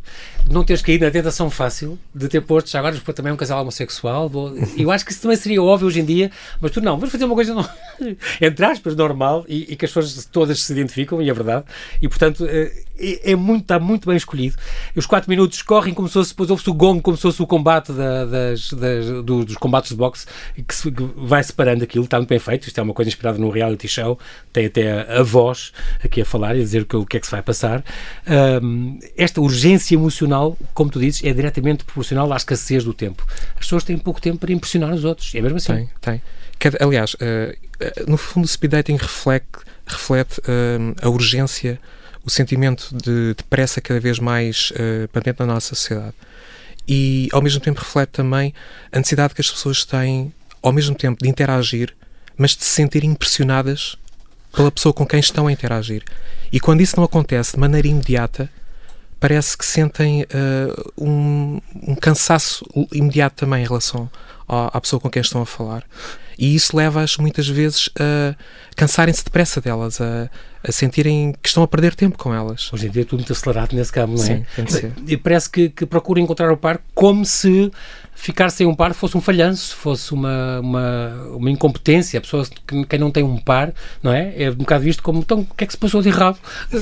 não 0.48 0.64
teres 0.64 0.82
caído 0.82 1.04
na 1.04 1.10
tentação 1.10 1.50
fácil 1.50 1.98
de 2.14 2.28
ter 2.28 2.40
posto 2.40 2.70
já 2.70 2.78
agora 2.78 2.96
também 3.14 3.32
um 3.32 3.36
casal 3.36 3.60
homossexual. 3.62 4.28
Vou, 4.28 4.54
eu 4.76 4.90
acho 4.90 5.04
que 5.04 5.12
isso 5.12 5.22
também 5.22 5.36
seria 5.36 5.62
óbvio 5.62 5.88
hoje 5.88 6.00
em 6.00 6.04
dia, 6.04 6.30
mas 6.60 6.70
tu 6.70 6.80
não, 6.80 6.96
vamos 6.96 7.10
fazer 7.10 7.24
uma 7.24 7.34
coisa, 7.34 7.54
não, 7.54 7.68
entre 8.40 8.64
aspas, 8.64 8.94
normal 8.94 9.44
e, 9.48 9.72
e, 9.72 9.76
que 9.76 9.84
as 9.84 9.90
pessoas 9.90 10.24
todas 10.26 10.62
se 10.62 10.72
identificam, 10.72 11.20
e 11.20 11.28
é 11.28 11.34
verdade, 11.34 11.64
e 12.00 12.08
portanto 12.08 12.46
eh, 12.46 12.84
é, 12.98 13.32
é 13.32 13.36
muito, 13.36 13.62
está 13.62 13.78
muito 13.78 14.08
bem 14.08 14.16
escolhido. 14.16 14.56
Os 14.94 15.06
quatro 15.06 15.28
minutos 15.28 15.60
correm 15.62 15.92
como 15.92 16.08
se 16.08 16.14
fosse, 16.14 16.30
depois 16.30 16.50
ouve-se 16.50 16.70
o 16.70 16.74
gong, 16.74 17.00
como 17.00 17.16
se 17.16 17.22
fosse 17.22 17.42
o 17.42 17.46
combate 17.46 17.92
da, 17.92 18.24
das, 18.24 18.72
das, 18.72 19.06
dos, 19.24 19.44
dos 19.44 19.56
combates 19.56 19.90
de 19.90 19.96
boxe, 19.96 20.26
que, 20.66 20.74
se, 20.74 20.90
que, 20.90 21.02
vai 21.16 21.42
separando 21.42 21.84
aquilo, 21.84 22.04
está 22.04 22.16
muito 22.16 22.28
bem 22.28 22.38
feito. 22.38 22.66
Isto 22.66 22.78
é 22.78 22.82
uma 22.82 22.94
coisa 22.94 23.08
inspirada 23.08 23.38
no 23.38 23.50
reality 23.50 23.86
show, 23.86 24.18
tem 24.52 24.66
até 24.66 24.92
a, 24.92 25.20
a 25.20 25.22
voz 25.22 25.72
aqui 26.02 26.22
a 26.22 26.24
falar 26.24 26.56
e 26.56 26.60
a 26.60 26.62
dizer 26.62 26.82
o 26.82 26.86
que, 26.86 26.96
o 26.96 27.06
que 27.06 27.16
é 27.16 27.20
que 27.20 27.26
se 27.26 27.32
vai 27.32 27.42
passar. 27.42 27.84
Um, 28.62 28.98
esta 29.16 29.40
urgência 29.40 29.94
emocional, 29.94 30.35
como 30.74 30.90
tu 30.90 31.00
dizes, 31.00 31.24
é 31.24 31.32
diretamente 31.32 31.84
proporcional 31.84 32.32
à 32.32 32.36
escassez 32.36 32.84
do 32.84 32.94
tempo. 32.94 33.26
As 33.54 33.60
pessoas 33.60 33.84
têm 33.84 33.98
pouco 33.98 34.20
tempo 34.20 34.38
para 34.38 34.52
impressionar 34.52 34.92
os 34.94 35.04
outros, 35.04 35.34
é 35.34 35.40
mesmo 35.40 35.58
assim. 35.58 35.88
Tem, 36.00 36.22
tem. 36.60 36.70
Aliás, 36.80 37.14
uh, 37.14 38.10
no 38.10 38.16
fundo, 38.16 38.44
o 38.44 38.48
speed 38.48 38.72
dating 38.72 38.96
reflete, 38.96 39.46
reflete 39.86 40.38
uh, 40.40 40.94
a 41.02 41.08
urgência 41.08 41.78
o 42.26 42.30
sentimento 42.30 42.88
de, 42.92 43.34
de 43.34 43.44
pressa 43.48 43.80
cada 43.80 44.00
vez 44.00 44.18
mais 44.18 44.72
uh, 44.72 45.06
patente 45.08 45.38
na 45.38 45.46
nossa 45.46 45.76
sociedade. 45.76 46.14
E, 46.88 47.28
ao 47.32 47.40
mesmo 47.40 47.60
tempo, 47.60 47.80
reflete 47.80 48.10
também 48.10 48.52
a 48.90 48.98
necessidade 48.98 49.32
que 49.32 49.40
as 49.40 49.48
pessoas 49.48 49.84
têm, 49.84 50.32
ao 50.60 50.72
mesmo 50.72 50.94
tempo, 50.96 51.22
de 51.22 51.28
interagir, 51.28 51.94
mas 52.36 52.56
de 52.56 52.64
se 52.64 52.74
sentirem 52.74 53.10
impressionadas 53.10 53.96
pela 54.52 54.72
pessoa 54.72 54.92
com 54.92 55.06
quem 55.06 55.20
estão 55.20 55.46
a 55.46 55.52
interagir. 55.52 56.02
E 56.50 56.58
quando 56.58 56.80
isso 56.80 56.96
não 56.96 57.04
acontece 57.04 57.52
de 57.52 57.60
maneira 57.60 57.86
imediata, 57.86 58.50
parece 59.18 59.56
que 59.56 59.64
sentem 59.64 60.22
uh, 60.22 60.92
um, 60.98 61.60
um, 61.82 61.94
cansaço 61.94 62.64
imediato 62.92 63.36
também 63.36 63.62
em 63.62 63.66
relação 63.66 64.10
à, 64.48 64.76
à, 64.76 64.80
pessoa 64.80 65.00
com 65.00 65.10
quem 65.10 65.22
estão 65.22 65.40
a 65.40 65.46
falar. 65.46 65.84
E 66.38 66.54
isso 66.54 66.76
leva-as 66.76 67.16
muitas 67.16 67.48
vezes 67.48 67.88
a 67.98 68.36
cansarem-se 68.76 69.24
depressa 69.24 69.58
delas, 69.58 70.00
a, 70.02 70.28
a 70.62 70.70
sentirem 70.70 71.34
que 71.42 71.48
estão 71.48 71.62
a 71.62 71.68
perder 71.68 71.94
tempo 71.94 72.18
com 72.18 72.34
elas. 72.34 72.70
Hoje 72.72 72.88
em 72.88 72.90
dia 72.90 73.02
é 73.02 73.04
tudo 73.06 73.20
muito 73.20 73.32
acelerado 73.32 73.74
nesse 73.74 73.90
campo, 73.90 74.14
não 74.16 74.22
é? 74.22 74.26
Sim, 74.26 74.46
tem 74.54 74.64
de 74.66 74.72
ser. 74.72 74.92
E 75.06 75.16
parece 75.16 75.48
que, 75.48 75.70
que 75.70 75.86
procura 75.86 76.20
encontrar 76.20 76.52
o 76.52 76.56
par 76.56 76.80
como 76.94 77.24
se 77.24 77.70
ficar 78.16 78.48
sem 78.50 78.66
um 78.66 78.74
par 78.74 78.94
fosse 78.94 79.16
um 79.16 79.20
falhanço, 79.20 79.76
fosse 79.76 80.12
uma, 80.12 80.58
uma, 80.60 81.28
uma 81.36 81.50
incompetência. 81.50 82.18
A 82.18 82.20
pessoa, 82.22 82.44
que, 82.66 82.84
quem 82.86 82.98
não 82.98 83.10
tem 83.10 83.22
um 83.22 83.36
par, 83.36 83.72
não 84.02 84.12
é? 84.12 84.32
É 84.36 84.50
um 84.50 84.54
bocado 84.54 84.82
visto 84.82 85.02
como, 85.02 85.20
então, 85.20 85.40
o 85.40 85.54
que 85.54 85.62
é 85.62 85.66
que 85.66 85.72
se 85.72 85.78
passou 85.78 86.02
de 86.02 86.08
errado? 86.08 86.38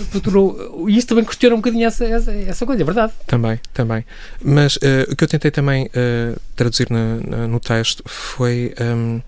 E 0.86 0.96
isso 0.96 1.06
também 1.08 1.24
questiona 1.24 1.56
um 1.56 1.58
bocadinho 1.58 1.86
essa, 1.86 2.04
essa, 2.04 2.32
essa 2.32 2.64
coisa, 2.64 2.82
é 2.82 2.84
verdade. 2.84 3.12
Também, 3.26 3.58
também. 3.72 4.04
Mas 4.42 4.76
uh, 4.76 5.10
o 5.10 5.16
que 5.16 5.24
eu 5.24 5.28
tentei 5.28 5.50
também 5.50 5.86
uh, 5.86 6.38
traduzir 6.54 6.88
no, 6.90 7.58
texto 7.58 8.02
foi 8.06 8.72
um, 8.80 9.20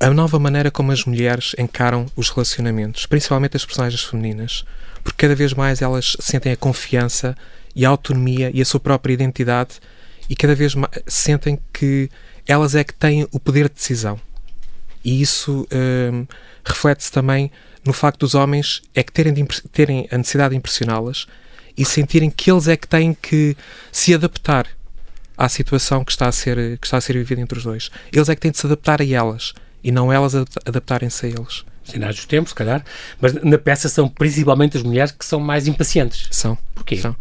a 0.00 0.10
nova 0.10 0.38
maneira 0.38 0.70
como 0.70 0.90
as 0.92 1.04
mulheres 1.04 1.54
encaram 1.58 2.06
os 2.16 2.30
relacionamentos, 2.30 3.04
principalmente 3.04 3.56
as 3.56 3.64
personagens 3.64 4.02
femininas, 4.02 4.64
porque 5.02 5.26
cada 5.26 5.34
vez 5.34 5.52
mais 5.52 5.82
elas 5.82 6.16
sentem 6.20 6.52
a 6.52 6.56
confiança 6.56 7.36
e 7.74 7.84
a 7.84 7.88
autonomia 7.88 8.50
e 8.54 8.62
a 8.62 8.64
sua 8.64 8.80
própria 8.80 9.12
identidade 9.12 9.80
e 10.28 10.36
cada 10.36 10.54
vez 10.54 10.74
mais 10.74 10.90
sentem 11.06 11.58
que 11.72 12.10
elas 12.46 12.74
é 12.74 12.84
que 12.84 12.94
têm 12.94 13.26
o 13.32 13.40
poder 13.40 13.68
de 13.68 13.74
decisão. 13.74 14.20
E 15.04 15.22
isso 15.22 15.66
um, 15.72 16.26
reflete-se 16.64 17.10
também 17.10 17.50
no 17.84 17.92
facto 17.92 18.20
dos 18.20 18.34
homens 18.34 18.82
é 18.94 19.02
que 19.02 19.12
terem, 19.12 19.32
de, 19.32 19.44
terem 19.72 20.08
a 20.10 20.18
necessidade 20.18 20.50
de 20.50 20.56
impressioná-las 20.56 21.26
e 21.76 21.84
sentirem 21.84 22.28
que 22.28 22.50
eles 22.50 22.68
é 22.68 22.76
que 22.76 22.88
têm 22.88 23.14
que 23.14 23.56
se 23.92 24.12
adaptar 24.12 24.66
à 25.36 25.48
situação 25.48 26.04
que 26.04 26.10
está 26.10 26.26
a 26.26 26.32
ser, 26.32 26.78
que 26.78 26.86
está 26.86 26.96
a 26.96 27.00
ser 27.00 27.14
vivida 27.14 27.40
entre 27.40 27.56
os 27.56 27.64
dois. 27.64 27.90
Eles 28.12 28.28
é 28.28 28.34
que 28.34 28.40
têm 28.40 28.50
de 28.50 28.58
se 28.58 28.66
adaptar 28.66 29.00
a 29.00 29.06
elas 29.06 29.54
e 29.82 29.92
não 29.92 30.12
elas 30.12 30.34
adaptarem-se 30.34 31.26
a 31.26 31.28
eles. 31.28 31.64
Sinais 31.84 32.16
dos 32.16 32.26
tempos, 32.26 32.50
se 32.50 32.54
calhar, 32.54 32.84
mas 33.20 33.32
na 33.32 33.56
peça 33.56 33.88
são 33.88 34.08
principalmente 34.08 34.76
as 34.76 34.82
mulheres 34.82 35.12
que 35.12 35.24
são 35.24 35.40
mais 35.40 35.66
impacientes. 35.66 36.28
São. 36.30 36.58
Porquê? 36.74 36.98
São. 36.98 37.16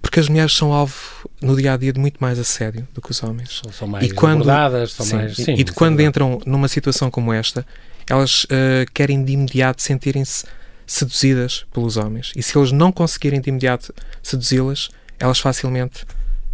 Porque 0.00 0.20
as 0.20 0.28
mulheres 0.28 0.52
são 0.52 0.72
alvo 0.72 1.21
no 1.42 1.56
dia 1.56 1.74
a 1.74 1.76
dia 1.76 1.92
de 1.92 2.00
muito 2.00 2.18
mais 2.20 2.38
assédio 2.38 2.86
do 2.94 3.00
que 3.00 3.10
os 3.10 3.22
homens. 3.22 3.62
São 3.72 3.88
mais 3.88 4.06
e 4.06 4.14
quando, 4.14 4.44
são 4.88 5.06
sim, 5.06 5.16
mais. 5.16 5.36
Sim, 5.36 5.54
e 5.54 5.64
de 5.64 5.72
quando 5.72 6.00
entram 6.00 6.40
numa 6.46 6.68
situação 6.68 7.10
como 7.10 7.32
esta, 7.32 7.66
elas 8.08 8.44
uh, 8.44 8.90
querem 8.94 9.22
de 9.24 9.32
imediato 9.32 9.82
sentirem-se 9.82 10.44
seduzidas 10.86 11.64
pelos 11.72 11.96
homens. 11.96 12.32
E 12.36 12.42
se 12.42 12.56
eles 12.56 12.72
não 12.72 12.92
conseguirem 12.92 13.40
de 13.40 13.48
imediato 13.48 13.94
seduzi-las, 14.22 14.90
elas 15.18 15.38
facilmente 15.38 16.04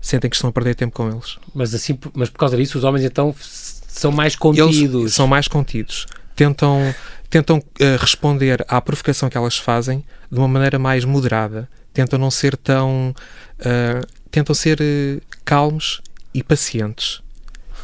sentem 0.01 0.31
que 0.31 0.37
estão 0.37 0.51
a 0.51 0.53
perder 0.53 0.74
tempo 0.74 0.94
com 0.94 1.09
eles. 1.11 1.38
Mas 1.55 1.74
assim, 1.74 1.98
mas 2.14 2.31
por 2.31 2.38
causa 2.38 2.57
disso, 2.57 2.79
os 2.79 2.85
homens 2.85 3.05
então 3.05 3.35
são 3.40 4.12
mais 4.12 4.37
contidos. 4.37 5.01
Eles 5.03 5.14
são 5.14 5.27
mais 5.27 5.48
contidos. 5.48 6.07
Tentam, 6.37 6.94
tentam 7.29 7.59
uh, 7.59 7.96
responder 7.98 8.64
à 8.68 8.81
provocação 8.81 9.29
que 9.29 9.37
elas 9.37 9.57
fazem 9.57 10.05
de 10.31 10.38
uma 10.38 10.46
maneira 10.46 10.79
mais 10.79 11.05
moderada 11.05 11.68
tentam 11.98 12.18
não 12.18 12.31
ser 12.31 12.57
tão. 12.57 13.14
Uh, 13.59 14.07
tentam 14.38 14.55
ser 14.55 14.81
uh, 14.81 15.20
calmos 15.44 16.01
e 16.33 16.42
pacientes. 16.42 17.20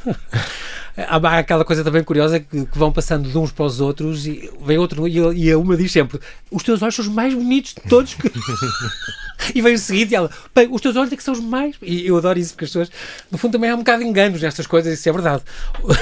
Há 0.96 1.38
aquela 1.38 1.64
coisa 1.64 1.82
também 1.82 2.04
curiosa 2.04 2.38
que, 2.38 2.66
que, 2.66 2.78
vão 2.78 2.92
passando 2.92 3.28
de 3.28 3.36
uns 3.36 3.50
para 3.50 3.64
os 3.64 3.80
outros 3.80 4.28
e 4.28 4.48
vem 4.64 4.78
outro 4.78 5.08
e, 5.08 5.18
e 5.18 5.50
a 5.50 5.58
uma 5.58 5.76
diz 5.76 5.90
sempre: 5.90 6.20
Os 6.50 6.62
teus 6.62 6.82
olhos 6.82 6.94
são 6.94 7.04
os 7.04 7.10
mais 7.10 7.34
bonitos 7.34 7.74
de 7.74 7.88
todos. 7.88 8.16
e 9.52 9.60
vem 9.60 9.74
o 9.74 9.78
seguinte 9.78 10.12
e 10.12 10.14
ela: 10.14 10.30
Bem, 10.54 10.68
os 10.70 10.80
teus 10.80 10.94
olhos 10.94 11.12
é 11.12 11.16
que 11.16 11.22
são 11.22 11.34
os 11.34 11.40
mais. 11.40 11.74
E 11.82 12.06
eu 12.06 12.16
adoro 12.16 12.38
isso 12.38 12.52
porque 12.52 12.66
as 12.66 12.70
pessoas, 12.70 12.90
no 13.28 13.36
fundo, 13.36 13.52
também 13.52 13.70
há 13.70 13.74
um 13.74 13.78
bocado 13.78 14.04
de 14.04 14.08
enganos 14.08 14.40
nestas 14.40 14.68
coisas, 14.68 14.96
isso 14.96 15.08
é 15.08 15.12
verdade. 15.12 15.42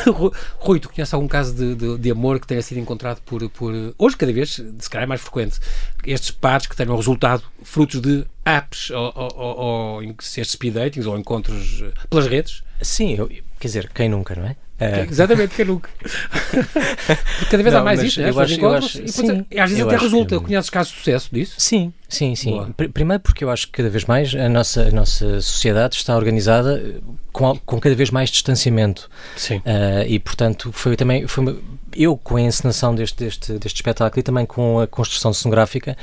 Rui, 0.59 0.79
tu 0.79 0.91
conheces 0.91 1.15
algum 1.15 1.29
caso 1.29 1.55
de, 1.55 1.75
de, 1.75 1.97
de, 1.97 2.11
amor 2.11 2.39
que 2.39 2.47
tenha 2.47 2.61
sido 2.61 2.79
encontrado 2.79 3.23
por, 3.25 3.49
por. 3.49 3.73
Hoje, 3.97 4.15
cada 4.15 4.33
vez, 4.33 4.61
se 4.79 4.91
calhar 4.91 5.05
é 5.05 5.09
mais 5.09 5.23
frequente, 5.23 5.59
estes 6.05 6.33
pares 6.33 6.67
que 6.67 6.77
tenham 6.77 6.95
resultado 6.95 7.43
frutos 7.63 7.99
de 7.99 8.27
apps 8.45 8.91
ou, 8.91 9.13
ou, 9.17 9.31
ou, 9.37 9.57
ou 9.57 10.03
estes 10.03 10.51
speed 10.51 10.75
datings 10.75 11.07
ou 11.07 11.19
encontros 11.19 11.83
pelas 12.11 12.27
redes? 12.27 12.63
Sim, 12.83 13.15
eu, 13.15 13.29
quer 13.59 13.69
dizer, 13.69 13.91
quem 13.95 14.09
nunca, 14.09 14.35
não 14.35 14.45
é? 14.45 14.57
É. 14.83 15.07
Exatamente, 15.09 15.65
nunca. 15.65 15.91
Cada 17.51 17.63
vez 17.63 17.73
não, 17.73 17.81
há 17.81 17.85
mais 17.85 18.03
isso, 18.03 18.21
né? 18.21 18.31
Eu 18.31 18.41
acho, 18.41 18.61
eu 18.61 18.75
acho, 18.75 19.09
sim, 19.09 19.47
às 19.59 19.71
vezes 19.71 19.85
até 19.85 19.97
resulta. 19.97 20.39
Que... 20.39 20.45
Conheces 20.45 20.71
casos 20.71 20.93
de 20.93 20.99
sucesso 20.99 21.29
disso? 21.33 21.55
Sim, 21.59 21.93
sim, 22.13 22.35
sim. 22.35 22.75
Primeiro 22.93 23.23
porque 23.23 23.43
eu 23.43 23.51
acho 23.51 23.67
que 23.67 23.73
cada 23.73 23.89
vez 23.89 24.05
mais 24.05 24.35
a 24.35 24.49
nossa, 24.49 24.83
a 24.83 24.91
nossa 24.91 25.41
sociedade 25.41 25.97
está 25.97 26.17
organizada 26.17 27.01
com, 27.33 27.57
com 27.59 27.81
cada 27.81 27.95
vez 27.95 28.11
mais 28.11 28.31
distanciamento. 28.31 29.11
Sim. 29.37 29.57
Uh, 29.59 30.07
e, 30.07 30.19
portanto, 30.19 30.71
foi 30.73 30.97
também... 30.97 31.27
Foi 31.27 31.59
eu, 31.95 32.17
com 32.17 32.37
a 32.37 32.41
encenação 32.41 32.95
deste, 32.95 33.23
deste, 33.23 33.53
deste 33.59 33.77
espetáculo 33.77 34.21
e 34.21 34.23
também 34.23 34.47
com 34.47 34.81
a 34.81 34.87
construção 34.87 35.33
cenográfica, 35.33 35.97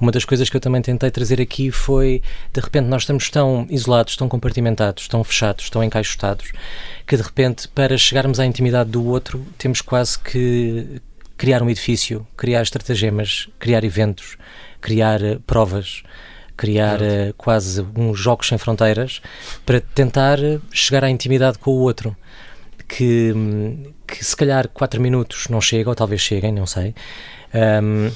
uma 0.00 0.10
das 0.10 0.24
coisas 0.24 0.48
que 0.48 0.56
eu 0.56 0.60
também 0.60 0.80
tentei 0.80 1.10
trazer 1.10 1.40
aqui 1.40 1.70
foi, 1.70 2.22
de 2.52 2.60
repente, 2.60 2.86
nós 2.86 3.02
estamos 3.02 3.28
tão 3.30 3.66
isolados, 3.68 4.16
tão 4.16 4.28
compartimentados, 4.28 5.06
tão 5.08 5.22
fechados, 5.22 5.68
tão 5.70 5.84
encaixotados, 5.84 6.52
que 7.06 7.16
de 7.16 7.22
repente, 7.22 7.68
para 7.68 7.96
chegarmos 7.98 8.40
à 8.40 8.46
intimidade 8.46 8.90
do 8.90 9.04
outro, 9.04 9.44
temos 9.58 9.80
quase 9.80 10.18
que 10.18 11.00
criar 11.36 11.62
um 11.62 11.68
edifício, 11.68 12.26
criar 12.36 12.62
estratagemas, 12.62 13.48
criar 13.58 13.84
eventos, 13.84 14.36
criar 14.84 15.22
uh, 15.22 15.40
provas, 15.46 16.02
criar 16.58 17.00
uh, 17.00 17.32
quase 17.38 17.84
uns 17.96 18.20
jogos 18.20 18.48
sem 18.48 18.58
fronteiras 18.58 19.22
para 19.64 19.80
tentar 19.80 20.38
uh, 20.38 20.60
chegar 20.70 21.02
à 21.04 21.08
intimidade 21.10 21.58
com 21.58 21.70
o 21.70 21.80
outro. 21.80 22.14
Que, 22.86 23.32
que 24.06 24.22
se 24.22 24.36
calhar 24.36 24.68
4 24.68 25.00
minutos 25.00 25.48
não 25.48 25.58
chega, 25.58 25.88
ou 25.88 25.96
talvez 25.96 26.20
cheguem, 26.20 26.52
não 26.52 26.66
sei. 26.66 26.94
Um, 27.82 28.10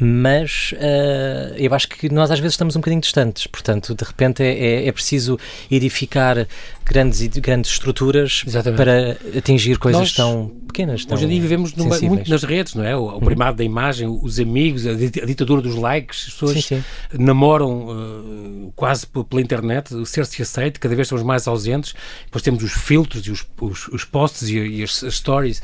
mas 0.00 0.72
uh, 0.74 1.54
eu 1.56 1.74
acho 1.74 1.88
que 1.88 2.08
nós 2.08 2.30
às 2.30 2.38
vezes 2.38 2.54
estamos 2.54 2.76
um 2.76 2.80
bocadinho 2.80 3.00
distantes, 3.00 3.46
portanto, 3.46 3.94
de 3.94 4.04
repente 4.04 4.42
é, 4.42 4.84
é, 4.84 4.88
é 4.88 4.92
preciso 4.92 5.38
edificar 5.70 6.46
grandes, 6.84 7.26
grandes 7.26 7.70
estruturas 7.70 8.44
Exatamente. 8.46 8.76
para 8.76 9.16
atingir 9.36 9.78
coisas 9.78 10.00
nós, 10.00 10.12
tão 10.12 10.52
pequenas. 10.66 11.04
Tão 11.04 11.16
hoje 11.16 11.26
em 11.26 11.28
dia 11.28 11.40
vivemos 11.40 11.74
numa, 11.74 11.98
muito 12.00 12.30
nas 12.30 12.44
redes, 12.44 12.74
não 12.74 12.84
é? 12.84 12.96
O, 12.96 13.16
o 13.16 13.20
primado 13.20 13.56
da 13.56 13.64
imagem, 13.64 14.06
os 14.08 14.38
amigos, 14.38 14.86
a, 14.86 14.94
ditadura 14.94 15.60
dos 15.60 15.74
likes, 15.74 16.26
as 16.28 16.32
pessoas 16.34 16.52
sim, 16.52 16.60
sim. 16.60 16.84
namoram 17.18 17.88
uh, 17.88 18.72
quase 18.76 19.06
pela 19.06 19.42
internet, 19.42 19.94
o 19.94 20.06
ser-se 20.06 20.40
aceito, 20.42 20.78
cada 20.78 20.94
vez 20.94 21.06
estamos 21.06 21.24
mais 21.24 21.48
ausentes, 21.48 21.94
depois 22.24 22.42
temos 22.42 22.62
os 22.62 22.72
filtros 22.72 23.26
e 23.26 23.30
os, 23.30 23.44
os, 23.60 23.88
os 23.88 24.04
posts 24.04 24.48
e, 24.48 24.58
e 24.58 24.82
as, 24.82 25.02
as 25.02 25.14
stories. 25.14 25.60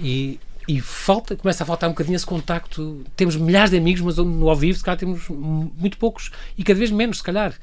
E, 0.00 0.38
e 0.68 0.82
falta, 0.82 1.34
começa 1.34 1.64
a 1.64 1.66
faltar 1.66 1.88
um 1.88 1.92
bocadinho 1.92 2.14
esse 2.14 2.26
contacto. 2.26 3.02
Temos 3.16 3.34
milhares 3.36 3.70
de 3.70 3.78
amigos, 3.78 4.02
mas 4.02 4.18
no 4.18 4.50
ao 4.50 4.54
vivo, 4.54 4.76
se 4.76 4.84
calhar, 4.84 4.98
temos 4.98 5.26
muito 5.28 5.96
poucos 5.96 6.30
e 6.58 6.62
cada 6.62 6.78
vez 6.78 6.90
menos, 6.90 7.16
se 7.16 7.22
calhar. 7.22 7.54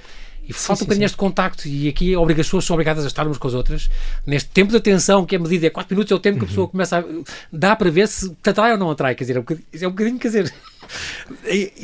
E 0.48 0.54
falta 0.54 0.80
sim, 0.80 0.84
um 0.84 0.88
bocadinho 0.88 1.06
este 1.06 1.18
contacto, 1.18 1.68
e 1.68 1.88
aqui 1.88 2.15
as 2.15 2.36
pessoas 2.36 2.65
são 2.65 2.76
obrigadas 2.76 3.04
a 3.04 3.08
estar 3.08 3.26
umas 3.26 3.38
com 3.38 3.48
as 3.48 3.54
outras. 3.54 3.89
Neste 4.26 4.50
tempo 4.50 4.72
de 4.72 4.78
atenção, 4.78 5.26
que 5.26 5.36
é 5.36 5.39
medida, 5.39 5.68
é 5.68 5.70
4 5.70 5.96
minutos, 5.96 6.12
é 6.12 6.15
o 6.15 6.20
tempo 6.20 6.39
que 6.39 6.46
a 6.46 6.48
pessoa 6.48 6.65
uhum. 6.65 6.72
começa 6.72 7.00
a. 7.00 7.04
dá 7.52 7.76
para 7.76 7.89
ver 7.91 8.08
se 8.08 8.30
te 8.30 8.50
atrai 8.50 8.72
ou 8.72 8.78
não 8.78 8.89
atrai. 8.89 9.13
Quer 9.15 9.24
dizer, 9.24 9.38
é 9.38 9.39
um 9.39 9.44
bocadinho, 9.44 9.68
é 9.74 9.88
um 9.88 9.91
bocadinho 9.91 10.20
quer 10.20 10.28
dizer. 10.28 10.54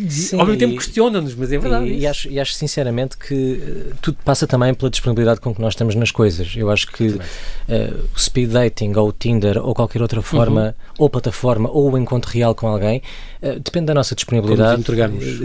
Sim, 0.09 0.39
ao 0.39 0.45
mesmo 0.45 0.59
tempo 0.59 0.75
questiona-nos, 0.75 1.35
mas 1.35 1.51
é 1.51 1.57
verdade. 1.57 1.87
E, 1.87 1.99
e, 1.99 2.07
acho, 2.07 2.29
e, 2.29 2.39
acho, 2.39 2.53
sinceramente 2.53 3.17
que 3.17 3.33
uh, 3.33 3.95
tudo 4.01 4.17
passa 4.23 4.45
também 4.47 4.73
pela 4.73 4.89
disponibilidade 4.89 5.39
com 5.39 5.53
que 5.53 5.61
nós 5.61 5.73
estamos 5.73 5.95
nas 5.95 6.11
coisas. 6.11 6.53
Eu 6.55 6.69
acho 6.69 6.87
que 6.87 7.07
uh, 7.07 7.19
o 8.15 8.19
speed 8.19 8.51
dating 8.51 8.93
ou 8.95 9.09
o 9.09 9.11
Tinder 9.11 9.57
ou 9.57 9.73
qualquer 9.73 10.01
outra 10.01 10.21
forma, 10.21 10.67
uhum. 10.67 10.95
ou 10.99 11.09
plataforma, 11.09 11.69
ou 11.69 11.91
o 11.91 11.97
encontro 11.97 12.31
real 12.31 12.53
com 12.55 12.67
alguém, 12.67 13.01
uh, 13.41 13.59
depende 13.59 13.87
da 13.87 13.93
nossa 13.93 14.15
disponibilidade. 14.15 14.83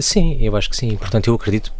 sim, 0.03 0.39
eu 0.41 0.57
acho 0.57 0.71
que 0.71 0.77
sim. 0.77 0.97
Portanto, 0.97 1.29
eu 1.29 1.35
acredito 1.35 1.73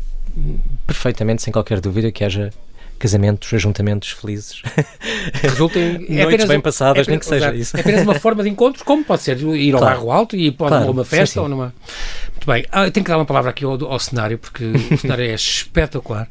perfeitamente, 0.87 1.43
sem 1.43 1.53
qualquer 1.53 1.81
dúvida, 1.81 2.13
que 2.13 2.25
haja 2.25 2.53
casamentos, 2.99 3.53
ajuntamentos 3.53 4.11
felizes. 4.11 4.63
Resultem 5.35 6.07
é 6.09 6.25
noites 6.25 6.47
bem 6.47 6.61
passadas, 6.61 7.07
é, 7.07 7.11
nem 7.11 7.19
que 7.19 7.27
seja 7.27 7.55
isso. 7.55 7.77
É 7.77 7.81
apenas 7.81 8.03
uma 8.03 8.15
forma 8.15 8.43
de 8.43 8.49
encontro, 8.49 8.85
como 8.85 9.05
pode 9.05 9.23
ser 9.23 9.39
ir 9.39 9.75
ao 9.75 9.81
claro. 9.81 9.97
barro 9.97 10.11
alto 10.11 10.37
e 10.37 10.51
pode 10.51 10.71
claro, 10.71 10.91
uma 10.91 11.05
festa 11.05 11.27
sim, 11.27 11.33
sim. 11.35 11.41
ou 11.41 11.49
numa. 11.49 11.75
Muito 12.47 12.53
bem, 12.53 12.65
ah, 12.71 12.89
tenho 12.89 13.03
que 13.03 13.11
dar 13.11 13.19
uma 13.19 13.27
palavra 13.27 13.51
aqui 13.51 13.65
ao, 13.65 13.73
ao 13.85 13.99
cenário, 13.99 14.39
porque 14.39 14.65
o 14.65 14.99
cenário 14.99 15.25
é 15.25 15.35
espetacular. 15.35 16.29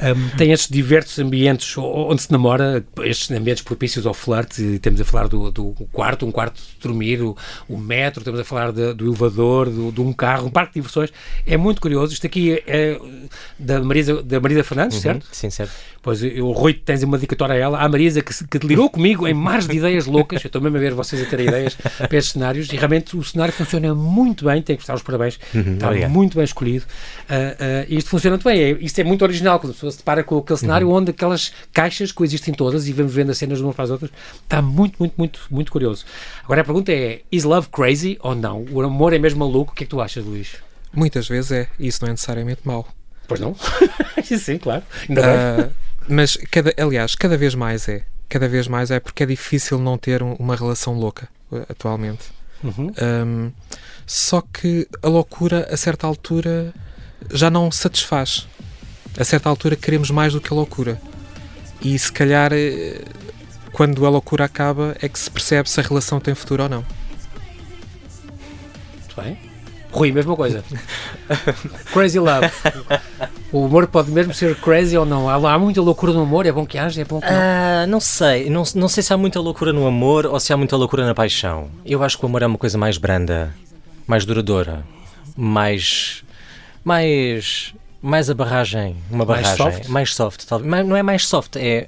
Um, 0.00 0.36
tem 0.36 0.50
estes 0.50 0.70
diversos 0.70 1.18
ambientes 1.18 1.76
onde 1.76 2.22
se 2.22 2.32
namora, 2.32 2.82
estes 3.02 3.30
ambientes 3.30 3.62
propícios 3.62 4.06
ao 4.06 4.14
flerte, 4.14 4.62
e 4.62 4.78
temos 4.78 4.98
a 4.98 5.04
falar 5.04 5.28
do, 5.28 5.50
do 5.50 5.74
quarto, 5.92 6.24
um 6.24 6.32
quarto 6.32 6.56
de 6.56 6.80
dormir, 6.80 7.20
o, 7.20 7.36
o 7.68 7.76
metro, 7.76 8.20
estamos 8.20 8.40
a 8.40 8.44
falar 8.44 8.72
de, 8.72 8.94
do 8.94 9.06
elevador, 9.06 9.68
do, 9.68 9.92
de 9.92 10.00
um 10.00 10.10
carro, 10.10 10.46
um 10.46 10.50
parque 10.50 10.72
de 10.72 10.80
diversões. 10.80 11.12
É 11.46 11.58
muito 11.58 11.82
curioso. 11.82 12.14
Isto 12.14 12.26
aqui 12.26 12.62
é 12.66 12.98
da 13.58 13.82
Marisa, 13.82 14.22
da 14.22 14.40
Marisa 14.40 14.64
Fernandes, 14.64 14.96
uhum, 14.96 15.02
certo? 15.02 15.28
Sim, 15.32 15.50
certo 15.50 15.72
Pois 16.00 16.22
o 16.22 16.52
Rui 16.52 16.72
tens 16.72 17.02
uma 17.02 17.18
dedicatória 17.18 17.54
a 17.54 17.58
ela, 17.58 17.80
a 17.80 17.88
Marisa 17.88 18.22
que, 18.22 18.32
que 18.46 18.58
delirou 18.58 18.88
comigo 18.88 19.26
em 19.26 19.34
mares 19.34 19.66
de 19.66 19.76
ideias 19.76 20.06
loucas. 20.06 20.42
Eu 20.42 20.48
estou 20.48 20.62
mesmo 20.62 20.76
a 20.76 20.80
ver 20.80 20.94
vocês 20.94 21.20
a 21.20 21.26
terem 21.26 21.48
ideias 21.48 21.74
para 21.74 22.16
estes 22.16 22.32
cenários 22.32 22.72
e 22.72 22.76
realmente 22.76 23.16
o 23.16 23.22
cenário 23.22 23.52
funciona 23.52 23.94
muito 23.94 24.44
bem. 24.44 24.62
Tenho 24.62 24.78
que 24.78 24.82
estar 24.82 24.94
os 24.94 25.02
parabéns, 25.02 25.38
Uhum, 25.66 25.74
está 25.74 25.86
obrigado. 25.88 26.10
muito 26.10 26.34
bem 26.36 26.44
escolhido. 26.44 26.84
Uh, 26.84 27.32
uh, 27.32 27.86
e 27.88 27.96
isto 27.98 28.10
funciona 28.10 28.36
muito 28.36 28.44
bem. 28.44 28.60
É, 28.60 28.70
isto 28.80 28.98
é 28.98 29.04
muito 29.04 29.22
original 29.22 29.58
quando 29.60 29.70
a 29.70 29.74
pessoa 29.74 29.92
se 29.92 29.98
depara 29.98 30.22
com 30.24 30.38
aquele 30.38 30.58
cenário 30.58 30.90
onde 30.90 31.10
aquelas 31.10 31.52
caixas 31.72 32.12
coexistem 32.12 32.52
todas 32.54 32.88
e 32.88 32.92
vamos 32.92 33.12
vendo 33.12 33.30
as 33.30 33.38
cenas 33.38 33.58
de 33.58 33.64
umas 33.64 33.74
para 33.74 33.84
as 33.84 33.90
outras. 33.90 34.10
Está 34.42 34.60
muito, 34.62 34.96
muito, 34.98 35.14
muito, 35.18 35.40
muito 35.50 35.72
curioso. 35.72 36.04
Agora 36.44 36.60
a 36.60 36.64
pergunta 36.64 36.92
é: 36.92 37.20
is 37.30 37.44
love 37.44 37.68
crazy 37.68 38.18
ou 38.20 38.34
não? 38.34 38.64
O 38.70 38.80
amor 38.82 39.12
é 39.12 39.18
mesmo 39.18 39.40
maluco? 39.40 39.72
O 39.72 39.74
que 39.74 39.84
é 39.84 39.86
que 39.86 39.90
tu 39.90 40.00
achas, 40.00 40.24
Luís? 40.24 40.56
Muitas 40.92 41.28
vezes 41.28 41.52
é, 41.52 41.68
e 41.78 41.86
isso 41.88 41.98
não 42.02 42.08
é 42.08 42.12
necessariamente 42.12 42.60
mau. 42.64 42.88
Pois 43.26 43.40
não? 43.40 43.54
Sim, 44.24 44.56
claro. 44.58 44.82
Ah, 45.22 45.68
mas, 46.08 46.38
cada, 46.50 46.72
aliás, 46.78 47.14
cada 47.14 47.36
vez 47.36 47.54
mais 47.54 47.86
é. 47.88 48.04
Cada 48.28 48.48
vez 48.48 48.66
mais 48.68 48.90
é 48.90 48.98
porque 48.98 49.22
é 49.22 49.26
difícil 49.26 49.78
não 49.78 49.98
ter 49.98 50.22
um- 50.22 50.32
uma 50.34 50.56
relação 50.56 50.94
louca 50.94 51.28
uh, 51.52 51.62
atualmente. 51.68 52.24
Uhum. 52.62 52.92
Um, 53.00 53.52
só 54.06 54.40
que 54.40 54.88
a 55.02 55.08
loucura, 55.08 55.68
a 55.70 55.76
certa 55.76 56.06
altura, 56.06 56.72
já 57.30 57.50
não 57.50 57.70
satisfaz. 57.70 58.46
A 59.18 59.24
certa 59.24 59.48
altura 59.48 59.76
queremos 59.76 60.10
mais 60.10 60.32
do 60.32 60.40
que 60.40 60.52
a 60.52 60.56
loucura. 60.56 61.00
E 61.80 61.98
se 61.98 62.10
calhar, 62.10 62.52
eh, 62.52 63.02
quando 63.72 64.04
a 64.06 64.08
loucura 64.08 64.44
acaba, 64.44 64.96
é 65.00 65.08
que 65.08 65.18
se 65.18 65.30
percebe 65.30 65.68
se 65.68 65.78
a 65.80 65.82
relação 65.82 66.20
tem 66.20 66.34
futuro 66.34 66.64
ou 66.64 66.68
não. 66.68 66.84
Muito 68.98 69.16
bem. 69.16 69.47
Rui, 69.90 70.12
mesma 70.12 70.36
coisa. 70.36 70.62
crazy 71.92 72.18
love. 72.18 72.46
O 73.50 73.64
amor 73.64 73.86
pode 73.86 74.10
mesmo 74.10 74.34
ser 74.34 74.54
crazy 74.56 74.96
ou 74.96 75.06
não. 75.06 75.28
Há, 75.28 75.54
há 75.54 75.58
muita 75.58 75.80
loucura 75.80 76.12
no 76.12 76.20
amor, 76.22 76.44
é 76.44 76.52
bom 76.52 76.66
que 76.66 76.76
haja, 76.76 77.00
é 77.00 77.04
bom 77.04 77.20
que 77.20 77.26
não. 77.26 77.34
Ah, 77.34 77.86
não 77.86 77.98
sei, 78.00 78.50
não, 78.50 78.62
não 78.74 78.88
sei 78.88 79.02
se 79.02 79.12
há 79.12 79.16
muita 79.16 79.40
loucura 79.40 79.72
no 79.72 79.86
amor 79.86 80.26
ou 80.26 80.38
se 80.38 80.52
há 80.52 80.56
muita 80.56 80.76
loucura 80.76 81.06
na 81.06 81.14
paixão. 81.14 81.70
Eu 81.84 82.02
acho 82.02 82.18
que 82.18 82.24
o 82.24 82.28
amor 82.28 82.42
é 82.42 82.46
uma 82.46 82.58
coisa 82.58 82.76
mais 82.76 82.98
branda, 82.98 83.54
mais 84.06 84.24
duradoura, 84.26 84.84
mais. 85.36 86.22
mais. 86.84 87.74
mais 88.02 88.28
a 88.28 88.34
barragem. 88.34 88.96
Uma 89.10 89.24
Mais 89.24 89.42
barragem. 89.56 89.56
soft? 89.78 89.88
Mais 89.88 90.14
soft, 90.14 90.44
talvez. 90.46 90.86
Não 90.86 90.96
é 90.96 91.02
mais 91.02 91.26
soft, 91.26 91.56
é 91.56 91.86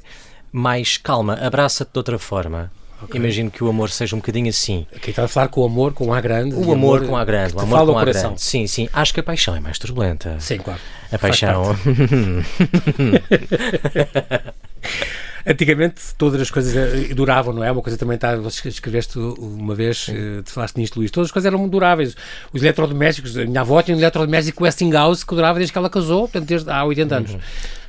mais 0.51 0.97
calma, 0.97 1.35
abraça-te 1.35 1.93
de 1.93 1.99
outra 1.99 2.19
forma. 2.19 2.73
Imagino 3.15 3.51
que 3.51 3.63
o 3.65 3.69
amor 3.69 3.91
seja 3.91 4.15
um 4.15 4.19
bocadinho 4.19 4.49
assim. 4.49 4.87
Aqui 4.95 5.11
está 5.11 5.25
a 5.25 5.29
falar 5.29 5.49
com 5.49 5.61
o 5.63 5.65
amor, 5.65 5.93
com 5.93 6.07
o 6.09 6.15
A 6.15 6.21
grande. 6.21 6.55
O 6.55 6.69
e 6.69 6.73
amor 6.73 7.07
com 7.07 7.17
a 7.17 7.25
grande, 7.25 7.55
o 7.55 7.61
amor 7.61 7.79
fala 7.79 7.93
com 7.93 7.99
a 7.99 8.01
coração. 8.03 8.23
grande. 8.31 8.43
Sim, 8.43 8.67
sim. 8.67 8.89
Acho 8.93 9.15
que 9.15 9.21
a 9.21 9.23
paixão 9.23 9.55
é 9.57 9.61
mais 9.61 9.79
turbulenta. 9.79 10.37
Sim, 10.41 10.59
claro. 10.59 10.81
A 11.13 11.19
Faz 11.19 11.41
paixão. 11.41 11.77
Antigamente 15.51 16.01
todas 16.17 16.41
as 16.41 16.51
coisas 16.51 16.77
eh, 16.77 17.13
duravam, 17.13 17.53
não 17.53 17.65
é? 17.65 17.73
Uma 17.73 17.83
coisa 17.83 17.99
também 17.99 18.15
está, 18.15 18.37
escreveste 18.67 19.19
uma 19.19 19.75
vez, 19.75 20.07
eh, 20.09 20.43
te 20.43 20.53
falaste 20.53 20.77
nisto, 20.77 20.97
Luís, 20.97 21.11
todas 21.11 21.29
as 21.29 21.33
coisas 21.33 21.53
eram 21.53 21.69
duráveis. 21.69 22.15
Os 22.53 22.63
eletrodomésticos, 22.63 23.37
a 23.37 23.45
minha 23.45 23.63
avó 23.63 23.83
tinha 23.83 23.97
um 23.97 24.01
eletrodoméstico 24.01 24.63
Westinghouse 24.63 25.27
que 25.27 25.35
durava 25.35 25.59
desde 25.59 25.73
que 25.73 25.79
ela 25.79 25.91
casou, 25.91 26.23
portanto, 26.23 26.47
desde 26.47 26.71
há 26.71 26.85
80 26.85 27.17
anos. 27.17 27.37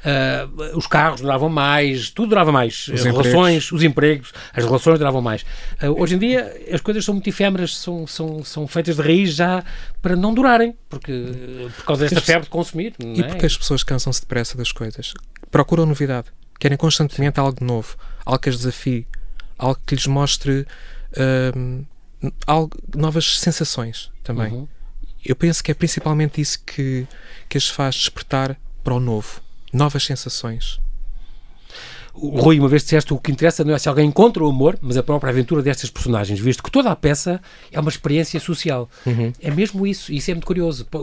Ah, 0.04 0.48
os 0.76 0.88
carros 0.88 1.22
duravam 1.22 1.50
mais, 1.50 2.10
tudo 2.10 2.30
durava 2.30 2.52
mais. 2.52 2.88
Os 2.88 3.02
as 3.02 3.04
relações, 3.06 3.72
os 3.72 3.84
empregos, 3.84 4.34
as 4.54 4.66
relações 4.66 4.98
duravam 4.98 5.22
mais. 5.22 5.46
Ah, 5.80 5.90
hoje 5.90 6.16
em 6.16 6.18
dia 6.18 6.52
as 6.72 6.82
coisas 6.82 7.06
são 7.06 7.14
muito 7.14 7.28
efêmeras, 7.30 7.78
são, 7.78 8.08
são, 8.08 8.44
são 8.44 8.68
feitas 8.68 8.96
de 8.96 9.02
raiz 9.02 9.36
já 9.36 9.64
para 10.02 10.16
não 10.16 10.34
durarem, 10.34 10.76
porque 10.90 11.70
por 11.78 11.86
causa 11.86 12.04
desta 12.04 12.22
febre 12.22 12.44
de 12.44 12.50
consumir. 12.50 12.94
E 13.00 13.22
é? 13.22 13.24
porque 13.24 13.46
as 13.46 13.56
pessoas 13.56 13.84
cansam-se 13.84 14.22
depressa 14.22 14.58
das 14.58 14.72
coisas. 14.72 15.14
Procuram 15.52 15.86
novidade. 15.86 16.30
Querem 16.62 16.78
constantemente 16.78 17.40
algo 17.40 17.66
novo. 17.66 17.98
Algo 18.24 18.38
que 18.38 18.50
as 18.50 18.58
desafie. 18.58 19.08
Algo 19.58 19.82
que 19.84 19.96
lhes 19.96 20.06
mostre 20.06 20.68
hum, 21.58 21.84
algo, 22.46 22.78
novas 22.96 23.40
sensações 23.40 24.12
também. 24.24 24.54
Uhum. 24.54 24.68
Eu 25.26 25.36
penso 25.36 25.64
que 25.64 25.72
é 25.72 25.74
principalmente 25.74 26.40
isso 26.40 26.64
que, 26.64 27.08
que 27.50 27.58
as 27.58 27.68
faz 27.68 27.96
despertar 27.96 28.56
para 28.84 28.94
o 28.94 29.00
novo. 29.00 29.42
Novas 29.74 30.04
sensações. 30.04 30.80
O 32.14 32.40
Rui, 32.40 32.60
uma 32.60 32.68
vez 32.68 32.84
disseste 32.84 33.14
o 33.14 33.18
que 33.18 33.32
interessa 33.32 33.64
não 33.64 33.74
é 33.74 33.80
se 33.80 33.88
alguém 33.88 34.06
encontra 34.08 34.44
o 34.44 34.48
amor, 34.50 34.78
mas 34.82 34.98
a 34.98 35.04
própria 35.04 35.30
aventura 35.32 35.62
destas 35.62 35.90
personagens, 35.90 36.40
visto 36.40 36.62
que 36.62 36.70
toda 36.70 36.90
a 36.92 36.96
peça 36.96 37.42
é 37.72 37.80
uma 37.80 37.90
experiência 37.90 38.40
social. 38.40 38.90
É 39.42 39.50
mesmo 39.50 39.88
isso, 39.88 40.12
e 40.12 40.18
isso 40.18 40.30
é 40.30 40.34
muito 40.34 40.46
curioso. 40.46 40.86
Um, 40.94 41.00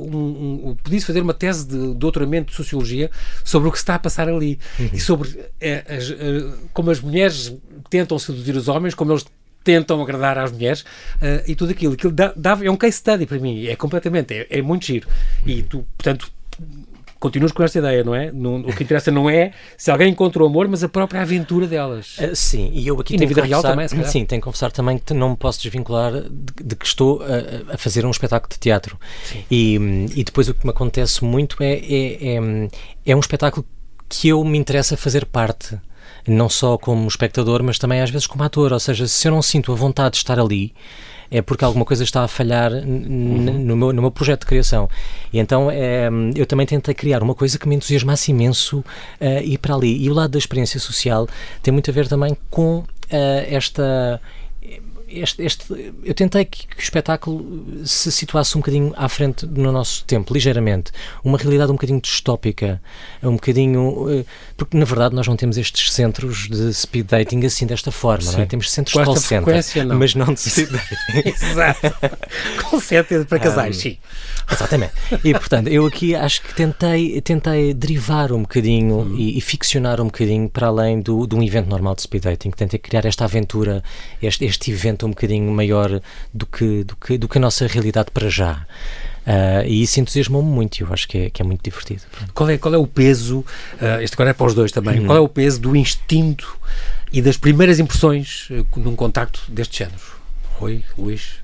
um, 0.70 0.76
Podia-se 0.82 1.06
fazer 1.06 1.20
uma 1.22 1.34
tese 1.34 1.66
de 1.66 1.94
doutoramento 1.94 2.50
de 2.50 2.56
sociologia 2.56 3.10
sobre 3.44 3.68
o 3.68 3.72
que 3.72 3.78
se 3.78 3.82
está 3.82 3.94
a 3.94 3.98
passar 3.98 4.28
ali 4.28 4.58
e 4.92 5.00
sobre 5.00 5.44
eh, 5.60 5.84
as, 5.88 6.10
eh, 6.10 6.54
como 6.72 6.90
as 6.90 7.00
mulheres 7.00 7.54
tentam 7.88 8.18
seduzir 8.18 8.54
os 8.54 8.68
homens, 8.68 8.94
como 8.94 9.10
eles 9.12 9.24
tentam 9.64 10.00
agradar 10.02 10.38
às 10.38 10.52
mulheres 10.52 10.84
eh, 11.20 11.42
e 11.48 11.54
tudo 11.54 11.72
aquilo. 11.72 11.94
aquilo 11.94 12.12
dá, 12.12 12.32
dá- 12.36 12.58
é 12.62 12.70
um 12.70 12.76
case 12.76 12.98
study 12.98 13.26
para 13.26 13.38
mim, 13.38 13.66
é 13.66 13.74
completamente, 13.76 14.34
é, 14.34 14.46
é 14.50 14.62
muito 14.62 14.84
giro. 14.86 15.08
E 15.46 15.62
tu, 15.62 15.84
portanto, 15.96 16.30
continuas 17.18 17.52
com 17.52 17.62
esta 17.62 17.78
ideia, 17.78 18.04
não 18.04 18.14
é? 18.14 18.30
Não- 18.32 18.60
o 18.60 18.72
que 18.74 18.82
interessa 18.84 19.10
não 19.10 19.28
é 19.28 19.52
se 19.76 19.90
alguém 19.90 20.10
encontra 20.10 20.42
o 20.42 20.46
amor, 20.46 20.68
mas 20.68 20.82
a 20.84 20.88
própria 20.88 21.22
aventura 21.22 21.66
delas. 21.66 22.16
Ah, 22.20 22.34
sim, 22.34 22.70
e 22.72 22.86
eu 22.86 22.98
aqui 23.00 23.14
E 23.14 23.16
na 23.16 23.18
tenho 23.20 23.28
vida 23.28 23.42
que 23.42 23.48
real 23.48 23.60
confessar, 23.62 23.88
também, 23.88 24.04
se. 24.06 24.12
Sim, 24.12 24.24
tenho 24.24 24.40
que 24.40 24.44
confessar 24.44 24.72
também 24.72 24.98
que 24.98 25.14
não 25.14 25.30
me 25.30 25.36
posso 25.36 25.60
desvincular 25.62 26.12
de, 26.12 26.64
de 26.64 26.76
que 26.76 26.86
estou 26.86 27.22
a, 27.22 27.74
a 27.74 27.78
fazer 27.78 28.04
um 28.06 28.10
espetáculo 28.10 28.50
de 28.52 28.58
teatro. 28.58 28.98
E, 29.50 29.78
hum, 29.78 30.06
e 30.14 30.24
depois 30.24 30.48
o 30.48 30.54
que 30.54 30.64
me 30.64 30.70
acontece 30.70 31.24
muito 31.24 31.62
é, 31.62 31.72
é, 31.72 32.36
é, 32.36 32.68
é 33.06 33.16
um 33.16 33.20
espetáculo 33.20 33.64
que 34.08 34.28
eu 34.28 34.42
me 34.44 34.56
interessa 34.58 34.96
fazer 34.96 35.24
parte. 35.26 35.78
Não 36.26 36.48
só 36.48 36.76
como 36.76 37.06
espectador, 37.08 37.62
mas 37.62 37.78
também 37.78 38.00
às 38.02 38.10
vezes 38.10 38.26
como 38.26 38.42
ator. 38.44 38.72
Ou 38.72 38.80
seja, 38.80 39.06
se 39.08 39.26
eu 39.26 39.32
não 39.32 39.40
sinto 39.40 39.72
a 39.72 39.74
vontade 39.74 40.12
de 40.12 40.16
estar 40.18 40.38
ali, 40.38 40.74
é 41.30 41.42
porque 41.42 41.64
alguma 41.64 41.84
coisa 41.84 42.02
está 42.04 42.22
a 42.24 42.28
falhar 42.28 42.72
Uhum. 42.72 43.58
no, 43.64 43.76
meu, 43.76 43.92
no 43.92 44.02
meu 44.02 44.10
projeto 44.10 44.40
de 44.40 44.46
criação. 44.46 44.88
E 45.32 45.38
então 45.38 45.70
é, 45.70 46.08
eu 46.34 46.46
também 46.46 46.66
tentei 46.66 46.94
criar 46.94 47.22
uma 47.22 47.34
coisa 47.34 47.58
que 47.58 47.68
me 47.68 47.74
entusiasmasse 47.74 48.30
imenso 48.30 48.84
eh, 49.20 49.42
ir 49.44 49.58
para 49.58 49.74
ali. 49.74 50.02
E 50.02 50.10
o 50.10 50.14
lado 50.14 50.30
da 50.30 50.38
experiência 50.38 50.80
social 50.80 51.28
tem 51.62 51.72
muito 51.72 51.90
a 51.90 51.94
ver 51.94 52.08
também 52.08 52.36
com 52.50 52.84
eh, 53.10 53.46
esta. 53.50 54.20
Este, 55.08 55.42
este- 55.42 55.94
eu 56.04 56.12
tentei 56.14 56.44
que, 56.44 56.66
que 56.66 56.76
o 56.76 56.80
espetáculo 56.82 57.64
se 57.86 58.12
situasse 58.12 58.56
um 58.56 58.60
bocadinho 58.60 58.92
à 58.96 59.08
frente 59.08 59.46
no 59.46 59.72
nosso 59.72 60.04
tempo, 60.04 60.34
ligeiramente. 60.34 60.92
Uma 61.24 61.38
realidade 61.38 61.70
um 61.70 61.74
bocadinho 61.76 62.00
distópica, 62.00 62.80
um 63.22 63.32
bocadinho. 63.32 64.06
eh, 64.10 64.24
Porque, 64.56 64.76
na 64.76 64.84
verdade, 64.84 65.14
nós 65.14 65.26
não 65.26 65.36
temos 65.36 65.56
estes 65.56 65.92
centros 65.92 66.48
de 66.48 66.74
speed 66.74 67.06
dating 67.06 67.44
assim 67.46 67.64
desta 67.66 67.90
forma, 67.90 68.30
não 68.32 68.40
é? 68.40 68.46
Temos 68.46 68.70
centros 68.70 68.92
Com 68.92 69.00
de 69.00 69.06
call 69.06 69.16
center, 69.16 69.86
não. 69.86 69.96
mas 69.98 70.14
não 70.14 70.34
de 70.34 70.40
speed 70.40 70.68
dating. 70.70 71.28
Exato. 71.28 71.80
Com 72.68 72.80
certeza 72.80 73.24
para 73.24 73.38
casais, 73.38 73.76
sim. 73.78 73.96
Exatamente. 74.50 74.92
E 75.24 75.32
portanto, 75.32 75.68
eu 75.68 75.86
aqui 75.86 76.14
acho 76.14 76.42
que 76.42 76.54
tentei, 76.54 77.20
tentei 77.20 77.72
derivar 77.72 78.32
um 78.32 78.42
bocadinho 78.42 79.14
e, 79.16 79.38
e 79.38 79.40
ficcionar 79.40 80.00
um 80.00 80.06
bocadinho 80.06 80.48
para 80.48 80.66
além 80.66 81.00
do, 81.00 81.26
de 81.26 81.34
um 81.34 81.42
evento 81.42 81.68
normal 81.68 81.94
de 81.94 82.02
speed 82.02 82.24
dating. 82.24 82.50
Tentei 82.50 82.78
criar 82.78 83.04
esta 83.04 83.24
aventura, 83.24 83.82
este, 84.22 84.44
este 84.44 84.70
evento 84.70 84.97
um 85.06 85.10
bocadinho 85.10 85.50
maior 85.52 86.00
do 86.32 86.46
que, 86.46 86.84
do 86.84 86.96
que, 86.96 87.18
do 87.18 87.28
que 87.28 87.38
a 87.38 87.40
nossa 87.40 87.66
realidade 87.66 88.10
para 88.12 88.28
já. 88.28 88.66
Ah, 89.28 89.62
e 89.66 89.82
isso 89.82 90.00
entusiasmou-me 90.00 90.48
muito 90.48 90.78
e 90.78 90.82
eu 90.82 90.88
acho 90.90 91.06
que 91.06 91.18
é, 91.18 91.30
que 91.30 91.42
é 91.42 91.44
muito 91.44 91.62
divertido. 91.62 92.00
Qual 92.32 92.48
é, 92.48 92.56
qual 92.56 92.72
é 92.72 92.78
o 92.78 92.86
peso, 92.86 93.40
uh, 93.40 94.00
este 94.00 94.14
agora 94.14 94.30
é 94.30 94.32
para 94.32 94.46
os 94.46 94.54
dois 94.54 94.72
também, 94.72 95.04
qual 95.04 95.18
é 95.18 95.20
o 95.20 95.28
peso 95.28 95.60
do 95.60 95.76
instinto 95.76 96.58
e 97.12 97.20
das 97.20 97.36
primeiras 97.36 97.78
impressões 97.78 98.48
uh, 98.48 98.66
num 98.80 98.96
contacto 98.96 99.42
deste 99.46 99.80
género? 99.80 100.00
Rui, 100.54 100.82
Luís? 100.96 101.34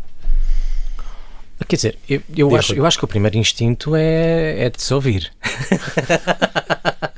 Quer 1.68 1.76
dizer, 1.76 1.98
eu, 2.08 2.22
eu, 2.34 2.56
acho, 2.56 2.72
Rui. 2.72 2.80
eu 2.80 2.86
acho 2.86 2.96
que 2.98 3.04
o 3.04 3.08
primeiro 3.08 3.36
instinto 3.36 3.94
é, 3.94 4.64
é 4.64 4.70
de 4.70 4.82
se 4.82 4.94
ouvir. 4.94 5.30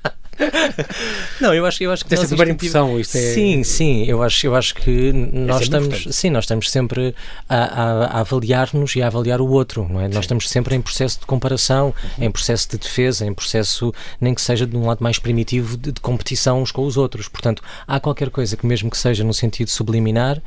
Não, 1.40 1.54
eu 1.54 1.66
acho, 1.66 1.82
eu 1.82 1.92
acho 1.92 2.04
que 2.04 2.12
Esta 2.14 2.24
nós 2.24 2.28
primeira 2.30 2.52
impressão, 2.52 2.98
isto 2.98 3.16
é- 3.16 3.34
Sim, 3.34 3.62
sim, 3.62 4.04
eu 4.04 4.22
acho, 4.22 4.46
eu 4.46 4.54
acho 4.54 4.74
que 4.74 5.12
nós 5.12 5.58
sempre 5.58 5.64
estamos, 5.64 5.86
importante. 5.88 6.12
sim, 6.14 6.30
nós 6.30 6.44
estamos 6.44 6.70
sempre 6.70 7.14
a, 7.48 7.56
a- 7.56 8.06
a 8.06 8.20
avaliar-nos 8.20 8.96
e 8.96 9.02
a 9.02 9.06
avaliar 9.06 9.40
o 9.40 9.48
outro, 9.48 9.86
não 9.88 10.00
é? 10.00 10.08
Nós 10.08 10.24
estamos 10.24 10.48
sempre 10.48 10.74
em 10.74 10.80
processo 10.80 11.20
de 11.20 11.26
comparação, 11.26 11.94
em 12.18 12.30
processo 12.30 12.68
de 12.70 12.78
defesa, 12.78 13.26
em 13.26 13.34
processo, 13.34 13.92
nem 14.20 14.34
que 14.34 14.40
seja 14.40 14.66
de 14.66 14.76
um 14.76 14.86
lado 14.86 15.02
mais 15.02 15.18
primitivo, 15.18 15.76
de, 15.76 15.92
de 15.92 16.00
competição 16.00 16.62
uns 16.62 16.70
com 16.72 16.84
os 16.86 16.96
outros. 16.96 17.28
Portanto, 17.28 17.62
há 17.86 18.00
qualquer 18.00 18.30
coisa 18.30 18.56
que, 18.56 18.66
mesmo 18.66 18.90
que 18.90 18.98
seja 18.98 19.22
no 19.24 19.34
sentido 19.34 19.68
subliminar, 19.68 20.40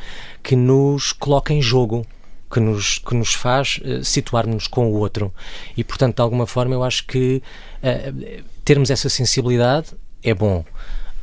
que 0.44 0.56
nos 0.56 1.12
coloca 1.12 1.54
em 1.54 1.62
jogo. 1.62 2.06
Que 2.52 2.60
nos, 2.60 2.98
que 2.98 3.14
nos 3.16 3.34
faz 3.34 3.80
eh, 3.84 4.02
situar-nos 4.04 4.68
com 4.68 4.88
o 4.92 4.94
outro. 4.96 5.32
E, 5.78 5.84
portanto, 5.84 6.16
de 6.16 6.22
alguma 6.22 6.48
forma, 6.48 6.74
eu 6.74 6.84
acho 6.84 7.06
que 7.06 7.44
eh, 7.84 8.42
termos 8.66 8.90
essa 8.90 9.08
sensibilidade 9.08 9.90
é 10.24 10.34
bom, 10.34 10.66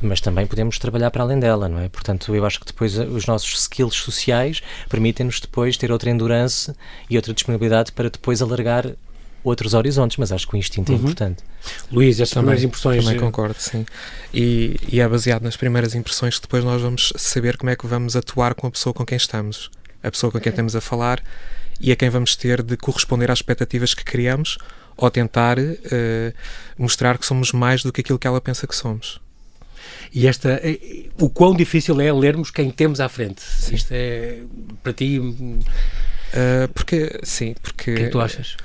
mas 0.01 0.21
também 0.21 0.45
podemos 0.47 0.79
trabalhar 0.79 1.11
para 1.11 1.23
além 1.23 1.39
dela, 1.39 1.67
não 1.67 1.79
é? 1.79 1.89
Portanto, 1.89 2.33
eu 2.35 2.45
acho 2.45 2.59
que 2.61 2.65
depois 2.67 2.97
eh, 2.97 3.03
os 3.05 3.25
nossos 3.25 3.59
skills 3.59 3.95
sociais 3.95 4.61
permitem-nos 4.89 5.39
depois 5.41 5.75
ter 5.75 5.91
outra 5.91 6.09
endurance 6.09 6.73
e 7.09 7.17
outra 7.17 7.33
disponibilidade 7.33 7.91
para 7.91 8.09
depois 8.09 8.41
alargar 8.41 8.85
outros 9.43 9.73
horizontes, 9.73 10.17
mas 10.17 10.31
acho 10.31 10.47
que 10.47 10.55
o 10.55 10.57
instinto 10.57 10.91
é 10.91 10.95
Uhum. 10.95 11.01
importante. 11.01 11.43
Luís, 11.91 12.19
estas 12.19 12.29
Também, 12.31 12.55
primeiras 12.55 12.63
impressões. 12.63 13.03
Também 13.05 13.19
concordo, 13.19 13.55
sim. 13.59 13.85
E, 14.33 14.77
e 14.91 14.99
é 14.99 15.07
baseado 15.07 15.43
nas 15.43 15.55
primeiras 15.57 15.93
impressões 15.95 16.35
que 16.35 16.41
depois 16.43 16.63
nós 16.63 16.81
vamos 16.81 17.11
saber 17.17 17.57
como 17.57 17.69
é 17.69 17.75
que 17.75 17.85
vamos 17.87 18.15
atuar 18.15 18.53
com 18.55 18.67
a 18.67 18.71
pessoa 18.71 18.93
com 18.93 19.05
quem 19.05 19.15
estamos, 19.17 19.69
a 20.03 20.11
pessoa 20.11 20.31
com 20.31 20.39
quem 20.39 20.49
estamos 20.49 20.75
a 20.75 20.81
falar 20.81 21.21
e 21.79 21.91
a 21.91 21.95
quem 21.95 22.09
vamos 22.09 22.35
ter 22.35 22.61
de 22.63 22.75
corresponder 22.77 23.29
às 23.31 23.39
expectativas 23.39 23.93
que 23.93 24.03
criamos 24.03 24.57
ou 24.95 25.11
tentar 25.11 25.57
eh, 25.59 26.33
mostrar 26.77 27.17
que 27.17 27.25
somos 27.25 27.51
mais 27.51 27.83
do 27.83 27.91
que 27.93 28.01
aquilo 28.01 28.17
que 28.17 28.25
ela 28.27 28.41
pensa 28.41 28.65
que 28.65 28.75
somos. 28.75 29.21
E 30.11 30.27
esta, 30.27 30.59
eh, 30.63 31.09
o 31.19 31.29
quão 31.29 31.55
difícil 31.55 31.99
é 32.01 32.11
lermos 32.11 32.49
quem 32.49 32.71
temos 32.71 32.99
à 32.99 33.07
frente. 33.07 33.43
Isto 33.71 33.91
é, 33.91 34.39
para 34.81 34.93
ti, 34.93 35.19
o 35.19 35.59
Eh, 36.33 36.67
porque, 36.73 37.19
sim, 37.23 37.55
porque 37.61 37.95
que 37.95 38.01
é 38.01 38.05
que 38.05 38.11
tu 38.11 38.19
achas? 38.19 38.57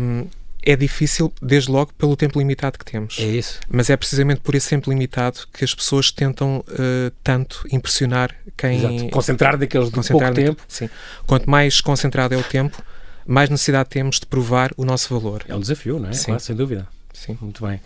hum, 0.00 0.26
é 0.66 0.76
difícil, 0.76 1.32
desde 1.40 1.70
logo, 1.70 1.92
pelo 1.94 2.16
tempo 2.16 2.38
limitado 2.38 2.78
que 2.78 2.84
temos. 2.84 3.16
É 3.20 3.24
isso? 3.24 3.60
Mas 3.68 3.88
é 3.88 3.96
precisamente 3.96 4.40
por 4.40 4.54
esse 4.54 4.68
tempo 4.68 4.90
limitado 4.90 5.40
que 5.52 5.64
as 5.64 5.74
pessoas 5.74 6.10
tentam 6.10 6.64
eh, 6.70 7.12
tanto 7.22 7.64
impressionar 7.72 8.34
quem. 8.56 8.78
Exato. 8.78 9.10
Concentrar 9.10 9.56
daqueles 9.56 9.88
de 9.88 9.94
concentrar 9.94 10.34
pouco 10.34 10.46
tempo 10.50 10.62
Sim. 10.68 10.90
Quanto 11.26 11.48
mais 11.48 11.80
concentrado 11.80 12.34
é 12.34 12.36
o 12.36 12.42
tempo, 12.42 12.82
mais 13.26 13.48
necessidade 13.48 13.88
temos 13.88 14.18
de 14.20 14.26
provar 14.26 14.72
o 14.76 14.84
nosso 14.84 15.18
valor. 15.18 15.44
é 15.48 15.54
um 15.54 15.60
desafio, 15.60 15.98
não 15.98 16.08
é? 16.08 16.12
Sim. 16.12 16.26
Claro, 16.26 16.40
sem 16.40 16.56
dúvida. 16.56 16.86
Sim. 17.12 17.38
Muito 17.40 17.66
bem. 17.66 17.80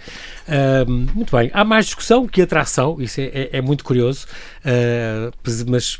Ahm, 0.48 1.06
muito 1.14 1.36
bem. 1.36 1.50
Há 1.54 1.64
mais 1.64 1.86
discussão 1.86 2.26
que 2.26 2.42
atração, 2.42 2.96
isso 3.00 3.20
é, 3.20 3.24
é- 3.26 3.50
é 3.58 3.60
muito 3.60 3.84
curioso, 3.84 4.26
ah, 4.64 5.30
mas 5.68 5.98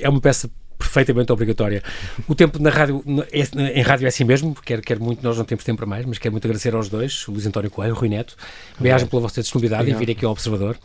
é 0.00 0.08
uma 0.08 0.20
peça 0.20 0.48
perfeitamente 0.78 1.32
obrigatória. 1.32 1.82
O 2.28 2.34
tempo 2.34 2.62
na 2.62 2.70
rádio, 2.70 3.02
é- 3.32 3.78
em 3.78 3.82
rádio 3.82 4.06
é 4.06 4.08
assim 4.08 4.24
mesmo, 4.24 4.54
quer, 4.54 4.80
quer 4.80 4.98
muito, 4.98 5.22
nós 5.22 5.36
não 5.36 5.44
temos 5.44 5.64
tempo 5.64 5.78
para 5.78 5.86
mais, 5.86 6.06
mas 6.06 6.18
quero 6.18 6.32
muito 6.32 6.44
agradecer 6.46 6.74
aos 6.74 6.88
dois, 6.88 7.26
o 7.26 7.32
Luís 7.32 7.46
António 7.46 7.70
Coelho, 7.70 7.94
o 7.94 7.96
Rui 7.96 8.08
Neto, 8.08 8.36
bem 8.78 8.92
pela 9.06 9.22
vossa 9.22 9.40
disponibilidade 9.42 9.90
em 9.90 9.94
vir 9.94 10.10
aqui 10.10 10.24
ao 10.24 10.32
Observador, 10.32 10.76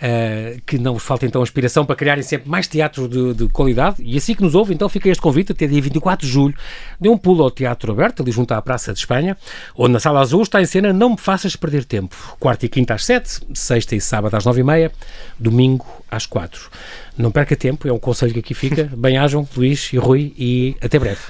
ah, 0.00 0.56
que 0.66 0.78
não 0.78 0.94
vos 0.94 1.02
falte 1.02 1.26
então 1.26 1.40
a 1.40 1.44
inspiração 1.44 1.84
para 1.84 1.94
criarem 1.94 2.22
sempre 2.22 2.48
mais 2.48 2.66
teatros 2.66 3.08
de, 3.08 3.34
de 3.34 3.48
qualidade, 3.48 3.96
e 4.02 4.16
assim 4.16 4.34
que 4.34 4.42
nos 4.42 4.54
ouve, 4.54 4.72
então 4.74 4.88
fica 4.88 5.08
este 5.08 5.20
convite, 5.22 5.52
até 5.52 5.66
dia 5.66 5.80
24 5.80 6.26
de 6.26 6.32
julho, 6.32 6.54
dê 7.00 7.08
um 7.08 7.18
pulo 7.18 7.42
ao 7.44 7.50
Teatro 7.50 7.92
Aberto, 7.92 8.22
ali 8.22 8.32
junto 8.32 8.52
à 8.52 8.62
Praça 8.62 8.92
de 8.92 8.98
Espanha, 8.98 9.36
onde 9.76 9.92
na 9.92 10.00
Sala 10.00 10.20
Azul 10.20 10.42
está 10.42 10.60
em 10.60 10.66
cena 10.66 10.92
Não 10.92 11.10
Me 11.10 11.18
Faças 11.18 11.54
Perder 11.54 11.84
Tempo, 11.84 12.16
quarta 12.40 12.64
e 12.66 12.68
quinta 12.68 12.94
às 12.94 13.04
7, 13.04 13.40
sexta 13.54 13.94
e 13.94 14.00
sábado 14.00 14.34
às 14.36 14.44
9 14.44 14.60
e 14.60 14.64
meia, 14.64 14.92
domingo 15.38 15.84
às 16.14 16.26
quatro. 16.26 16.70
Não 17.16 17.30
perca 17.30 17.56
tempo, 17.56 17.86
é 17.88 17.92
um 17.92 17.98
conselho 17.98 18.32
que 18.32 18.40
aqui 18.40 18.54
fica. 18.54 18.84
Bem-ajam, 18.96 19.48
Luís 19.56 19.92
e 19.92 19.96
Rui, 19.96 20.32
e 20.36 20.76
até 20.80 20.98
breve. 20.98 21.20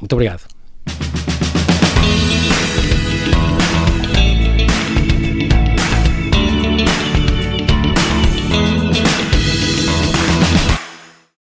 Muito 0.00 0.12
obrigado. 0.12 0.42